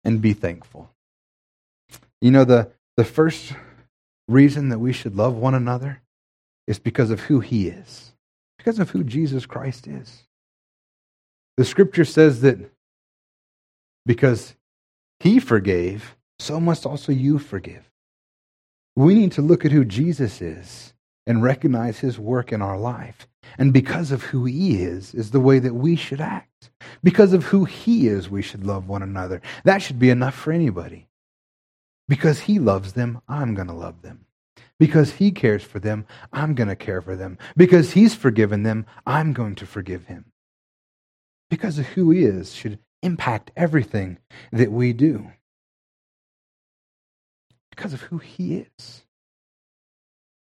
and 0.04 0.22
be 0.22 0.32
thankful. 0.32 0.88
You 2.20 2.30
know, 2.30 2.44
the, 2.44 2.70
the 2.96 3.04
first 3.04 3.52
reason 4.28 4.68
that 4.68 4.78
we 4.78 4.92
should 4.92 5.16
love 5.16 5.34
one 5.34 5.54
another 5.54 6.00
is 6.68 6.78
because 6.78 7.10
of 7.10 7.20
who 7.20 7.40
He 7.40 7.66
is, 7.66 8.12
because 8.56 8.78
of 8.78 8.90
who 8.90 9.02
Jesus 9.02 9.46
Christ 9.46 9.88
is. 9.88 10.22
The 11.56 11.64
scripture 11.64 12.04
says 12.04 12.40
that 12.42 12.70
because 14.06 14.54
He 15.18 15.40
forgave, 15.40 16.14
so 16.38 16.60
must 16.60 16.86
also 16.86 17.10
you 17.10 17.40
forgive. 17.40 17.89
We 19.00 19.14
need 19.14 19.32
to 19.32 19.40
look 19.40 19.64
at 19.64 19.72
who 19.72 19.86
Jesus 19.86 20.42
is 20.42 20.92
and 21.26 21.42
recognize 21.42 22.00
his 22.00 22.18
work 22.18 22.52
in 22.52 22.60
our 22.60 22.78
life. 22.78 23.26
And 23.56 23.72
because 23.72 24.12
of 24.12 24.24
who 24.24 24.44
he 24.44 24.82
is, 24.82 25.14
is 25.14 25.30
the 25.30 25.40
way 25.40 25.58
that 25.58 25.72
we 25.72 25.96
should 25.96 26.20
act. 26.20 26.70
Because 27.02 27.32
of 27.32 27.44
who 27.44 27.64
he 27.64 28.08
is, 28.08 28.28
we 28.28 28.42
should 28.42 28.66
love 28.66 28.88
one 28.88 29.02
another. 29.02 29.40
That 29.64 29.80
should 29.80 29.98
be 29.98 30.10
enough 30.10 30.34
for 30.34 30.52
anybody. 30.52 31.08
Because 32.08 32.40
he 32.40 32.58
loves 32.58 32.92
them, 32.92 33.22
I'm 33.26 33.54
going 33.54 33.68
to 33.68 33.72
love 33.72 34.02
them. 34.02 34.26
Because 34.78 35.12
he 35.12 35.30
cares 35.30 35.62
for 35.62 35.78
them, 35.78 36.04
I'm 36.30 36.54
going 36.54 36.68
to 36.68 36.76
care 36.76 37.00
for 37.00 37.16
them. 37.16 37.38
Because 37.56 37.92
he's 37.92 38.14
forgiven 38.14 38.64
them, 38.64 38.84
I'm 39.06 39.32
going 39.32 39.54
to 39.54 39.66
forgive 39.66 40.08
him. 40.08 40.26
Because 41.48 41.78
of 41.78 41.86
who 41.86 42.10
he 42.10 42.24
is 42.24 42.52
should 42.52 42.78
impact 43.02 43.50
everything 43.56 44.18
that 44.52 44.70
we 44.70 44.92
do 44.92 45.32
because 47.80 47.94
of 47.94 48.02
who 48.02 48.18
he 48.18 48.56
is. 48.56 49.04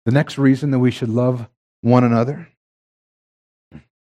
The 0.08 0.12
next 0.12 0.40
reason 0.40 0.72
that 0.72 0.80
we 0.80 0.90
should 0.90 1.10
love 1.10 1.48
one 1.82 2.04
another. 2.04 2.48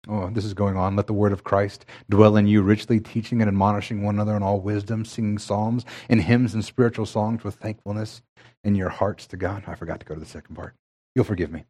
Oh, 0.08 0.30
this 0.30 0.46
is 0.46 0.54
going 0.54 0.78
on. 0.78 0.96
Let 0.96 1.08
the 1.08 1.14
word 1.14 1.32
of 1.32 1.44
Christ 1.44 1.88
dwell 2.08 2.38
in 2.38 2.46
you 2.46 2.62
richly, 2.62 3.00
teaching 3.00 3.42
and 3.42 3.48
admonishing 3.48 4.04
one 4.04 4.14
another 4.14 4.36
in 4.36 4.44
all 4.44 4.60
wisdom, 4.60 5.04
singing 5.04 5.40
psalms 5.40 5.84
and 6.10 6.22
hymns 6.22 6.54
and 6.54 6.64
spiritual 6.64 7.08
songs 7.08 7.44
with 7.44 7.56
thankfulness 7.56 8.22
in 8.64 8.76
your 8.76 8.90
hearts 8.90 9.26
to 9.28 9.38
God. 9.38 9.64
I 9.66 9.74
forgot 9.74 10.00
to 10.02 10.06
go 10.06 10.14
to 10.14 10.20
the 10.20 10.28
second 10.28 10.54
part. 10.54 10.76
You'll 11.16 11.26
forgive 11.26 11.52
me. 11.52 11.64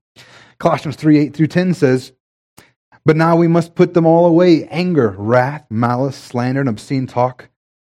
Colossians 0.58 0.98
3 0.98 1.18
8 1.18 1.34
through 1.34 1.48
10 1.48 1.76
says, 1.76 2.12
But 3.06 3.16
now 3.16 3.38
we 3.38 3.48
must 3.48 3.74
put 3.74 3.94
them 3.94 4.06
all 4.06 4.26
away 4.26 4.66
anger, 4.66 5.16
wrath, 5.18 5.66
malice, 5.70 6.18
slander, 6.18 6.60
and 6.60 6.68
obscene 6.68 7.08
talk 7.08 7.48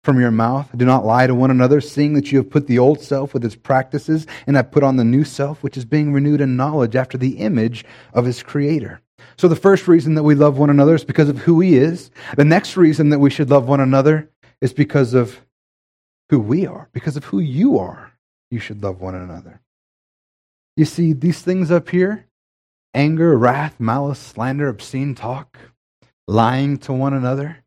from 0.09 0.19
your 0.19 0.31
mouth. 0.31 0.67
Do 0.75 0.85
not 0.85 1.05
lie 1.05 1.27
to 1.27 1.35
one 1.35 1.51
another, 1.51 1.79
seeing 1.79 2.13
that 2.13 2.31
you 2.31 2.39
have 2.39 2.49
put 2.49 2.65
the 2.65 2.79
old 2.79 2.99
self 2.99 3.31
with 3.31 3.45
its 3.45 3.55
practices 3.55 4.25
and 4.47 4.55
have 4.55 4.71
put 4.71 4.81
on 4.81 4.95
the 4.95 5.03
new 5.03 5.23
self, 5.23 5.61
which 5.61 5.77
is 5.77 5.85
being 5.85 6.11
renewed 6.11 6.41
in 6.41 6.55
knowledge 6.55 6.95
after 6.95 7.15
the 7.15 7.37
image 7.37 7.85
of 8.11 8.25
his 8.25 8.41
creator. 8.41 9.01
So 9.37 9.47
the 9.47 9.55
first 9.55 9.87
reason 9.87 10.15
that 10.15 10.23
we 10.23 10.33
love 10.33 10.57
one 10.57 10.71
another 10.71 10.95
is 10.95 11.03
because 11.03 11.29
of 11.29 11.37
who 11.37 11.59
he 11.59 11.75
is. 11.75 12.09
The 12.35 12.43
next 12.43 12.75
reason 12.75 13.09
that 13.09 13.19
we 13.19 13.29
should 13.29 13.51
love 13.51 13.67
one 13.67 13.81
another 13.81 14.31
is 14.61 14.73
because 14.73 15.13
of 15.13 15.41
who 16.29 16.39
we 16.39 16.65
are, 16.65 16.89
because 16.91 17.15
of 17.15 17.25
who 17.25 17.37
you 17.37 17.77
are. 17.77 18.13
You 18.49 18.59
should 18.59 18.81
love 18.81 19.01
one 19.01 19.13
another. 19.13 19.61
You 20.75 20.85
see, 20.85 21.13
these 21.13 21.43
things 21.43 21.69
up 21.69 21.87
here 21.89 22.25
anger, 22.95 23.37
wrath, 23.37 23.79
malice, 23.79 24.17
slander, 24.17 24.69
obscene 24.69 25.13
talk, 25.13 25.59
lying 26.27 26.79
to 26.79 26.93
one 26.93 27.13
another 27.13 27.63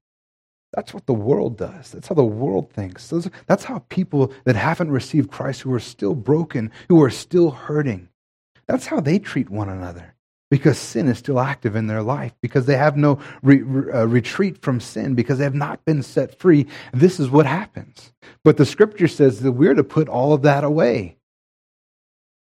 that's 0.73 0.95
what 0.95 1.07
the 1.07 1.13
world 1.13 1.59
does. 1.59 1.91
That's 1.91 2.09
how 2.09 2.15
the 2.15 2.25
world 2.25 2.73
thinks. 2.73 3.13
That's 3.47 3.65
how 3.65 3.81
people 3.89 4.33
that 4.45 4.57
haven't 4.57 4.91
received 4.91 5.31
Christ, 5.31 5.61
who 5.61 5.75
are 5.75 5.81
still 5.81 6.15
broken, 6.15 6.71
who 6.89 7.03
are 7.03 7.11
still 7.11 7.51
hurting, 7.51 8.09
that's 8.67 8.87
how 8.87 9.01
they 9.01 9.19
treat 9.19 9.51
one 9.51 9.69
another. 9.69 10.15
Because 10.51 10.79
sin 10.79 11.09
is 11.09 11.19
still 11.19 11.41
active 11.41 11.77
in 11.77 11.87
their 11.87 12.03
life, 12.03 12.33
because 12.43 12.67
they 12.67 12.77
have 12.77 12.97
no 12.97 13.19
re- 13.43 13.63
uh, 13.63 14.07
retreat 14.07 14.61
from 14.61 14.81
sin, 14.81 15.15
because 15.15 15.39
they 15.39 15.45
have 15.45 15.55
not 15.55 15.85
been 15.87 16.03
set 16.03 16.39
free. 16.39 16.67
This 16.93 17.19
is 17.19 17.31
what 17.31 17.47
happens. 17.47 18.13
But 18.45 18.59
the 18.59 18.67
scripture 18.67 19.09
says 19.09 19.41
that 19.41 19.53
we're 19.53 19.75
to 19.75 19.85
put 19.85 20.09
all 20.09 20.33
of 20.33 20.43
that 20.43 20.65
away 20.65 21.17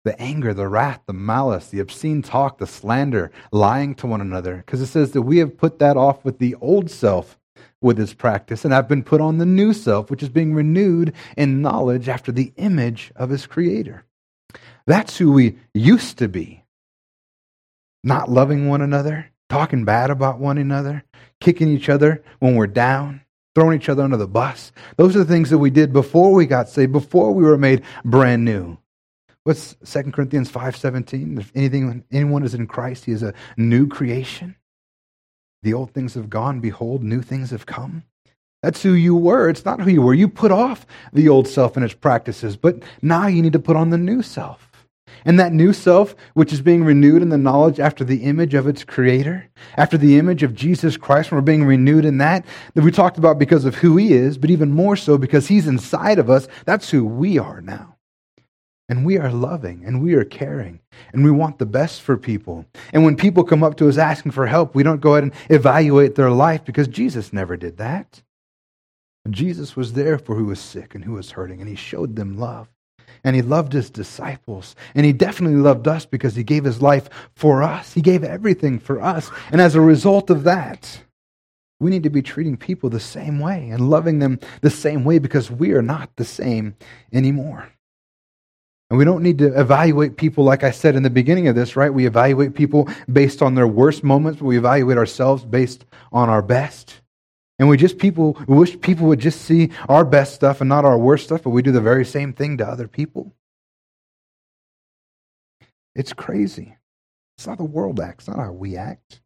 the 0.05 0.21
anger, 0.21 0.53
the 0.53 0.69
wrath, 0.69 1.01
the 1.07 1.15
malice, 1.15 1.69
the 1.69 1.81
obscene 1.81 2.21
talk, 2.21 2.59
the 2.59 2.67
slander, 2.67 3.31
lying 3.51 3.95
to 3.95 4.07
one 4.07 4.21
another. 4.21 4.57
Because 4.57 4.83
it 4.83 4.87
says 4.87 5.13
that 5.13 5.23
we 5.23 5.39
have 5.39 5.57
put 5.57 5.79
that 5.79 5.97
off 5.97 6.23
with 6.27 6.39
the 6.39 6.55
old 6.57 6.91
self 6.91 7.39
with 7.85 7.99
his 7.99 8.15
practice, 8.15 8.65
and 8.65 8.75
I've 8.75 8.89
been 8.89 9.05
put 9.05 9.21
on 9.21 9.39
the 9.39 9.47
new 9.47 9.73
self, 9.73 10.11
which 10.11 10.23
is 10.23 10.29
being 10.31 10.55
renewed 10.55 11.13
in 11.37 11.63
knowledge 11.63 12.09
after 12.09 12.33
the 12.33 12.53
image 12.57 13.13
of 13.15 13.31
his 13.31 13.47
creator. 13.47 14.05
That's 14.87 15.19
who 15.19 15.33
we 15.33 15.59
used 15.73 16.19
to 16.19 16.29
be. 16.29 16.65
Not 18.03 18.31
loving 18.31 18.69
one 18.69 18.81
another, 18.81 19.31
talking 19.49 19.85
bad 19.85 20.11
about 20.11 20.39
one 20.39 20.59
another, 20.59 21.05
kicking 21.41 21.69
each 21.69 21.89
other 21.89 22.25
when 22.39 22.55
we're 22.57 22.67
down, 22.67 23.21
throwing 23.55 23.79
each 23.81 23.89
other 23.89 24.03
under 24.03 24.17
the 24.17 24.27
bus. 24.27 24.73
Those 24.97 25.15
are 25.15 25.21
the 25.21 25.25
things 25.25 25.51
that 25.51 25.59
we 25.59 25.71
did 25.71 25.93
before 25.93 26.33
we 26.33 26.47
got 26.47 26.69
saved, 26.69 26.93
before 26.93 27.33
we 27.33 27.45
were 27.45 27.59
made 27.59 27.83
brand 28.05 28.45
new. 28.45 28.79
What's 29.45 29.77
2 29.85 30.13
Corinthians 30.13 30.51
5:17? 30.51 31.39
If 31.39 31.53
anything 31.55 32.05
anyone 32.11 32.45
is 32.45 32.55
in 32.55 32.67
Christ, 32.67 33.05
he 33.05 33.13
is 33.13 33.23
a 33.23 33.35
new 33.59 33.87
creation. 33.87 34.57
The 35.65 35.73
old 35.73 35.93
things 35.93 36.13
have 36.13 36.29
gone. 36.29 36.61
Behold, 36.61 37.03
new 37.03 37.23
things 37.23 37.51
have 37.51 37.65
come. 37.65 38.05
That's 38.63 38.83
who 38.83 38.93
you 38.93 39.17
were. 39.17 39.49
It's 39.49 39.65
not 39.65 39.81
who 39.81 39.91
you 39.91 40.03
were. 40.03 40.13
You 40.13 40.29
put 40.29 40.53
off 40.53 40.87
the 41.11 41.27
old 41.29 41.49
self 41.49 41.75
and 41.75 41.85
its 41.85 41.95
practices, 41.95 42.55
but 42.57 42.83
now 43.01 43.27
you 43.27 43.41
need 43.41 43.55
to 43.55 43.59
put 43.59 43.75
on 43.75 43.89
the 43.89 43.97
new 43.97 44.21
self. 44.21 44.71
And 45.25 45.41
that 45.41 45.55
new 45.55 45.73
self, 45.73 46.15
which 46.35 46.53
is 46.53 46.61
being 46.61 46.85
renewed 46.85 47.23
in 47.23 47.31
the 47.31 47.39
knowledge 47.39 47.81
after 47.81 48.05
the 48.05 48.25
image 48.25 48.53
of 48.53 48.67
its 48.67 48.85
creator, 48.85 49.49
after 49.79 49.97
the 49.97 50.19
image 50.19 50.43
of 50.43 50.55
Jesus 50.55 50.99
Christ, 50.99 51.31
when 51.31 51.37
we're 51.37 51.43
being 51.43 51.65
renewed 51.65 52.05
in 52.05 52.19
that, 52.19 52.45
that 52.75 52.85
we 52.85 52.91
talked 52.91 53.17
about 53.17 53.39
because 53.39 53.65
of 53.65 53.77
who 53.77 53.97
he 53.97 54.13
is, 54.13 54.37
but 54.37 54.51
even 54.51 54.71
more 54.71 54.97
so 54.97 55.17
because 55.17 55.47
he's 55.47 55.67
inside 55.67 56.19
of 56.19 56.29
us, 56.29 56.47
that's 56.67 56.91
who 56.91 57.07
we 57.07 57.39
are 57.39 57.63
now. 57.63 57.94
And 58.89 59.05
we 59.05 59.17
are 59.17 59.33
loving 59.33 59.83
and 59.85 60.03
we 60.03 60.15
are 60.15 60.25
caring 60.25 60.81
and 61.13 61.25
we 61.25 61.31
want 61.31 61.59
the 61.59 61.67
best 61.67 62.03
for 62.03 62.19
people. 62.19 62.67
And 62.93 63.05
when 63.05 63.17
people 63.17 63.43
come 63.43 63.63
up 63.63 63.77
to 63.79 63.89
us 63.89 63.97
asking 63.97 64.33
for 64.33 64.47
help, 64.47 64.75
we 64.75 64.83
don't 64.83 65.01
go 65.01 65.13
ahead 65.13 65.25
and 65.25 65.33
evaluate 65.49 66.15
their 66.15 66.31
life 66.31 66.65
because 66.65 66.89
Jesus 66.89 67.33
never 67.33 67.57
did 67.57 67.79
that. 67.79 68.23
Jesus 69.31 69.75
was 69.75 69.95
there 69.95 70.19
for 70.19 70.35
who 70.35 70.45
was 70.45 70.61
sick 70.61 70.95
and 70.95 71.03
who 71.03 71.15
was 71.15 71.31
hurting, 71.31 71.61
and 71.61 71.69
he 71.69 71.77
showed 71.77 72.15
them 72.15 72.37
love 72.39 72.69
and 73.25 73.35
he 73.35 73.43
loved 73.43 73.73
his 73.73 73.91
disciples. 73.91 74.77
And 74.95 75.07
he 75.07 75.13
definitely 75.13 75.59
loved 75.59 75.89
us 75.89 76.05
because 76.05 76.35
he 76.35 76.45
gave 76.45 76.65
his 76.65 76.83
life 76.83 77.09
for 77.35 77.63
us. 77.63 77.95
He 77.95 78.03
gave 78.03 78.23
everything 78.23 78.79
for 78.79 79.01
us. 79.01 79.31
And 79.51 79.61
as 79.61 79.75
a 79.75 79.81
result 79.81 80.29
of 80.29 80.45
that, 80.45 81.01
we 81.81 81.91
need 81.91 82.03
to 82.03 82.11
be 82.11 82.23
treating 82.23 82.57
people 82.57 82.91
the 82.91 83.01
same 83.01 83.41
way 83.41 83.71
and 83.71 83.89
loving 83.89 84.19
them 84.19 84.39
the 84.61 84.71
same 84.71 85.05
way 85.05 85.19
because 85.19 85.51
we 85.51 85.73
are 85.73 85.83
not 85.83 86.11
the 86.17 86.25
same 86.25 86.77
anymore. 87.13 87.71
And 88.95 88.99
we 89.01 89.05
don't 89.05 89.25
need 89.25 89.39
to 89.39 89.61
evaluate 89.61 90.17
people 90.17 90.45
like 90.45 90.63
I 90.63 90.71
said 90.71 90.95
in 90.95 91.03
the 91.03 91.11
beginning 91.11 91.49
of 91.49 91.57
this, 91.57 91.75
right? 91.75 91.93
We 91.93 92.07
evaluate 92.07 92.55
people 92.55 92.89
based 93.13 93.43
on 93.43 93.57
their 93.57 93.67
worst 93.67 94.05
moments, 94.05 94.39
but 94.39 94.45
we 94.45 94.57
evaluate 94.57 94.99
ourselves 94.99 95.45
based 95.45 95.85
on 96.13 96.29
our 96.29 96.41
best. 96.41 97.01
And 97.59 97.69
we 97.69 97.77
just 97.77 97.99
people 97.99 98.41
we 98.47 98.57
wish 98.57 98.81
people 98.81 99.09
would 99.09 99.19
just 99.19 99.43
see 99.43 99.73
our 99.89 100.05
best 100.05 100.37
stuff 100.37 100.61
and 100.61 100.69
not 100.69 100.85
our 100.85 100.97
worst 100.97 101.25
stuff, 101.25 101.43
but 101.43 101.51
we 101.51 101.61
do 101.61 101.73
the 101.73 101.81
very 101.81 102.05
same 102.05 102.33
thing 102.33 102.57
to 102.59 102.69
other 102.69 102.87
people. 102.87 103.35
It's 105.97 106.13
crazy. 106.13 106.77
It's 107.37 107.49
not 107.49 107.59
the 107.59 107.65
world 107.65 107.99
acts, 107.99 108.29
not 108.29 108.37
how 108.37 108.53
we 108.53 108.77
act. 108.77 109.23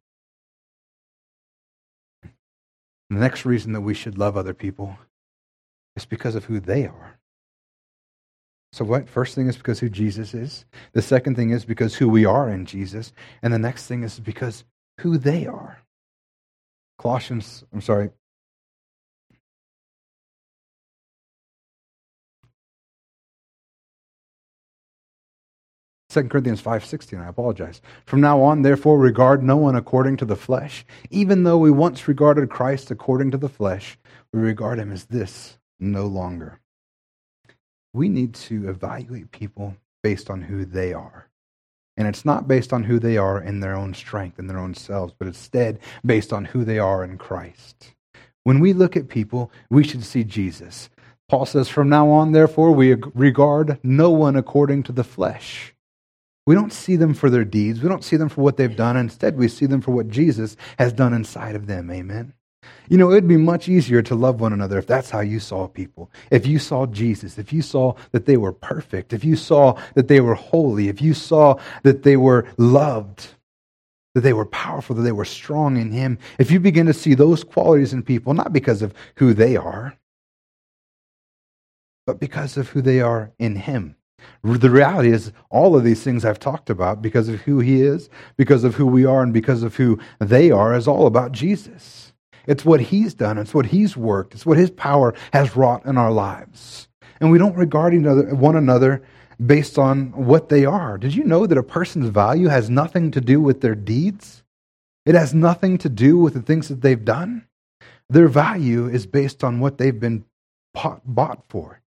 the 2.23 3.19
next 3.19 3.45
reason 3.45 3.73
that 3.73 3.81
we 3.81 3.93
should 3.93 4.17
love 4.17 4.35
other 4.35 4.55
people 4.55 4.97
is 5.95 6.05
because 6.05 6.33
of 6.33 6.45
who 6.45 6.59
they 6.59 6.87
are. 6.87 7.18
So 8.71 8.85
what? 8.85 9.09
First 9.09 9.35
thing 9.35 9.47
is 9.47 9.57
because 9.57 9.79
who 9.79 9.89
Jesus 9.89 10.33
is. 10.33 10.65
The 10.93 11.01
second 11.01 11.35
thing 11.35 11.49
is 11.49 11.65
because 11.65 11.95
who 11.95 12.07
we 12.07 12.25
are 12.25 12.49
in 12.49 12.65
Jesus. 12.65 13.13
And 13.41 13.53
the 13.53 13.59
next 13.59 13.87
thing 13.87 14.03
is 14.03 14.19
because 14.19 14.63
who 14.99 15.17
they 15.17 15.47
are. 15.47 15.79
Colossians, 16.97 17.63
I'm 17.73 17.81
sorry, 17.81 18.11
2 26.09 26.27
Corinthians 26.27 26.59
5:16, 26.59 27.21
I 27.21 27.27
apologize. 27.27 27.81
From 28.05 28.19
now 28.19 28.41
on, 28.41 28.63
therefore, 28.63 28.97
regard 28.97 29.43
no 29.43 29.57
one 29.57 29.75
according 29.75 30.17
to 30.17 30.25
the 30.25 30.35
flesh. 30.35 30.83
Even 31.11 31.43
though 31.43 31.59
we 31.59 31.69
once 31.69 32.07
regarded 32.07 32.49
Christ 32.49 32.89
according 32.89 33.29
to 33.31 33.37
the 33.37 33.49
flesh, 33.49 33.99
we 34.33 34.39
regard 34.39 34.79
him 34.79 34.91
as 34.91 35.05
this 35.05 35.59
no 35.79 36.07
longer. 36.07 36.59
We 37.93 38.09
need 38.09 38.33
to 38.35 38.69
evaluate 38.69 39.31
people 39.31 39.75
based 40.03 40.29
on 40.29 40.41
who 40.41 40.65
they 40.65 40.93
are. 40.93 41.29
And 41.97 42.07
it's 42.07 42.23
not 42.23 42.47
based 42.47 42.71
on 42.71 42.83
who 42.83 42.97
they 42.97 43.17
are 43.17 43.41
in 43.41 43.59
their 43.59 43.75
own 43.75 43.93
strength, 43.93 44.39
in 44.39 44.47
their 44.47 44.57
own 44.57 44.73
selves, 44.73 45.13
but 45.17 45.27
instead 45.27 45.79
based 46.05 46.31
on 46.31 46.45
who 46.45 46.63
they 46.63 46.79
are 46.79 47.03
in 47.03 47.17
Christ. 47.17 47.93
When 48.43 48.59
we 48.59 48.71
look 48.71 48.95
at 48.95 49.09
people, 49.09 49.51
we 49.69 49.83
should 49.83 50.03
see 50.03 50.23
Jesus. 50.23 50.89
Paul 51.27 51.45
says, 51.45 51.67
From 51.67 51.89
now 51.89 52.09
on, 52.09 52.31
therefore, 52.31 52.71
we 52.71 52.95
regard 53.13 53.79
no 53.83 54.09
one 54.11 54.35
according 54.35 54.83
to 54.83 54.91
the 54.91 55.03
flesh. 55.03 55.73
We 56.47 56.55
don't 56.55 56.73
see 56.73 56.95
them 56.95 57.13
for 57.13 57.29
their 57.29 57.45
deeds. 57.45 57.81
We 57.81 57.89
don't 57.89 58.03
see 58.03 58.15
them 58.15 58.29
for 58.29 58.41
what 58.41 58.57
they've 58.57 58.75
done. 58.75 58.97
Instead, 58.97 59.37
we 59.37 59.47
see 59.47 59.67
them 59.67 59.81
for 59.81 59.91
what 59.91 60.07
Jesus 60.07 60.57
has 60.79 60.93
done 60.93 61.13
inside 61.13 61.55
of 61.55 61.67
them. 61.67 61.91
Amen. 61.91 62.33
You 62.89 62.97
know, 62.97 63.11
it 63.11 63.13
would 63.13 63.27
be 63.27 63.37
much 63.37 63.69
easier 63.69 64.01
to 64.01 64.15
love 64.15 64.41
one 64.41 64.51
another 64.51 64.77
if 64.79 64.87
that's 64.87 65.11
how 65.11 65.19
you 65.19 65.39
saw 65.39 65.67
people. 65.67 66.09
If 66.31 66.47
you 66.47 66.57
saw 66.57 66.87
Jesus, 66.87 67.37
if 67.37 67.53
you 67.53 67.61
saw 67.61 67.95
that 68.11 68.25
they 68.25 68.35
were 68.35 68.51
perfect, 68.51 69.13
if 69.13 69.23
you 69.23 69.35
saw 69.35 69.79
that 69.93 70.07
they 70.07 70.19
were 70.21 70.33
holy, 70.33 70.87
if 70.89 71.01
you 71.01 71.13
saw 71.13 71.59
that 71.83 72.03
they 72.03 72.17
were 72.17 72.47
loved, 72.57 73.27
that 74.15 74.21
they 74.21 74.33
were 74.33 74.45
powerful, 74.45 74.95
that 74.95 75.03
they 75.03 75.11
were 75.11 75.25
strong 75.25 75.77
in 75.77 75.91
Him, 75.91 76.17
if 76.39 76.49
you 76.49 76.59
begin 76.59 76.87
to 76.87 76.93
see 76.93 77.13
those 77.13 77.43
qualities 77.43 77.93
in 77.93 78.01
people, 78.01 78.33
not 78.33 78.51
because 78.51 78.81
of 78.81 78.93
who 79.15 79.33
they 79.33 79.55
are, 79.55 79.95
but 82.07 82.19
because 82.19 82.57
of 82.57 82.69
who 82.69 82.81
they 82.81 83.01
are 83.01 83.31
in 83.37 83.55
Him. 83.55 83.95
The 84.43 84.69
reality 84.69 85.11
is, 85.11 85.31
all 85.49 85.75
of 85.75 85.83
these 85.83 86.03
things 86.03 86.25
I've 86.25 86.39
talked 86.39 86.69
about, 86.69 87.01
because 87.01 87.29
of 87.29 87.41
who 87.41 87.59
he 87.59 87.81
is, 87.81 88.09
because 88.35 88.63
of 88.63 88.75
who 88.75 88.85
we 88.85 89.05
are, 89.05 89.21
and 89.23 89.31
because 89.31 89.63
of 89.63 89.75
who 89.75 89.99
they 90.19 90.51
are, 90.51 90.75
is 90.75 90.87
all 90.87 91.07
about 91.07 91.31
Jesus. 91.31 92.08
It's 92.49 92.65
what 92.65 92.81
he's 92.81 93.13
done, 93.13 93.37
it's 93.37 93.53
what 93.53 93.67
he's 93.67 93.95
worked, 93.95 94.33
it's 94.33 94.43
what 94.43 94.57
his 94.57 94.71
power 94.71 95.13
has 95.33 95.55
wrought 95.55 95.85
in 95.85 95.99
our 95.99 96.11
lives. 96.11 96.87
And 97.21 97.29
we 97.29 97.37
don't 97.37 97.55
regard 97.55 97.93
one 98.33 98.55
another 98.55 99.03
based 99.45 99.77
on 99.77 100.11
what 100.13 100.49
they 100.49 100.65
are. 100.65 100.97
Did 100.97 101.13
you 101.13 101.25
know 101.25 101.45
that 101.45 101.59
a 101.59 101.63
person's 101.63 102.09
value 102.09 102.47
has 102.47 102.67
nothing 102.67 103.11
to 103.11 103.21
do 103.21 103.39
with 103.39 103.61
their 103.61 103.75
deeds? 103.75 104.43
It 105.05 105.13
has 105.13 105.31
nothing 105.31 105.77
to 105.77 105.89
do 105.89 106.17
with 106.17 106.33
the 106.33 106.41
things 106.41 106.69
that 106.69 106.81
they've 106.81 107.05
done. 107.05 107.45
Their 108.09 108.27
value 108.27 108.87
is 108.87 109.05
based 109.05 109.43
on 109.43 109.59
what 109.59 109.77
they've 109.77 109.99
been 109.99 110.25
bought 110.73 111.43
for. 111.49 111.81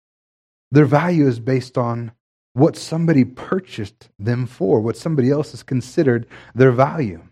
Their 0.69 0.85
value 0.85 1.27
is 1.27 1.39
based 1.39 1.75
on 1.75 2.11
what 2.53 2.77
somebody 2.77 3.25
purchased 3.25 4.09
them 4.19 4.45
for, 4.45 4.79
what 4.79 4.95
somebody 4.95 5.31
else 5.31 5.51
has 5.51 5.63
considered 5.63 6.27
their 6.53 6.71
value. 6.71 7.23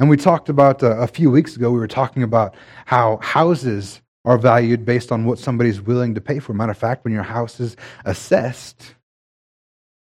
And 0.00 0.08
we 0.08 0.16
talked 0.16 0.48
about 0.48 0.82
uh, 0.82 0.96
a 0.96 1.06
few 1.06 1.30
weeks 1.30 1.56
ago, 1.56 1.70
we 1.70 1.78
were 1.78 1.86
talking 1.86 2.22
about 2.22 2.54
how 2.86 3.18
houses 3.18 4.00
are 4.24 4.38
valued 4.38 4.86
based 4.86 5.12
on 5.12 5.26
what 5.26 5.38
somebody's 5.38 5.82
willing 5.82 6.14
to 6.14 6.22
pay 6.22 6.38
for. 6.38 6.54
Matter 6.54 6.72
of 6.72 6.78
fact, 6.78 7.04
when 7.04 7.12
your 7.12 7.22
house 7.22 7.60
is 7.60 7.76
assessed, 8.06 8.94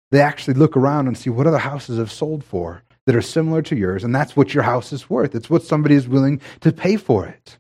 they 0.10 0.22
actually 0.22 0.54
look 0.54 0.78
around 0.78 1.08
and 1.08 1.18
see 1.18 1.30
what 1.30 1.48
other 1.48 1.58
houses 1.58 1.98
have 1.98 2.12
sold 2.12 2.46
for 2.46 2.82
that 3.06 3.16
are 3.16 3.22
similar 3.22 3.62
to 3.64 3.76
yours, 3.76 4.06
and 4.06 4.16
that's 4.16 4.38
what 4.38 4.54
your 4.54 4.64
house 4.64 4.94
is 4.94 5.10
worth. 5.10 5.36
It's 5.36 5.50
what 5.50 5.64
somebody 5.64 5.96
is 5.96 6.08
willing 6.08 6.40
to 6.62 6.72
pay 6.72 6.96
for 6.96 7.28
it. 7.28 7.58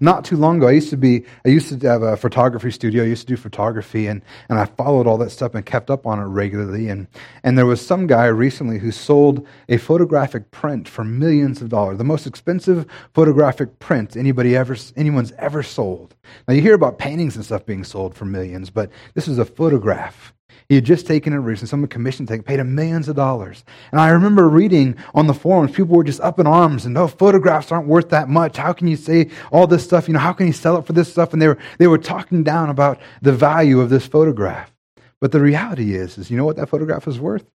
Not 0.00 0.24
too 0.24 0.36
long 0.36 0.58
ago, 0.58 0.68
I 0.68 0.72
used 0.72 0.90
to 0.90 0.96
be, 0.96 1.24
I 1.44 1.48
used 1.48 1.68
to 1.68 1.88
have 1.88 2.02
a 2.02 2.16
photography 2.16 2.70
studio. 2.70 3.02
I 3.02 3.06
used 3.06 3.26
to 3.26 3.34
do 3.34 3.36
photography, 3.36 4.06
and, 4.06 4.22
and 4.48 4.58
I 4.58 4.64
followed 4.64 5.06
all 5.06 5.18
that 5.18 5.30
stuff 5.30 5.54
and 5.54 5.64
kept 5.64 5.90
up 5.90 6.06
on 6.06 6.18
it 6.18 6.24
regularly. 6.24 6.88
And, 6.88 7.06
and 7.42 7.56
there 7.56 7.66
was 7.66 7.84
some 7.84 8.06
guy 8.06 8.26
recently 8.26 8.78
who 8.78 8.90
sold 8.90 9.46
a 9.68 9.76
photographic 9.76 10.50
print 10.50 10.88
for 10.88 11.04
millions 11.04 11.62
of 11.62 11.68
dollars, 11.68 11.98
the 11.98 12.04
most 12.04 12.26
expensive 12.26 12.86
photographic 13.14 13.78
print 13.78 14.16
anybody 14.16 14.56
ever, 14.56 14.76
anyone's 14.96 15.32
ever 15.32 15.62
sold. 15.62 16.14
Now, 16.46 16.54
you 16.54 16.62
hear 16.62 16.74
about 16.74 16.98
paintings 16.98 17.36
and 17.36 17.44
stuff 17.44 17.66
being 17.66 17.84
sold 17.84 18.14
for 18.14 18.24
millions, 18.24 18.70
but 18.70 18.90
this 19.14 19.28
is 19.28 19.38
a 19.38 19.44
photograph. 19.44 20.32
He 20.68 20.74
had 20.76 20.84
just 20.84 21.06
taken 21.06 21.32
it 21.32 21.38
recently. 21.38 21.68
Someone 21.68 21.88
commissioned 21.88 22.28
thing, 22.28 22.42
paid 22.42 22.60
him 22.60 22.74
millions 22.74 23.08
of 23.08 23.16
dollars. 23.16 23.64
And 23.92 24.00
I 24.00 24.10
remember 24.10 24.48
reading 24.48 24.96
on 25.14 25.26
the 25.26 25.34
forums, 25.34 25.72
people 25.72 25.96
were 25.96 26.04
just 26.04 26.20
up 26.20 26.38
in 26.38 26.46
arms 26.46 26.84
and, 26.84 26.94
no, 26.94 27.04
oh, 27.04 27.08
photographs 27.08 27.72
aren't 27.72 27.88
worth 27.88 28.10
that 28.10 28.28
much. 28.28 28.56
How 28.56 28.72
can 28.72 28.88
you 28.88 28.96
say 28.96 29.30
all 29.50 29.66
this 29.66 29.84
stuff? 29.84 30.08
You 30.08 30.14
know, 30.14 30.20
how 30.20 30.32
can 30.32 30.46
you 30.46 30.52
sell 30.52 30.76
it 30.76 30.86
for 30.86 30.92
this 30.92 31.10
stuff? 31.10 31.32
And 31.32 31.40
they 31.40 31.48
were, 31.48 31.58
they 31.78 31.86
were 31.86 31.98
talking 31.98 32.42
down 32.42 32.70
about 32.70 33.00
the 33.22 33.32
value 33.32 33.80
of 33.80 33.90
this 33.90 34.06
photograph. 34.06 34.72
But 35.20 35.32
the 35.32 35.40
reality 35.40 35.94
is, 35.94 36.18
is 36.18 36.30
you 36.30 36.36
know 36.36 36.44
what 36.44 36.56
that 36.56 36.68
photograph 36.68 37.06
was 37.06 37.20
worth? 37.20 37.50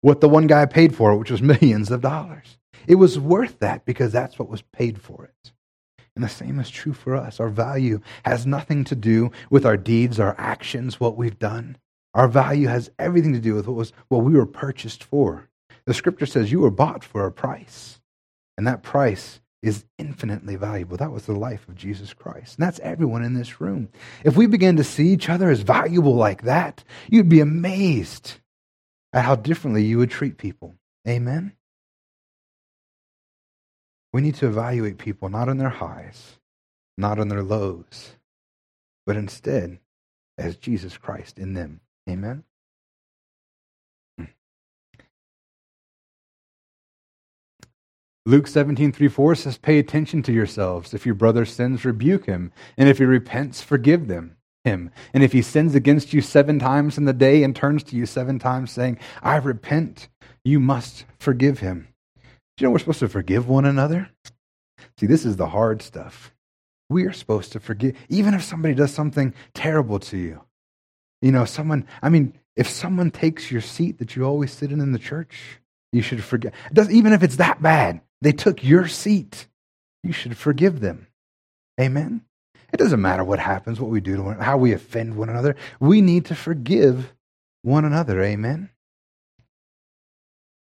What 0.00 0.20
the 0.20 0.28
one 0.28 0.46
guy 0.46 0.66
paid 0.66 0.94
for 0.94 1.12
it, 1.12 1.16
which 1.16 1.30
was 1.30 1.42
millions 1.42 1.90
of 1.90 2.00
dollars. 2.00 2.58
It 2.86 2.96
was 2.96 3.18
worth 3.18 3.58
that 3.60 3.84
because 3.84 4.12
that's 4.12 4.38
what 4.38 4.48
was 4.48 4.62
paid 4.62 5.00
for 5.00 5.24
it. 5.24 5.52
And 6.16 6.24
the 6.24 6.28
same 6.28 6.58
is 6.58 6.70
true 6.70 6.94
for 6.94 7.14
us. 7.14 7.38
Our 7.40 7.50
value 7.50 8.00
has 8.24 8.46
nothing 8.46 8.84
to 8.84 8.96
do 8.96 9.30
with 9.50 9.66
our 9.66 9.76
deeds, 9.76 10.18
our 10.18 10.34
actions, 10.38 10.98
what 10.98 11.16
we've 11.16 11.38
done. 11.38 11.76
Our 12.16 12.28
value 12.28 12.68
has 12.68 12.90
everything 12.98 13.34
to 13.34 13.40
do 13.40 13.54
with 13.54 13.66
what 13.66 13.76
was 13.76 13.92
what 14.08 14.24
we 14.24 14.32
were 14.32 14.46
purchased 14.46 15.04
for. 15.04 15.50
The 15.84 15.92
scripture 15.92 16.24
says 16.24 16.50
you 16.50 16.60
were 16.60 16.70
bought 16.70 17.04
for 17.04 17.26
a 17.26 17.30
price. 17.30 18.00
And 18.56 18.66
that 18.66 18.82
price 18.82 19.40
is 19.62 19.84
infinitely 19.98 20.56
valuable. 20.56 20.96
That 20.96 21.12
was 21.12 21.26
the 21.26 21.34
life 21.34 21.68
of 21.68 21.74
Jesus 21.76 22.14
Christ. 22.14 22.56
And 22.56 22.66
that's 22.66 22.80
everyone 22.80 23.22
in 23.22 23.34
this 23.34 23.60
room. 23.60 23.90
If 24.24 24.34
we 24.34 24.46
begin 24.46 24.76
to 24.76 24.84
see 24.84 25.08
each 25.08 25.28
other 25.28 25.50
as 25.50 25.60
valuable 25.60 26.14
like 26.14 26.42
that, 26.42 26.82
you'd 27.10 27.28
be 27.28 27.40
amazed 27.40 28.36
at 29.12 29.26
how 29.26 29.36
differently 29.36 29.84
you 29.84 29.98
would 29.98 30.10
treat 30.10 30.38
people. 30.38 30.74
Amen? 31.06 31.52
We 34.14 34.22
need 34.22 34.36
to 34.36 34.46
evaluate 34.46 34.96
people 34.96 35.28
not 35.28 35.50
on 35.50 35.58
their 35.58 35.68
highs, 35.68 36.38
not 36.96 37.18
on 37.18 37.28
their 37.28 37.42
lows, 37.42 38.12
but 39.04 39.16
instead 39.16 39.80
as 40.38 40.56
Jesus 40.56 40.96
Christ 40.96 41.38
in 41.38 41.52
them. 41.52 41.80
Amen. 42.08 42.44
Mm. 44.20 44.28
Luke 48.26 48.46
17, 48.46 48.92
3, 48.92 49.08
4 49.08 49.34
says, 49.34 49.58
Pay 49.58 49.78
attention 49.78 50.22
to 50.24 50.32
yourselves. 50.32 50.94
If 50.94 51.06
your 51.06 51.14
brother 51.16 51.44
sins, 51.44 51.84
rebuke 51.84 52.26
him. 52.26 52.52
And 52.76 52.88
if 52.88 52.98
he 52.98 53.04
repents, 53.04 53.62
forgive 53.62 54.08
them. 54.08 54.36
him. 54.64 54.90
And 55.14 55.22
if 55.24 55.32
he 55.32 55.42
sins 55.42 55.74
against 55.74 56.12
you 56.12 56.20
seven 56.20 56.58
times 56.58 56.98
in 56.98 57.04
the 57.04 57.12
day 57.12 57.42
and 57.44 57.54
turns 57.56 57.82
to 57.84 57.96
you 57.96 58.06
seven 58.06 58.38
times 58.38 58.72
saying, 58.72 58.98
I 59.22 59.36
repent, 59.36 60.08
you 60.44 60.60
must 60.60 61.04
forgive 61.18 61.60
him. 61.60 61.88
Do 62.56 62.64
you 62.64 62.68
know 62.68 62.72
we're 62.72 62.80
supposed 62.80 63.00
to 63.00 63.08
forgive 63.08 63.48
one 63.48 63.64
another? 63.64 64.10
See, 64.98 65.06
this 65.06 65.24
is 65.26 65.36
the 65.36 65.48
hard 65.48 65.82
stuff. 65.82 66.34
We 66.90 67.04
are 67.04 67.12
supposed 67.12 67.52
to 67.52 67.60
forgive, 67.60 67.96
even 68.08 68.34
if 68.34 68.42
somebody 68.44 68.74
does 68.74 68.92
something 68.92 69.34
terrible 69.54 69.98
to 70.00 70.16
you. 70.16 70.45
You 71.22 71.32
know, 71.32 71.44
someone, 71.44 71.86
I 72.02 72.08
mean, 72.08 72.34
if 72.56 72.68
someone 72.68 73.10
takes 73.10 73.50
your 73.50 73.60
seat 73.60 73.98
that 73.98 74.16
you 74.16 74.24
always 74.24 74.52
sit 74.52 74.72
in 74.72 74.80
in 74.80 74.92
the 74.92 74.98
church, 74.98 75.60
you 75.92 76.02
should 76.02 76.22
forget. 76.22 76.54
Even 76.90 77.12
if 77.12 77.22
it's 77.22 77.36
that 77.36 77.62
bad, 77.62 78.00
they 78.20 78.32
took 78.32 78.64
your 78.64 78.88
seat. 78.88 79.46
You 80.02 80.12
should 80.12 80.36
forgive 80.36 80.80
them. 80.80 81.06
Amen? 81.80 82.22
It 82.72 82.78
doesn't 82.78 83.00
matter 83.00 83.24
what 83.24 83.38
happens, 83.38 83.80
what 83.80 83.90
we 83.90 84.00
do 84.00 84.16
to 84.16 84.22
one, 84.22 84.38
how 84.38 84.56
we 84.56 84.72
offend 84.72 85.16
one 85.16 85.28
another. 85.28 85.56
We 85.80 86.00
need 86.00 86.26
to 86.26 86.34
forgive 86.34 87.14
one 87.62 87.84
another. 87.84 88.22
Amen? 88.22 88.70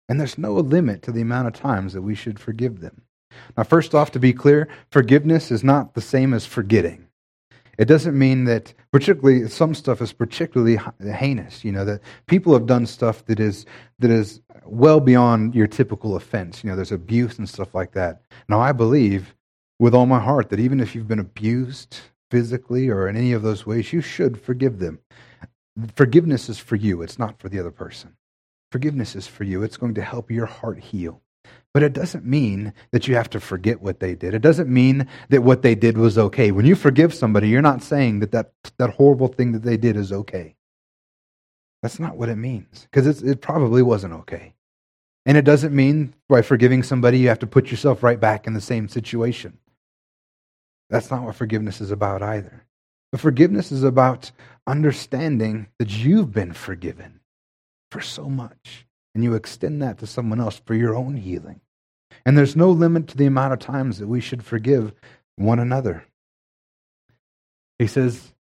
And 0.09 0.19
there's 0.19 0.39
no 0.39 0.55
limit 0.55 1.03
to 1.03 1.13
the 1.13 1.21
amount 1.21 1.49
of 1.49 1.55
times 1.55 1.93
that 1.93 2.03
we 2.03 2.15
should 2.15 2.41
forgive 2.41 2.81
them. 2.81 3.03
Now, 3.57 3.63
first 3.63 3.95
off, 3.95 4.11
to 4.13 4.19
be 4.19 4.33
clear, 4.33 4.69
forgiveness 4.91 5.51
is 5.51 5.63
not 5.63 5.95
the 5.95 6.01
same 6.01 6.35
as 6.35 6.47
forgetting. 6.47 7.07
It 7.81 7.89
doesn't 7.89 8.19
mean 8.19 8.45
that, 8.45 8.75
particularly, 8.93 9.49
some 9.49 9.75
stuff 9.75 10.03
is 10.03 10.13
particularly 10.13 10.79
heinous. 11.15 11.65
You 11.65 11.73
know 11.73 11.87
that 11.87 12.03
people 12.27 12.53
have 12.53 12.67
done 12.67 12.85
stuff 12.85 13.25
that 13.25 13.41
is 13.41 13.65
that 14.01 14.11
is 14.11 14.43
well 14.67 15.01
beyond 15.01 15.55
your 15.55 15.67
typical 15.67 16.15
offense. 16.15 16.63
You 16.63 16.69
know, 16.69 16.77
there's 16.77 16.93
abuse 16.93 17.39
and 17.39 17.49
stuff 17.49 17.75
like 17.75 17.93
that. 17.93 18.21
Now, 18.51 18.61
I 18.61 18.73
believe 18.73 19.35
with 19.79 19.95
all 19.95 20.05
my 20.05 20.21
heart 20.21 20.51
that 20.51 20.61
even 20.61 20.79
if 20.79 20.95
you've 20.95 21.09
been 21.09 21.21
abused 21.21 21.97
physically 22.31 22.91
or 22.91 23.09
in 23.09 23.17
any 23.17 23.33
of 23.33 23.41
those 23.41 23.65
ways, 23.65 23.95
you 23.95 24.03
should 24.03 24.39
forgive 24.39 24.79
them. 24.79 24.99
Forgiveness 25.97 26.51
is 26.51 26.59
for 26.59 26.77
you, 26.77 27.01
it's 27.01 27.19
not 27.19 27.41
for 27.41 27.49
the 27.49 27.59
other 27.59 27.71
person. 27.71 28.15
Forgiveness 28.71 29.17
is 29.17 29.27
for 29.27 29.45
you, 29.45 29.63
it's 29.63 29.79
going 29.79 29.95
to 29.95 30.03
help 30.03 30.31
your 30.31 30.45
heart 30.45 30.79
heal. 30.79 31.23
But 31.73 31.85
it 31.85 31.93
doesn't 31.93 32.25
mean 32.25 32.73
that 32.91 33.07
you 33.07 33.15
have 33.15 33.31
to 33.31 33.41
forget 33.41 33.81
what 33.81 34.01
they 34.01 34.15
did. 34.15 34.35
It 34.35 34.43
doesn't 34.43 34.69
mean 34.69 35.07
that 35.29 35.45
what 35.45 35.63
they 35.63 35.77
did 35.77 35.97
was 35.97 36.19
okay. 36.19 36.51
When 36.51 36.67
you 36.67 36.75
forgive 36.75 37.15
somebody, 37.15 37.49
you're 37.49 37.63
not 37.63 37.83
saying 37.83 38.21
that 38.21 38.33
that, 38.33 38.53
that 38.79 38.95
horrible 38.95 39.29
thing 39.29 39.53
that 39.53 39.63
they 39.63 39.77
did 39.77 39.97
is 39.97 40.13
okay. 40.13 40.57
That's 41.83 42.01
not 42.01 42.17
what 42.17 42.29
it 42.29 42.37
means, 42.37 42.89
because 42.91 43.23
it 43.23 43.41
probably 43.41 43.83
wasn't 43.83 44.15
okay. 44.15 44.55
And 45.27 45.37
it 45.37 45.45
doesn't 45.45 45.75
mean 45.75 46.15
by 46.29 46.43
forgiving 46.43 46.83
somebody 46.83 47.19
you 47.19 47.29
have 47.29 47.39
to 47.39 47.47
put 47.47 47.71
yourself 47.71 48.03
right 48.03 48.19
back 48.19 48.47
in 48.47 48.53
the 48.53 48.61
same 48.61 48.89
situation. 48.89 49.59
That's 50.91 51.11
not 51.11 51.23
what 51.23 51.37
forgiveness 51.37 51.81
is 51.81 51.91
about 51.91 52.23
either. 52.23 52.67
But 53.13 53.21
forgiveness 53.21 53.71
is 53.71 53.83
about 53.83 54.31
understanding 54.67 55.69
that 55.79 55.91
you've 55.91 56.33
been 56.33 56.53
forgiven 56.53 57.21
for 57.91 58.01
so 58.01 58.29
much, 58.29 58.87
and 59.15 59.25
you 59.25 59.35
extend 59.35 59.83
that 59.83 59.99
to 59.99 60.07
someone 60.07 60.41
else 60.41 60.61
for 60.65 60.75
your 60.75 60.95
own 60.95 61.17
healing. 61.17 61.61
And 62.25 62.37
there's 62.37 62.57
no 62.57 62.71
limit 62.71 63.09
to 63.09 63.17
the 63.17 63.27
amount 63.27 63.53
of 63.53 63.59
times 63.59 63.99
that 63.99 64.09
we 64.09 64.21
should 64.21 64.45
forgive 64.45 64.93
one 65.37 65.59
another. 65.59 66.05
He 67.79 67.87
says, 67.87 68.35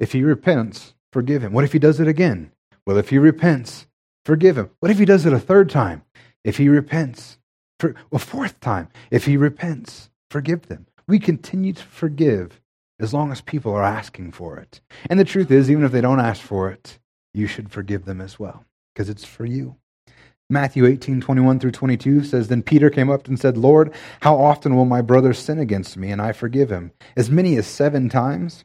if 0.00 0.12
he 0.12 0.22
repents, 0.22 0.94
forgive 1.12 1.42
him. 1.42 1.52
What 1.52 1.64
if 1.64 1.72
he 1.72 1.78
does 1.78 2.00
it 2.00 2.08
again? 2.08 2.52
Well, 2.86 2.96
if 2.96 3.10
he 3.10 3.18
repents, 3.18 3.86
forgive 4.24 4.56
him. 4.56 4.70
What 4.80 4.90
if 4.90 4.98
he 4.98 5.04
does 5.04 5.26
it 5.26 5.32
a 5.32 5.38
third 5.38 5.68
time? 5.68 6.02
If 6.44 6.56
he 6.56 6.68
repents, 6.68 7.38
for 7.78 7.94
a 8.12 8.18
fourth 8.18 8.60
time, 8.60 8.88
if 9.10 9.26
he 9.26 9.36
repents, 9.36 10.10
forgive 10.30 10.68
them. 10.68 10.86
We 11.06 11.18
continue 11.18 11.72
to 11.72 11.82
forgive 11.82 12.60
as 12.98 13.12
long 13.12 13.30
as 13.32 13.40
people 13.40 13.72
are 13.72 13.82
asking 13.82 14.32
for 14.32 14.56
it. 14.58 14.80
And 15.10 15.20
the 15.20 15.24
truth 15.24 15.50
is, 15.50 15.70
even 15.70 15.84
if 15.84 15.92
they 15.92 16.00
don't 16.00 16.20
ask 16.20 16.40
for 16.40 16.70
it, 16.70 16.98
you 17.34 17.46
should 17.46 17.70
forgive 17.70 18.06
them 18.06 18.20
as 18.20 18.38
well, 18.38 18.64
because 18.94 19.10
it's 19.10 19.24
for 19.24 19.44
you. 19.44 19.76
Matthew 20.48 20.86
18, 20.86 21.20
21 21.20 21.58
through 21.58 21.72
22 21.72 22.22
says, 22.22 22.48
Then 22.48 22.62
Peter 22.62 22.88
came 22.88 23.10
up 23.10 23.26
and 23.26 23.38
said, 23.38 23.56
Lord, 23.56 23.92
how 24.20 24.36
often 24.36 24.76
will 24.76 24.84
my 24.84 25.02
brother 25.02 25.32
sin 25.32 25.58
against 25.58 25.96
me, 25.96 26.10
and 26.10 26.22
I 26.22 26.32
forgive 26.32 26.70
him? 26.70 26.92
As 27.16 27.30
many 27.30 27.56
as 27.56 27.66
seven 27.66 28.08
times? 28.08 28.64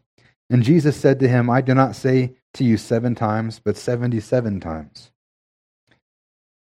And 0.49 0.61
Jesus 0.63 0.95
said 0.95 1.19
to 1.19 1.27
him, 1.27 1.49
I 1.49 1.61
do 1.61 1.73
not 1.73 1.95
say 1.95 2.35
to 2.55 2.63
you 2.63 2.77
seven 2.77 3.15
times, 3.15 3.59
but 3.63 3.77
seventy 3.77 4.19
seven 4.19 4.59
times. 4.59 5.11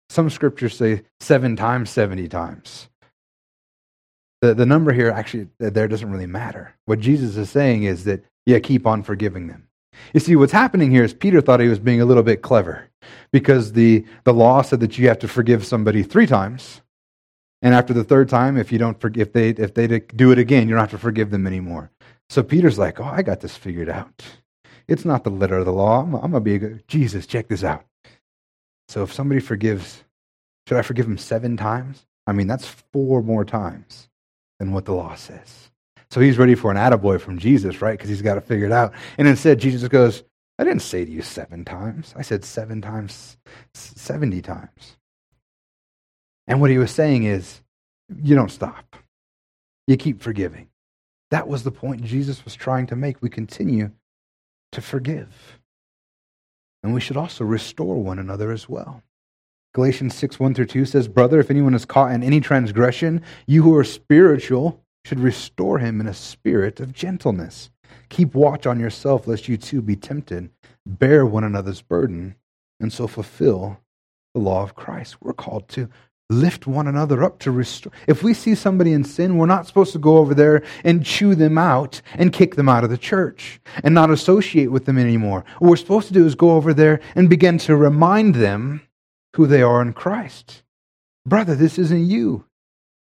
Some 0.09 0.29
scriptures 0.31 0.77
say 0.77 1.03
seven 1.21 1.57
times, 1.57 1.91
70 1.91 2.29
times. 2.29 2.89
The, 4.41 4.55
the 4.55 4.67
number 4.67 4.93
here 4.93 5.11
actually 5.11 5.49
there 5.59 5.89
doesn't 5.89 6.11
really 6.11 6.27
matter. 6.27 6.75
What 6.85 7.01
Jesus 7.01 7.37
is 7.37 7.51
saying 7.51 7.85
is 7.85 8.05
that, 8.05 8.25
yeah, 8.45 8.59
keep 8.59 8.87
on 8.87 9.03
forgiving 9.03 9.49
them. 9.49 9.69
You 10.13 10.21
see, 10.21 10.37
what's 10.37 10.53
happening 10.53 10.91
here 10.91 11.05
is 11.05 11.15
Peter 11.15 11.41
thought 11.41 11.61
he 11.61 11.69
was 11.69 11.79
being 11.79 12.01
a 12.01 12.05
little 12.05 12.23
bit 12.23 12.43
clever 12.43 12.86
because 13.33 13.73
the, 13.73 14.05
the 14.25 14.35
law 14.35 14.63
said 14.63 14.81
that 14.81 14.99
you 14.99 15.09
have 15.09 15.19
to 15.21 15.29
forgive 15.29 15.65
somebody 15.65 16.03
three 16.03 16.27
times. 16.27 16.81
And 17.63 17.75
after 17.75 17.93
the 17.93 18.05
third 18.05 18.29
time, 18.29 18.57
if 18.57 18.71
you 18.71 18.79
don't 18.79 19.01
forgive, 19.01 19.29
if 19.29 19.33
they, 19.33 19.51
if 19.51 19.75
they 19.75 20.01
do 20.01 20.31
it 20.31 20.39
again, 20.39 20.69
you 20.69 20.75
don't 20.75 20.83
have 20.83 20.91
to 20.91 20.99
forgive 20.99 21.31
them 21.31 21.47
anymore. 21.47 21.91
So 22.29 22.43
Peter's 22.43 22.79
like, 22.79 23.01
oh, 23.01 23.05
I 23.05 23.23
got 23.23 23.41
this 23.41 23.57
figured 23.57 23.89
out. 23.89 24.25
It's 24.89 25.05
not 25.05 25.25
the 25.25 25.31
letter 25.31 25.59
of 25.59 25.65
the 25.65 25.73
law. 25.73 26.03
I'm, 26.03 26.15
I'm 26.15 26.31
going 26.31 26.35
to 26.35 26.41
be 26.41 26.55
a 26.55 26.59
good, 26.59 26.89
Jesus, 26.89 27.27
check 27.27 27.49
this 27.49 27.65
out. 27.65 27.85
So 28.89 29.03
if 29.03 29.13
somebody 29.13 29.41
forgives, 29.41 30.05
should 30.69 30.79
I 30.79 30.83
forgive 30.83 31.07
him 31.07 31.19
seven 31.19 31.57
times? 31.57 32.07
I 32.27 32.33
mean, 32.33 32.47
that's 32.47 32.67
four 32.67 33.23
more 33.23 33.45
times 33.45 34.09
than 34.59 34.73
what 34.73 34.85
the 34.85 34.95
law 34.95 35.15
says. 35.15 35.71
So 36.11 36.21
he's 36.21 36.39
ready 36.39 36.55
for 36.55 36.71
an 36.71 36.77
attaboy 36.77 37.21
from 37.21 37.39
Jesus, 37.39 37.83
right? 37.83 37.93
Because 37.93 38.09
he's 38.09 38.23
got 38.23 38.39
it 38.39 38.73
out. 38.73 38.93
And 39.19 39.27
instead, 39.27 39.59
Jesus 39.59 39.89
goes, 39.89 40.23
I 40.59 40.65
didn't 40.65 40.83
say 40.83 41.05
to 41.05 41.11
you 41.11 41.23
seven 41.23 41.65
times. 41.65 42.15
I 42.17 42.23
said 42.23 42.45
seven 42.45 42.81
times, 42.81 43.37
70 43.75 44.41
times. 44.43 44.97
And 46.47 46.61
what 46.61 46.71
he 46.71 46.79
was 46.79 46.91
saying 46.91 47.25
is, 47.25 47.61
you 48.23 48.35
don't 48.35 48.51
stop. 48.51 48.97
You 49.87 49.97
keep 49.97 50.23
forgiving. 50.23 50.69
That 51.31 51.49
was 51.49 51.65
the 51.65 51.73
point 51.73 52.05
Jesus 52.05 52.45
was 52.45 52.55
trying 52.55 52.87
to 52.87 52.97
make. 52.97 53.21
We 53.21 53.29
continue 53.29 53.91
to 54.73 54.81
forgive. 54.81 55.61
And 56.83 56.95
we 56.95 57.01
should 57.01 57.17
also 57.17 57.45
restore 57.45 57.97
one 57.97 58.19
another 58.19 58.53
as 58.53 58.69
well. 58.69 59.03
Galatians 59.75 60.15
6 60.15 60.41
1 60.41 60.55
through 60.55 60.67
2 60.67 60.87
says, 60.87 61.09
Brother, 61.09 61.41
if 61.41 61.51
anyone 61.51 61.75
is 61.75 61.85
caught 61.85 62.13
in 62.13 62.23
any 62.23 62.41
transgression, 62.41 63.23
you 63.47 63.63
who 63.63 63.77
are 63.77 63.85
spiritual 63.85 64.83
should 65.05 65.21
restore 65.21 65.79
him 65.79 66.01
in 66.01 66.07
a 66.07 66.15
spirit 66.15 66.81
of 66.81 66.93
gentleness. 66.93 67.71
Keep 68.09 68.35
watch 68.35 68.67
on 68.67 68.81
yourself, 68.81 69.27
lest 69.27 69.49
you 69.49 69.57
too 69.57 69.83
be 69.83 69.97
tempted. 69.97 70.51
Bear 70.85 71.27
one 71.27 71.45
another's 71.45 71.83
burden, 71.83 72.37
and 72.81 72.93
so 72.93 73.07
fulfill 73.07 73.81
the 74.35 74.41
law 74.41 74.63
of 74.63 74.75
Christ. 74.75 75.17
We're 75.21 75.33
called 75.33 75.69
to 75.71 75.89
lift 76.29 76.67
one 76.67 76.89
another 76.89 77.23
up 77.23 77.39
to 77.39 77.51
restore. 77.51 77.93
If 78.07 78.23
we 78.23 78.35
see 78.35 78.55
somebody 78.55 78.93
in 78.93 79.05
sin, 79.05 79.39
we're 79.39 79.47
not 79.47 79.67
supposed 79.67 79.93
to 79.93 79.99
go 79.99 80.19
over 80.19 80.35
there 80.35 80.63
and 80.85 81.05
chew 81.05 81.35
them 81.35 81.57
out 81.57 82.03
and 82.15 82.33
kick 82.33 82.57
them 82.57 82.69
out 82.69 82.85
of 82.85 82.91
the 82.91 82.99
church 82.99 83.61
and 83.85 83.95
not 83.95 84.11
associate 84.11 84.73
with 84.73 84.87
them 84.87 84.99
anymore. 84.99 85.45
What 85.59 85.71
we're 85.71 85.77
supposed 85.77 86.09
to 86.09 86.15
do 86.15 86.27
is 86.27 86.35
go 86.35 86.51
over 86.51 86.75
there 86.75 87.01
and 87.15 87.31
begin 87.31 87.59
to 87.59 87.77
remind 87.77 88.35
them 88.35 88.83
who 89.37 89.47
they 89.47 89.63
are 89.63 89.81
in 89.83 89.93
Christ. 89.93 90.63
Brother, 91.25 91.55
this 91.55 91.79
isn't 91.79 92.07
you. 92.07 92.45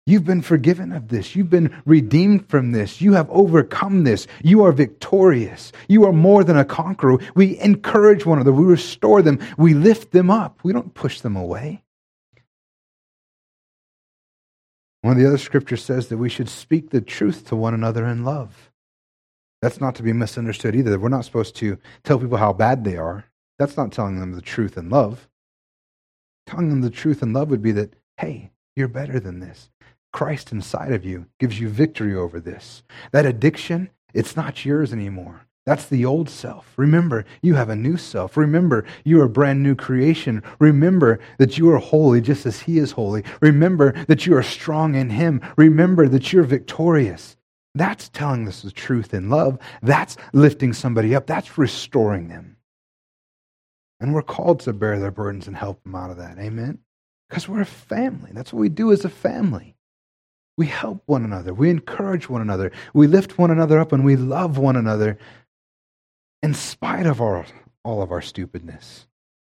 You've 0.10 0.26
been 0.26 0.41
forgiven 0.41 0.91
of 0.91 1.10
this. 1.10 1.36
You've 1.36 1.51
been 1.51 1.80
redeemed 1.86 2.49
from 2.49 2.72
this. 2.72 2.99
You 2.99 3.14
have 3.14 3.30
overcome 3.30 4.05
this. 4.05 4.26
You 4.43 4.64
are 4.64 4.72
victorious. 4.72 5.72
You 5.88 6.03
are 6.05 6.12
more 6.12 6.43
than 6.43 6.57
a 6.57 6.66
conqueror. 6.66 7.20
We 7.36 7.60
encourage 7.60 8.26
one 8.26 8.39
another. 8.39 8.51
We 8.51 8.66
restore 8.66 9.22
them. 9.22 9.39
We 9.55 9.76
lift 9.76 10.12
them 10.12 10.32
up. 10.32 10.62
We 10.64 10.74
don't 10.74 10.95
push 10.95 11.22
them 11.22 11.36
away. 11.36 11.84
One 15.01 15.16
of 15.16 15.20
the 15.22 15.28
other 15.28 15.38
scriptures 15.38 15.84
says 15.84 16.07
that 16.07 16.18
we 16.18 16.28
should 16.28 16.49
speak 16.49 16.89
the 16.89 17.01
truth 17.01 17.47
to 17.49 17.55
one 17.55 17.76
another 17.76 18.07
in 18.07 18.26
love. 18.26 18.72
That's 19.62 19.80
not 19.80 19.93
to 19.95 20.03
be 20.03 20.12
misunderstood 20.12 20.76
either. 20.76 20.97
We're 20.97 21.10
not 21.10 21.26
supposed 21.26 21.55
to 21.57 21.78
tell 22.03 22.18
people 22.18 22.38
how 22.38 22.51
bad 22.51 22.84
they 22.84 22.97
are. 22.97 23.26
That's 23.60 23.78
not 23.78 23.91
telling 23.91 24.20
them 24.20 24.32
the 24.32 24.41
truth 24.41 24.76
in 24.76 24.89
love. 24.89 25.30
Telling 26.47 26.70
them 26.70 26.82
the 26.82 26.89
truth 26.89 27.22
in 27.22 27.32
love 27.32 27.51
would 27.51 27.62
be 27.62 27.74
that, 27.74 27.93
hey, 28.18 28.49
you're 28.76 28.88
better 28.88 29.20
than 29.20 29.39
this. 29.39 29.70
Christ 30.12 30.51
inside 30.51 30.91
of 30.91 31.05
you 31.05 31.28
gives 31.39 31.60
you 31.60 31.70
victory 31.70 32.16
over 32.16 32.39
this. 32.39 32.84
That 33.12 33.26
addiction, 33.26 33.89
it's 34.14 34.36
not 34.36 34.66
yours 34.66 34.91
anymore. 34.91 35.45
That's 35.66 35.86
the 35.86 36.03
old 36.03 36.30
self. 36.30 36.74
Remember, 36.78 37.26
you 37.43 37.53
have 37.53 37.70
a 37.70 37.76
new 37.76 37.95
self. 37.95 38.36
Remember, 38.38 38.86
you 39.03 39.22
are 39.22 39.26
a 39.26 39.30
brand 39.30 39.62
new 39.62 39.76
creation. 39.76 40.41
Remember 40.60 41.20
that 41.38 41.60
you 41.60 41.70
are 41.72 41.78
holy 41.78 42.22
just 42.22 42.47
as 42.47 42.62
He 42.62 42.80
is 42.80 42.91
holy. 42.91 43.24
Remember 43.39 43.91
that 44.05 44.26
you 44.26 44.36
are 44.36 44.41
strong 44.41 44.95
in 44.95 45.12
Him. 45.12 45.41
Remember 45.57 46.07
that 46.07 46.34
you're 46.34 46.43
victorious. 46.43 47.38
That's 47.76 48.10
telling 48.10 48.47
us 48.47 48.64
the 48.64 48.72
truth 48.72 49.14
in 49.14 49.30
love. 49.30 49.60
That's 49.84 50.18
lifting 50.34 50.74
somebody 50.74 51.14
up. 51.14 51.28
That's 51.28 51.57
restoring 51.57 52.30
them. 52.30 52.57
And 53.99 54.14
we're 54.14 54.24
called 54.24 54.62
to 54.62 54.74
bear 54.74 54.97
their 54.97 55.12
burdens 55.12 55.45
and 55.45 55.55
help 55.55 55.84
them 55.84 55.93
out 55.93 56.10
of 56.10 56.18
that. 56.18 56.39
Amen? 56.39 56.80
Because 57.30 57.47
we're 57.47 57.62
a 57.62 57.66
family. 57.66 58.32
That's 58.34 58.51
what 58.51 58.60
we 58.60 58.70
do 58.70 58.91
as 58.91 59.05
a 59.05 59.10
family. 59.10 59.76
We 60.60 60.68
help 60.68 61.01
one 61.05 61.24
another. 61.24 61.53
We 61.53 61.70
encourage 61.70 62.28
one 62.28 62.41
another. 62.41 62.74
We 62.93 63.07
lift 63.07 63.38
one 63.38 63.49
another 63.49 63.80
up 63.80 63.93
and 63.93 64.03
we 64.03 64.18
love 64.18 64.57
one 64.57 64.76
another 64.76 65.18
in 66.43 66.53
spite 66.53 67.05
of 67.05 67.22
our, 67.22 67.45
all 67.86 68.01
of 68.01 68.12
our 68.12 68.22
stupidness. 68.22 69.07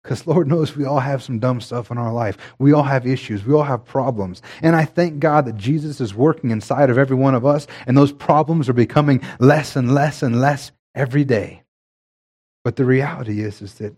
Because 0.04 0.28
Lord 0.28 0.50
knows 0.50 0.76
we 0.76 0.84
all 0.84 1.00
have 1.00 1.24
some 1.24 1.40
dumb 1.40 1.62
stuff 1.62 1.90
in 1.90 1.98
our 1.98 2.12
life. 2.12 2.38
We 2.60 2.74
all 2.74 2.84
have 2.84 3.08
issues. 3.08 3.46
We 3.46 3.54
all 3.54 3.64
have 3.64 3.86
problems. 3.86 4.42
And 4.62 4.76
I 4.76 4.84
thank 4.84 5.20
God 5.20 5.46
that 5.46 5.56
Jesus 5.56 6.02
is 6.02 6.14
working 6.14 6.52
inside 6.52 6.90
of 6.90 6.98
every 6.98 7.16
one 7.16 7.34
of 7.34 7.46
us, 7.46 7.66
and 7.88 7.96
those 7.96 8.12
problems 8.12 8.68
are 8.68 8.74
becoming 8.74 9.22
less 9.40 9.78
and 9.78 9.96
less 9.96 10.22
and 10.22 10.42
less 10.42 10.74
every 10.96 11.24
day. 11.24 11.64
But 12.66 12.76
the 12.76 12.84
reality 12.84 13.40
is, 13.40 13.62
is 13.62 13.76
that 13.76 13.96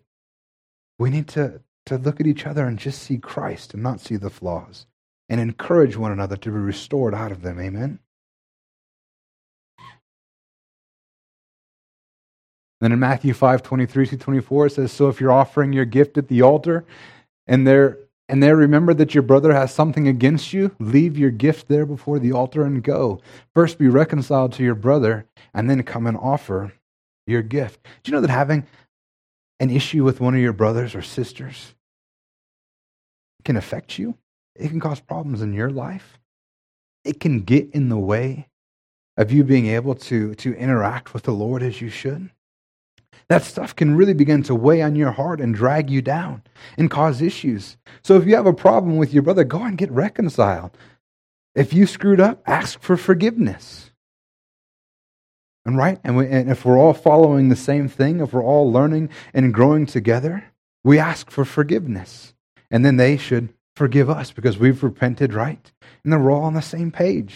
we 1.00 1.10
need 1.10 1.28
to, 1.30 1.62
to 1.88 1.98
look 1.98 2.20
at 2.20 2.28
each 2.28 2.46
other 2.46 2.68
and 2.68 2.78
just 2.78 3.02
see 3.02 3.18
Christ 3.18 3.74
and 3.74 3.82
not 3.82 4.02
see 4.02 4.18
the 4.18 4.30
flaws 4.30 4.86
and 5.32 5.40
encourage 5.40 5.96
one 5.96 6.12
another 6.12 6.36
to 6.36 6.52
be 6.52 6.58
restored 6.58 7.16
out 7.16 7.32
of 7.32 7.42
them. 7.42 7.58
Amen. 7.58 8.00
Then 12.82 12.92
in 12.92 13.00
Matthew 13.00 13.34
5, 13.34 13.64
23 13.64 14.08
to 14.08 14.18
24, 14.18 14.66
it 14.66 14.70
says, 14.72 14.92
So 14.92 15.08
if 15.08 15.22
you're 15.22 15.32
offering 15.32 15.72
your 15.72 15.86
gift 15.86 16.18
at 16.18 16.28
the 16.28 16.42
altar 16.42 16.84
and 17.48 17.66
there 17.66 17.98
and 18.28 18.44
there 18.44 18.58
remember 18.58 18.94
that 18.94 19.14
your 19.14 19.24
brother 19.24 19.54
has 19.54 19.74
something 19.74 20.06
against 20.06 20.52
you, 20.52 20.76
leave 20.80 21.18
your 21.18 21.32
gift 21.32 21.70
there 21.70 21.86
before 21.86 22.20
the 22.20 22.34
altar 22.34 22.66
and 22.66 22.84
go. 22.84 23.22
First 23.56 23.78
be 23.78 23.88
reconciled 23.88 24.52
to 24.54 24.64
your 24.64 24.76
brother, 24.76 25.26
and 25.54 25.70
then 25.70 25.84
come 25.84 26.08
and 26.08 26.18
offer 26.18 26.74
your 27.26 27.42
gift. 27.42 27.82
Do 28.04 28.12
you 28.12 28.16
know 28.16 28.22
that 28.22 28.30
having 28.30 28.66
an 29.62 29.70
issue 29.70 30.04
with 30.04 30.20
one 30.20 30.34
of 30.34 30.42
your 30.42 30.54
brothers 30.54 30.94
or 30.94 31.02
sisters 31.02 31.74
can 33.46 33.56
affect 33.56 33.98
you? 33.98 34.18
It 34.62 34.70
can 34.70 34.80
cause 34.80 35.00
problems 35.00 35.42
in 35.42 35.54
your 35.54 35.70
life. 35.70 36.20
It 37.04 37.20
can 37.20 37.42
get 37.42 37.70
in 37.72 37.90
the 37.90 37.98
way 37.98 38.48
of 39.18 39.32
you 39.32 39.44
being 39.44 39.66
able 39.66 39.96
to, 39.96 40.36
to 40.36 40.54
interact 40.54 41.14
with 41.14 41.24
the 41.24 41.32
Lord 41.32 41.64
as 41.64 41.82
you 41.82 41.90
should. 41.90 42.30
That 43.28 43.44
stuff 43.44 43.76
can 43.76 43.96
really 43.96 44.14
begin 44.14 44.44
to 44.44 44.56
weigh 44.56 44.82
on 44.82 44.96
your 44.96 45.12
heart 45.12 45.42
and 45.42 45.56
drag 45.56 45.90
you 45.90 46.02
down 46.02 46.44
and 46.78 46.92
cause 46.92 47.22
issues. 47.22 47.78
So 48.04 48.18
if 48.18 48.26
you 48.26 48.36
have 48.36 48.46
a 48.46 48.54
problem 48.54 48.98
with 48.98 49.14
your 49.14 49.24
brother, 49.24 49.44
go 49.44 49.64
and 49.64 49.78
get 49.78 49.92
reconciled. 49.92 50.78
If 51.56 51.74
you 51.74 51.88
screwed 51.88 52.20
up, 52.20 52.44
ask 52.46 52.82
for 52.82 52.98
forgiveness. 52.98 53.92
And 55.66 55.78
right, 55.78 56.00
and, 56.04 56.18
we, 56.18 56.28
and 56.28 56.50
if 56.50 56.66
we're 56.66 56.78
all 56.78 56.94
following 56.94 57.50
the 57.50 57.56
same 57.56 57.88
thing, 57.88 58.20
if 58.20 58.34
we're 58.34 58.44
all 58.44 58.72
learning 58.72 59.10
and 59.34 59.54
growing 59.54 59.86
together, 59.86 60.52
we 60.84 61.00
ask 61.00 61.30
for 61.30 61.46
forgiveness. 61.46 62.34
And 62.70 62.86
then 62.86 62.98
they 62.98 63.18
should 63.18 63.54
forgive 63.76 64.10
us 64.10 64.32
because 64.32 64.58
we've 64.58 64.84
repented, 64.84 65.34
right? 65.34 65.72
And 66.04 66.12
then 66.12 66.24
we're 66.24 66.32
all 66.32 66.44
on 66.44 66.54
the 66.54 66.62
same 66.62 66.92
page. 66.92 67.36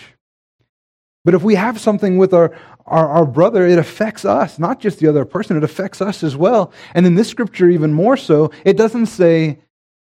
But 1.24 1.34
if 1.34 1.42
we 1.42 1.56
have 1.56 1.80
something 1.80 2.18
with 2.18 2.34
our, 2.34 2.56
our, 2.86 3.10
our, 3.10 3.26
brother, 3.26 3.66
it 3.66 3.80
affects 3.80 4.26
us, 4.26 4.60
not 4.60 4.80
just 4.80 5.00
the 5.00 5.08
other 5.08 5.26
person, 5.26 5.58
it 5.58 5.64
affects 5.64 6.00
us 6.00 6.24
as 6.24 6.36
well. 6.36 6.72
And 6.94 7.06
in 7.06 7.16
this 7.16 7.30
scripture, 7.30 7.68
even 7.68 7.94
more 7.94 8.16
so, 8.16 8.52
it 8.64 8.78
doesn't 8.78 9.08
say, 9.08 9.60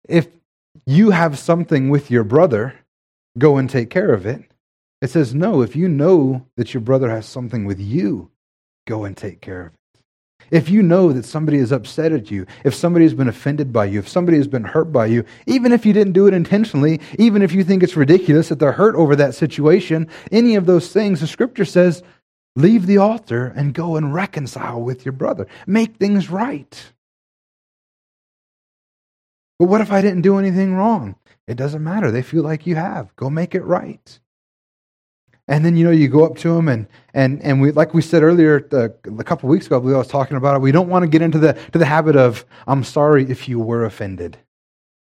if 0.08 0.28
you 0.86 1.10
have 1.10 1.38
something 1.38 1.90
with 1.90 2.10
your 2.10 2.24
brother, 2.24 2.74
go 3.38 3.58
and 3.58 3.70
take 3.70 3.90
care 3.90 4.14
of 4.14 4.26
it. 4.26 4.44
It 5.02 5.10
says, 5.10 5.36
no, 5.36 5.62
if 5.62 5.76
you 5.76 5.90
know 5.90 6.46
that 6.56 6.74
your 6.74 6.82
brother 6.82 7.10
has 7.10 7.26
something 7.26 7.66
with 7.66 7.80
you, 7.80 8.32
go 8.88 9.04
and 9.04 9.16
take 9.16 9.42
care 9.42 9.62
of 9.62 9.74
it. 9.74 9.79
If 10.52 10.70
you 10.70 10.82
know 10.82 11.12
that 11.14 11.26
somebody 11.26 11.58
is 11.58 11.72
upset 11.72 12.12
at 12.12 12.32
you, 12.32 12.45
if 12.64 12.74
somebody 12.74 13.06
has 13.06 13.14
been 13.14 13.28
offended 13.28 13.72
by 13.72 13.86
you, 13.86 14.00
if 14.00 14.08
somebody 14.08 14.38
has 14.38 14.47
been 14.47 14.64
hurt 14.64 14.91
by 14.91 15.06
you, 15.08 15.24
even 15.45 15.72
if 15.72 15.86
you 15.86 15.93
didn't 15.93 16.14
do 16.14 16.28
it 16.28 16.34
intentionally, 16.34 17.00
even 17.18 17.41
if 17.41 17.54
you 17.54 17.64
think 17.64 17.84
it's 17.84 17.95
ridiculous 17.95 18.50
that 18.50 18.60
they're 18.60 18.72
hurt 18.72 18.95
over 18.95 19.16
that 19.16 19.36
situation, 19.36 20.08
any 20.32 20.56
of 20.56 20.66
those 20.66 20.91
things, 20.91 21.22
the 21.22 21.28
scripture 21.28 21.66
says, 21.66 22.04
leave 22.56 22.88
the 22.88 22.97
altar 22.97 23.54
and 23.56 23.74
go 23.74 23.95
and 23.95 24.14
reconcile 24.14 24.82
with 24.82 25.06
your 25.06 25.14
brother. 25.14 25.47
Make 25.68 25.97
things 25.97 26.30
right. 26.30 26.93
But 29.60 29.68
what 29.68 29.82
if 29.82 29.91
I 29.91 30.02
didn't 30.02 30.22
do 30.22 30.38
anything 30.38 30.76
wrong? 30.76 31.16
It 31.47 31.58
doesn't 31.58 31.84
matter. 31.84 32.12
They 32.12 32.22
feel 32.22 32.43
like 32.43 32.66
you 32.66 32.76
have. 32.76 33.16
Go 33.16 33.30
make 33.30 33.56
it 33.56 33.64
right. 33.64 34.20
And 35.50 35.66
then, 35.66 35.76
you 35.76 35.84
know, 35.84 35.89
you 35.89 36.08
go 36.08 36.24
up 36.24 36.38
to 36.38 36.54
them 36.54 36.68
and, 36.68 36.88
and, 37.16 37.41
and 37.41 37.60
we, 37.60 37.72
like 37.72 37.95
we 37.95 38.04
said 38.04 38.22
earlier, 38.22 38.60
the, 38.60 38.95
a 39.18 39.24
couple 39.24 39.50
weeks 39.50 39.66
ago, 39.66 39.78
I 39.78 39.80
believe 39.80 39.95
I 39.95 40.00
was 40.00 40.08
talking 40.08 40.38
about 40.38 40.56
it. 40.56 40.62
We 40.62 40.72
don't 40.72 40.89
want 40.89 41.02
to 41.04 41.10
get 41.10 41.24
into 41.24 41.39
the, 41.39 41.54
to 41.72 41.80
the 41.80 41.86
habit 41.86 42.16
of, 42.16 42.45
I'm 42.68 42.84
sorry 42.84 43.30
if 43.30 43.50
you 43.50 43.60
were 43.60 43.84
offended. 43.84 44.38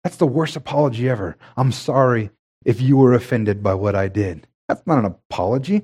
That's 0.04 0.18
the 0.18 0.28
worst 0.28 0.56
apology 0.56 1.10
ever. 1.10 1.36
I'm 1.58 1.72
sorry 1.72 2.30
if 2.64 2.80
you 2.80 2.96
were 2.96 3.16
offended 3.16 3.64
by 3.64 3.74
what 3.74 3.96
I 3.96 4.08
did. 4.08 4.46
That's 4.68 4.86
not 4.86 5.00
an 5.00 5.06
apology. 5.06 5.82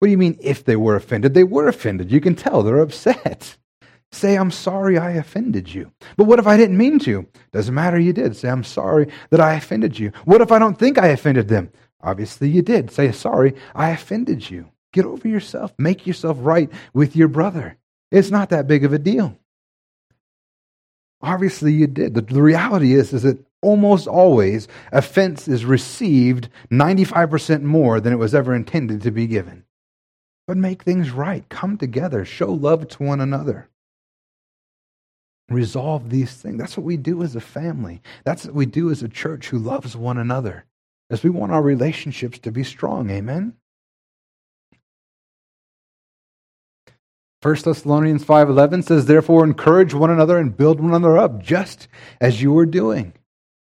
What 0.00 0.06
do 0.06 0.10
you 0.10 0.18
mean 0.18 0.36
if 0.42 0.64
they 0.64 0.76
were 0.76 0.96
offended? 0.96 1.32
They 1.32 1.44
were 1.44 1.66
offended. 1.66 2.12
You 2.12 2.20
can 2.20 2.34
tell 2.34 2.62
they're 2.62 2.78
upset. 2.78 3.56
Say, 4.10 4.36
I'm 4.36 4.50
sorry 4.50 4.98
I 4.98 5.12
offended 5.12 5.72
you. 5.72 5.90
But 6.18 6.24
what 6.24 6.38
if 6.38 6.46
I 6.46 6.58
didn't 6.58 6.76
mean 6.76 6.98
to? 7.00 7.26
Doesn't 7.52 7.74
matter, 7.74 7.98
you 7.98 8.12
did. 8.12 8.36
Say, 8.36 8.50
I'm 8.50 8.64
sorry 8.64 9.06
that 9.30 9.40
I 9.40 9.54
offended 9.54 9.98
you. 9.98 10.12
What 10.26 10.42
if 10.42 10.52
I 10.52 10.58
don't 10.58 10.78
think 10.78 10.98
I 10.98 11.06
offended 11.06 11.48
them? 11.48 11.70
Obviously, 12.02 12.48
you 12.48 12.62
did. 12.62 12.90
Say, 12.90 13.12
sorry, 13.12 13.54
I 13.74 13.90
offended 13.90 14.50
you. 14.50 14.68
Get 14.92 15.06
over 15.06 15.28
yourself. 15.28 15.72
Make 15.78 16.06
yourself 16.06 16.36
right 16.40 16.70
with 16.92 17.16
your 17.16 17.28
brother. 17.28 17.78
It's 18.10 18.30
not 18.30 18.50
that 18.50 18.66
big 18.66 18.84
of 18.84 18.92
a 18.92 18.98
deal. 18.98 19.38
Obviously, 21.22 21.72
you 21.72 21.86
did. 21.86 22.14
The, 22.14 22.22
the 22.22 22.42
reality 22.42 22.94
is, 22.94 23.12
is 23.12 23.22
that 23.22 23.38
almost 23.62 24.08
always 24.08 24.66
offense 24.90 25.46
is 25.46 25.64
received 25.64 26.48
95% 26.70 27.62
more 27.62 28.00
than 28.00 28.12
it 28.12 28.18
was 28.18 28.34
ever 28.34 28.54
intended 28.54 29.02
to 29.02 29.12
be 29.12 29.26
given. 29.28 29.64
But 30.48 30.56
make 30.56 30.82
things 30.82 31.12
right. 31.12 31.48
Come 31.48 31.78
together. 31.78 32.24
Show 32.24 32.52
love 32.52 32.88
to 32.88 33.02
one 33.02 33.20
another. 33.20 33.68
Resolve 35.48 36.10
these 36.10 36.32
things. 36.32 36.58
That's 36.58 36.76
what 36.76 36.84
we 36.84 36.96
do 36.96 37.22
as 37.22 37.36
a 37.36 37.40
family. 37.40 38.02
That's 38.24 38.46
what 38.46 38.54
we 38.54 38.66
do 38.66 38.90
as 38.90 39.02
a 39.02 39.08
church 39.08 39.48
who 39.48 39.58
loves 39.58 39.96
one 39.96 40.18
another 40.18 40.64
as 41.12 41.22
we 41.22 41.30
want 41.30 41.52
our 41.52 41.62
relationships 41.62 42.38
to 42.40 42.50
be 42.50 42.64
strong. 42.64 43.10
Amen. 43.10 43.52
1 47.42 47.56
Thessalonians 47.64 48.24
5:11 48.24 48.82
says 48.82 49.06
therefore 49.06 49.44
encourage 49.44 49.92
one 49.92 50.10
another 50.10 50.38
and 50.38 50.56
build 50.56 50.80
one 50.80 50.90
another 50.90 51.18
up 51.18 51.42
just 51.42 51.86
as 52.20 52.40
you 52.40 52.56
are 52.56 52.66
doing. 52.66 53.12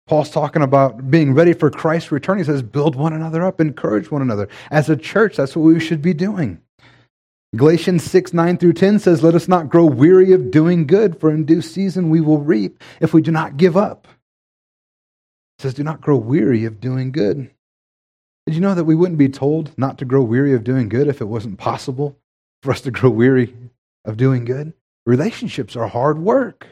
Paul's 0.07 0.31
talking 0.31 0.63
about 0.63 1.11
being 1.11 1.35
ready 1.35 1.53
for 1.53 1.69
Christ's 1.69 2.13
return. 2.13 2.39
He 2.39 2.45
says 2.45 2.63
build 2.63 2.97
one 2.97 3.13
another 3.13 3.45
up, 3.45 3.61
encourage 3.61 4.11
one 4.11 4.23
another. 4.23 4.49
As 4.71 4.89
a 4.89 4.97
church, 4.97 5.37
that's 5.37 5.57
what 5.57 5.65
we 5.65 5.81
should 5.81 6.01
be 6.01 6.15
doing. 6.15 6.61
Galatians 7.55 8.05
6, 8.05 8.33
9 8.33 8.57
through 8.57 8.75
10 8.75 8.99
says, 8.99 9.23
Let 9.23 9.35
us 9.35 9.49
not 9.49 9.69
grow 9.69 9.85
weary 9.85 10.33
of 10.33 10.51
doing 10.51 10.87
good, 10.87 11.19
for 11.19 11.31
in 11.31 11.45
due 11.45 11.63
season 11.63 12.11
we 12.11 12.21
will 12.21 12.41
reap 12.41 12.83
if 13.01 13.15
we 13.15 13.23
do 13.23 13.31
not 13.31 13.57
give 13.57 13.77
up. 13.77 14.07
Says, 15.59 15.75
Do 15.75 15.83
not 15.83 16.01
grow 16.01 16.17
weary 16.17 16.65
of 16.65 16.81
doing 16.81 17.13
good. 17.13 17.51
Did 18.47 18.55
you 18.55 18.61
know 18.61 18.75
that 18.75 18.85
we 18.85 18.95
wouldn't 18.95 19.19
be 19.19 19.29
told 19.29 19.77
not 19.77 19.99
to 19.99 20.05
grow 20.05 20.23
weary 20.23 20.55
of 20.55 20.65
doing 20.65 20.89
good 20.89 21.09
if 21.09 21.21
it 21.21 21.27
wasn't 21.27 21.59
possible 21.59 22.17
for 22.63 22.71
us 22.71 22.81
to 22.83 22.91
grow 22.91 23.11
weary 23.11 23.55
of 24.05 24.17
doing 24.17 24.45
good? 24.45 24.73
Relationships 25.05 25.75
are 25.77 25.89
hard 25.89 26.19
work. 26.19 26.69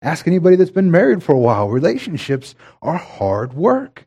Ask 0.00 0.26
anybody 0.26 0.56
that's 0.56 0.70
been 0.70 0.90
married 0.90 1.22
for 1.22 1.32
a 1.32 1.38
while. 1.38 1.68
Relationships 1.68 2.54
are 2.82 2.96
hard 2.96 3.52
work. 3.52 4.06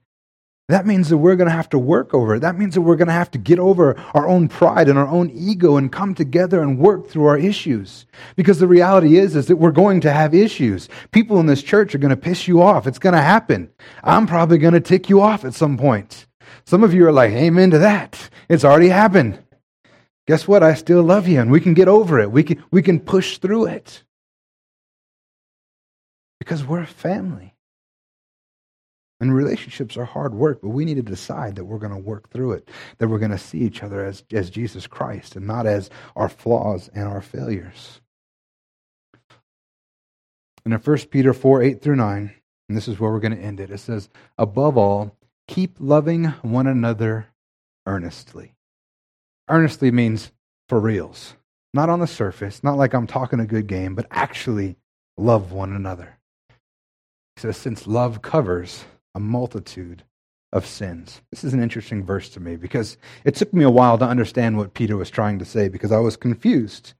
That 0.72 0.86
means 0.86 1.10
that 1.10 1.18
we're 1.18 1.36
going 1.36 1.50
to 1.50 1.56
have 1.56 1.68
to 1.72 1.78
work 1.78 2.14
over 2.14 2.36
it. 2.36 2.40
That 2.40 2.58
means 2.58 2.76
that 2.76 2.82
we're 2.82 2.96
going 2.96 3.10
to 3.10 3.14
have 3.14 3.30
to 3.32 3.38
get 3.38 3.60
over 3.60 4.00
our 4.14 4.26
own 4.26 4.48
pride 4.48 4.88
and 4.88 4.98
our 4.98 5.08
own 5.08 5.30
ego 5.32 5.76
and 5.76 5.92
come 5.92 6.16
together 6.16 6.62
and 6.62 6.80
work 6.80 7.10
through 7.10 7.26
our 7.26 7.38
issues. 7.38 8.06
Because 8.38 8.60
the 8.60 8.68
reality 8.68 9.18
is, 9.18 9.36
is 9.36 9.48
that 9.48 9.58
we're 9.58 9.72
going 9.72 10.00
to 10.00 10.14
have 10.14 10.34
issues. 10.34 10.88
People 11.12 11.42
in 11.42 11.46
this 11.46 11.62
church 11.62 11.94
are 11.94 11.98
going 11.98 12.12
to 12.12 12.16
piss 12.16 12.48
you 12.48 12.62
off. 12.62 12.88
It's 12.88 13.00
going 13.00 13.16
to 13.16 13.22
happen. 13.22 13.70
I'm 14.02 14.26
probably 14.26 14.60
going 14.60 14.74
to 14.74 14.80
tick 14.80 15.10
you 15.10 15.20
off 15.22 15.44
at 15.44 15.54
some 15.54 15.78
point. 15.78 16.26
Some 16.64 16.86
of 16.86 16.94
you 16.94 17.06
are 17.06 17.12
like, 17.12 17.32
amen 17.32 17.72
to 17.72 17.80
that. 17.80 18.30
It's 18.48 18.64
already 18.64 18.88
happened. 18.88 19.44
Guess 20.26 20.48
what? 20.48 20.64
I 20.64 20.76
still 20.76 21.04
love 21.04 21.28
you 21.28 21.42
and 21.42 21.52
we 21.52 21.60
can 21.60 21.74
get 21.74 21.90
over 21.90 22.18
it. 22.18 22.32
We 22.32 22.44
can, 22.44 22.64
we 22.72 22.82
can 22.82 23.02
push 23.02 23.40
through 23.40 23.66
it. 23.66 24.04
Because 26.40 26.64
we're 26.64 26.84
a 26.84 26.88
family. 26.88 27.56
And 29.22 29.36
relationships 29.36 29.98
are 29.98 30.06
hard 30.06 30.34
work, 30.34 30.62
but 30.64 30.70
we 30.70 30.84
need 30.84 30.96
to 30.96 31.04
decide 31.04 31.56
that 31.56 31.66
we're 31.66 31.78
going 31.78 31.94
to 31.94 31.98
work 31.98 32.32
through 32.32 32.54
it, 32.54 32.68
that 32.98 33.08
we're 33.08 33.20
going 33.20 33.30
to 33.30 33.38
see 33.38 33.60
each 33.60 33.84
other 33.84 34.04
as, 34.04 34.24
as 34.34 34.50
Jesus 34.50 34.88
Christ 34.88 35.36
and 35.36 35.46
not 35.46 35.68
as 35.68 35.92
our 36.16 36.28
flaws 36.28 36.90
and 36.96 37.08
our 37.08 37.22
failures. 37.22 38.02
And 40.66 40.74
in 40.74 40.80
1 40.80 40.98
Peter 41.12 41.34
4 41.34 41.62
8 41.62 41.82
through 41.84 41.98
9, 41.98 42.34
and 42.68 42.78
this 42.78 42.88
is 42.88 43.00
where 43.00 43.12
we're 43.12 43.20
going 43.20 43.38
to 43.38 43.42
end 43.42 43.60
it, 43.60 43.70
it 43.70 43.78
says, 43.78 44.10
Above 44.40 44.76
all, 44.76 45.16
keep 45.48 45.76
loving 45.80 46.26
one 46.42 46.66
another 46.66 47.28
earnestly. 47.86 48.56
Earnestly 49.48 49.92
means 49.92 50.32
for 50.68 50.80
reals, 50.80 51.36
not 51.76 51.90
on 51.90 52.00
the 52.00 52.08
surface, 52.08 52.64
not 52.64 52.78
like 52.78 52.96
I'm 52.96 53.08
talking 53.08 53.40
a 53.40 53.46
good 53.46 53.68
game, 53.68 53.94
but 53.94 54.08
actually 54.10 54.78
love 55.16 55.52
one 55.52 55.74
another. 55.74 56.18
He 57.36 57.42
says, 57.42 57.58
Since 57.58 57.86
love 57.86 58.24
covers 58.24 58.86
a 59.16 59.20
multitude 59.20 60.04
of 60.54 60.66
sins. 60.66 61.22
This 61.32 61.44
is 61.44 61.54
an 61.54 61.64
interesting 61.64 62.04
verse 62.04 62.30
to 62.30 62.40
me 62.40 62.56
because 62.56 62.98
it 63.24 63.36
took 63.36 63.54
me 63.54 63.64
a 63.64 63.70
while 63.70 63.98
to 63.98 64.06
understand 64.06 64.58
what 64.58 64.74
Peter 64.74 64.98
was 64.98 65.10
trying 65.10 65.40
to 65.40 65.46
say 65.46 65.70
because 65.70 65.92
I 65.92 66.00
was 66.00 66.18
confused. 66.18 66.94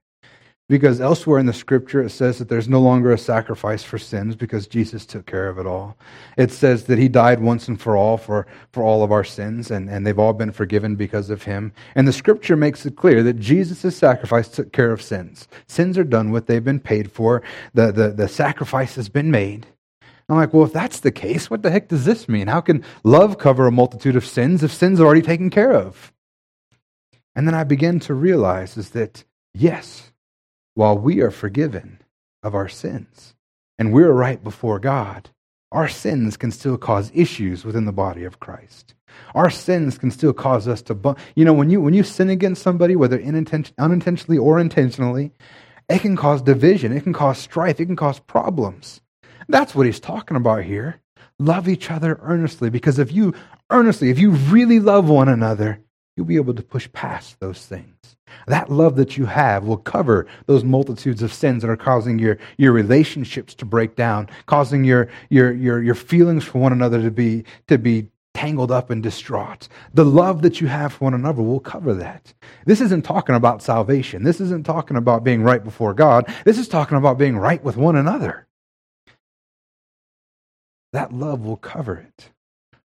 Because 0.68 1.02
elsewhere 1.02 1.38
in 1.38 1.44
the 1.44 1.52
scripture 1.52 2.02
it 2.02 2.10
says 2.10 2.38
that 2.38 2.48
there's 2.48 2.68
no 2.68 2.80
longer 2.80 3.12
a 3.12 3.18
sacrifice 3.18 3.82
for 3.82 3.98
sins 3.98 4.34
because 4.34 4.66
Jesus 4.66 5.04
took 5.04 5.26
care 5.26 5.50
of 5.50 5.58
it 5.58 5.66
all. 5.66 5.98
It 6.38 6.50
says 6.50 6.84
that 6.84 6.98
he 6.98 7.08
died 7.08 7.40
once 7.40 7.68
and 7.68 7.78
for 7.78 7.94
all 7.94 8.16
for, 8.16 8.46
for 8.72 8.82
all 8.82 9.02
of 9.02 9.12
our 9.12 9.24
sins, 9.24 9.70
and, 9.70 9.90
and 9.90 10.06
they've 10.06 10.18
all 10.18 10.32
been 10.32 10.52
forgiven 10.52 10.96
because 10.96 11.28
of 11.28 11.42
him. 11.42 11.72
And 11.94 12.08
the 12.08 12.12
scripture 12.12 12.56
makes 12.56 12.86
it 12.86 12.96
clear 12.96 13.22
that 13.22 13.38
Jesus' 13.38 13.94
sacrifice 13.94 14.48
took 14.48 14.72
care 14.72 14.92
of 14.92 15.02
sins. 15.02 15.46
Sins 15.66 15.98
are 15.98 16.04
done 16.04 16.30
with, 16.30 16.46
they've 16.46 16.64
been 16.64 16.80
paid 16.80 17.12
for, 17.12 17.42
the, 17.74 17.92
the, 17.92 18.08
the 18.10 18.28
sacrifice 18.28 18.94
has 18.94 19.10
been 19.10 19.30
made. 19.30 19.66
I'm 20.32 20.38
like, 20.38 20.54
well, 20.54 20.64
if 20.64 20.72
that's 20.72 21.00
the 21.00 21.12
case, 21.12 21.50
what 21.50 21.62
the 21.62 21.70
heck 21.70 21.88
does 21.88 22.06
this 22.06 22.26
mean? 22.26 22.46
How 22.46 22.62
can 22.62 22.82
love 23.04 23.36
cover 23.36 23.66
a 23.66 23.70
multitude 23.70 24.16
of 24.16 24.24
sins 24.24 24.62
if 24.62 24.72
sins 24.72 24.98
are 24.98 25.04
already 25.04 25.20
taken 25.20 25.50
care 25.50 25.72
of? 25.72 26.10
And 27.34 27.46
then 27.46 27.54
I 27.54 27.64
begin 27.64 28.00
to 28.00 28.14
realize 28.14 28.78
is 28.78 28.90
that, 28.90 29.24
yes, 29.52 30.12
while 30.74 30.96
we 30.96 31.20
are 31.20 31.30
forgiven 31.30 31.98
of 32.42 32.54
our 32.54 32.68
sins 32.68 33.34
and 33.78 33.92
we're 33.92 34.12
right 34.12 34.42
before 34.42 34.78
God, 34.78 35.28
our 35.70 35.88
sins 35.88 36.38
can 36.38 36.50
still 36.50 36.78
cause 36.78 37.12
issues 37.14 37.64
within 37.64 37.84
the 37.84 37.92
body 37.92 38.24
of 38.24 38.40
Christ. 38.40 38.94
Our 39.34 39.50
sins 39.50 39.98
can 39.98 40.10
still 40.10 40.32
cause 40.32 40.66
us 40.66 40.80
to. 40.82 41.16
You 41.34 41.44
know, 41.44 41.52
when 41.52 41.68
you, 41.68 41.82
when 41.82 41.92
you 41.92 42.02
sin 42.02 42.30
against 42.30 42.62
somebody, 42.62 42.96
whether 42.96 43.20
unintentionally 43.20 44.38
or 44.38 44.58
intentionally, 44.58 45.32
it 45.90 46.00
can 46.00 46.16
cause 46.16 46.40
division, 46.40 46.90
it 46.90 47.02
can 47.02 47.12
cause 47.12 47.38
strife, 47.38 47.80
it 47.80 47.86
can 47.86 47.96
cause 47.96 48.18
problems. 48.18 49.02
That's 49.48 49.74
what 49.74 49.86
he's 49.86 50.00
talking 50.00 50.36
about 50.36 50.64
here. 50.64 51.00
Love 51.38 51.68
each 51.68 51.90
other 51.90 52.18
earnestly, 52.22 52.70
because 52.70 52.98
if 52.98 53.12
you 53.12 53.34
earnestly, 53.70 54.10
if 54.10 54.18
you 54.18 54.30
really 54.30 54.80
love 54.80 55.08
one 55.08 55.28
another, 55.28 55.80
you'll 56.16 56.26
be 56.26 56.36
able 56.36 56.54
to 56.54 56.62
push 56.62 56.88
past 56.92 57.40
those 57.40 57.64
things. 57.66 57.94
That 58.46 58.70
love 58.70 58.96
that 58.96 59.16
you 59.16 59.26
have 59.26 59.64
will 59.64 59.76
cover 59.76 60.26
those 60.46 60.64
multitudes 60.64 61.22
of 61.22 61.32
sins 61.32 61.62
that 61.62 61.70
are 61.70 61.76
causing 61.76 62.18
your, 62.18 62.38
your 62.56 62.72
relationships 62.72 63.54
to 63.56 63.64
break 63.64 63.96
down, 63.96 64.28
causing 64.46 64.84
your, 64.84 65.08
your, 65.28 65.52
your, 65.52 65.82
your 65.82 65.94
feelings 65.94 66.44
for 66.44 66.58
one 66.58 66.72
another 66.72 67.02
to 67.02 67.10
be, 67.10 67.44
to 67.68 67.78
be 67.78 68.08
tangled 68.34 68.72
up 68.72 68.90
and 68.90 69.02
distraught. 69.02 69.68
The 69.92 70.04
love 70.04 70.42
that 70.42 70.60
you 70.60 70.66
have 70.66 70.94
for 70.94 71.04
one 71.04 71.14
another 71.14 71.42
will 71.42 71.60
cover 71.60 71.94
that. 71.94 72.32
This 72.64 72.80
isn't 72.80 73.02
talking 73.02 73.34
about 73.34 73.62
salvation. 73.62 74.24
This 74.24 74.40
isn't 74.40 74.64
talking 74.64 74.96
about 74.96 75.24
being 75.24 75.42
right 75.42 75.62
before 75.62 75.94
God. 75.94 76.32
This 76.44 76.58
is 76.58 76.68
talking 76.68 76.96
about 76.96 77.18
being 77.18 77.36
right 77.36 77.62
with 77.62 77.76
one 77.76 77.96
another. 77.96 78.46
That 80.92 81.12
love 81.12 81.40
will 81.40 81.56
cover 81.56 81.96
it. 81.96 82.30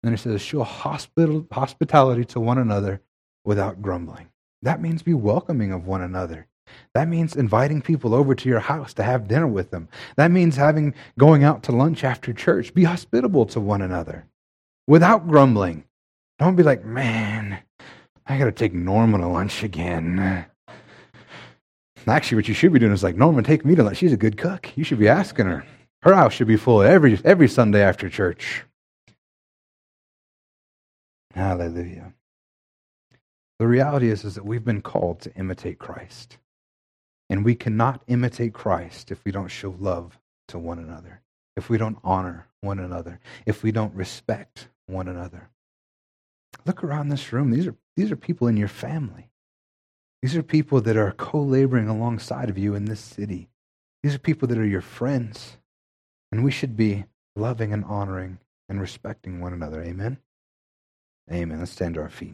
Then 0.02 0.12
he 0.14 0.18
says, 0.18 0.42
show 0.42 0.64
hospital, 0.64 1.48
hospitality 1.52 2.26
to 2.26 2.40
one 2.40 2.58
another 2.58 3.02
without 3.46 3.82
grumbling. 3.82 4.28
That 4.62 4.82
means 4.82 5.02
be 5.02 5.14
welcoming 5.14 5.72
of 5.72 5.88
one 5.88 6.02
another. 6.02 6.48
That 6.94 7.08
means 7.08 7.36
inviting 7.36 7.82
people 7.82 8.14
over 8.14 8.36
to 8.36 8.50
your 8.50 8.60
house 8.60 8.94
to 8.96 9.04
have 9.04 9.28
dinner 9.28 9.48
with 9.48 9.72
them. 9.72 9.90
That 10.16 10.32
means 10.32 10.56
having 10.56 10.94
going 11.18 11.44
out 11.44 11.64
to 11.64 11.72
lunch 11.72 12.04
after 12.04 12.34
church. 12.34 12.74
Be 12.74 12.84
hospitable 12.84 13.46
to 13.48 13.60
one 13.60 13.82
another 13.82 14.26
without 14.88 15.28
grumbling. 15.28 15.86
Don't 16.40 16.56
be 16.56 16.64
like, 16.64 16.84
man, 16.84 17.60
I 18.26 18.38
got 18.38 18.46
to 18.46 18.52
take 18.52 18.74
Norma 18.74 19.20
to 19.20 19.28
lunch 19.28 19.64
again. 19.64 20.46
Actually, 22.08 22.36
what 22.36 22.48
you 22.48 22.54
should 22.54 22.74
be 22.74 22.80
doing 22.80 22.92
is 22.92 23.04
like, 23.04 23.16
Norma, 23.16 23.44
take 23.44 23.64
me 23.64 23.76
to 23.76 23.84
lunch. 23.84 23.98
She's 23.98 24.14
a 24.14 24.18
good 24.18 24.38
cook. 24.38 24.76
You 24.76 24.84
should 24.84 25.00
be 25.00 25.08
asking 25.08 25.46
her. 25.46 25.66
Her 26.04 26.16
house 26.16 26.34
should 26.34 26.48
be 26.48 26.58
full 26.58 26.82
every, 26.82 27.18
every 27.24 27.48
Sunday 27.48 27.82
after 27.82 28.10
church. 28.10 28.66
Hallelujah. 31.34 32.14
The 33.58 33.68
reality 33.68 34.10
is, 34.10 34.26
is 34.26 34.36
that 34.36 34.46
we've 34.46 34.66
been 34.66 34.82
called 34.82 35.22
to 35.22 35.34
imitate 35.36 35.80
Christ. 35.80 36.38
And 37.30 37.46
we 37.46 37.56
cannot 37.56 38.02
imitate 38.08 38.54
Christ 38.54 39.12
if 39.12 39.24
we 39.24 39.32
don't 39.32 39.48
show 39.48 39.76
love 39.80 40.20
to 40.50 40.60
one 40.60 40.78
another, 40.78 41.22
if 41.56 41.70
we 41.70 41.78
don't 41.78 41.98
honor 42.04 42.48
one 42.60 42.80
another, 42.80 43.22
if 43.46 43.64
we 43.64 43.72
don't 43.72 43.96
respect 43.96 44.68
one 44.88 45.08
another. 45.08 45.50
Look 46.66 46.84
around 46.84 47.10
this 47.10 47.32
room. 47.32 47.50
These 47.50 47.68
are, 47.68 47.76
these 47.96 48.12
are 48.12 48.18
people 48.18 48.50
in 48.50 48.58
your 48.58 48.68
family. 48.68 49.30
These 50.22 50.36
are 50.36 50.44
people 50.44 50.82
that 50.82 50.98
are 50.98 51.14
co 51.14 51.42
laboring 51.42 51.88
alongside 51.88 52.50
of 52.50 52.58
you 52.58 52.76
in 52.76 52.86
this 52.86 53.00
city. 53.00 53.48
These 54.04 54.16
are 54.16 54.20
people 54.20 54.50
that 54.50 54.58
are 54.58 54.66
your 54.66 54.82
friends. 54.82 55.58
And 56.34 56.44
we 56.44 56.50
should 56.50 56.76
be 56.76 57.06
loving 57.36 57.72
and 57.74 57.86
honoring 57.86 58.40
and 58.68 58.82
respecting 58.82 59.40
one 59.40 59.54
another. 59.54 59.84
Amen? 59.84 60.18
Amen. 61.32 61.60
Let's 61.60 61.74
stand 61.74 61.94
to 61.94 62.02
our 62.02 62.10
feet. 62.10 62.34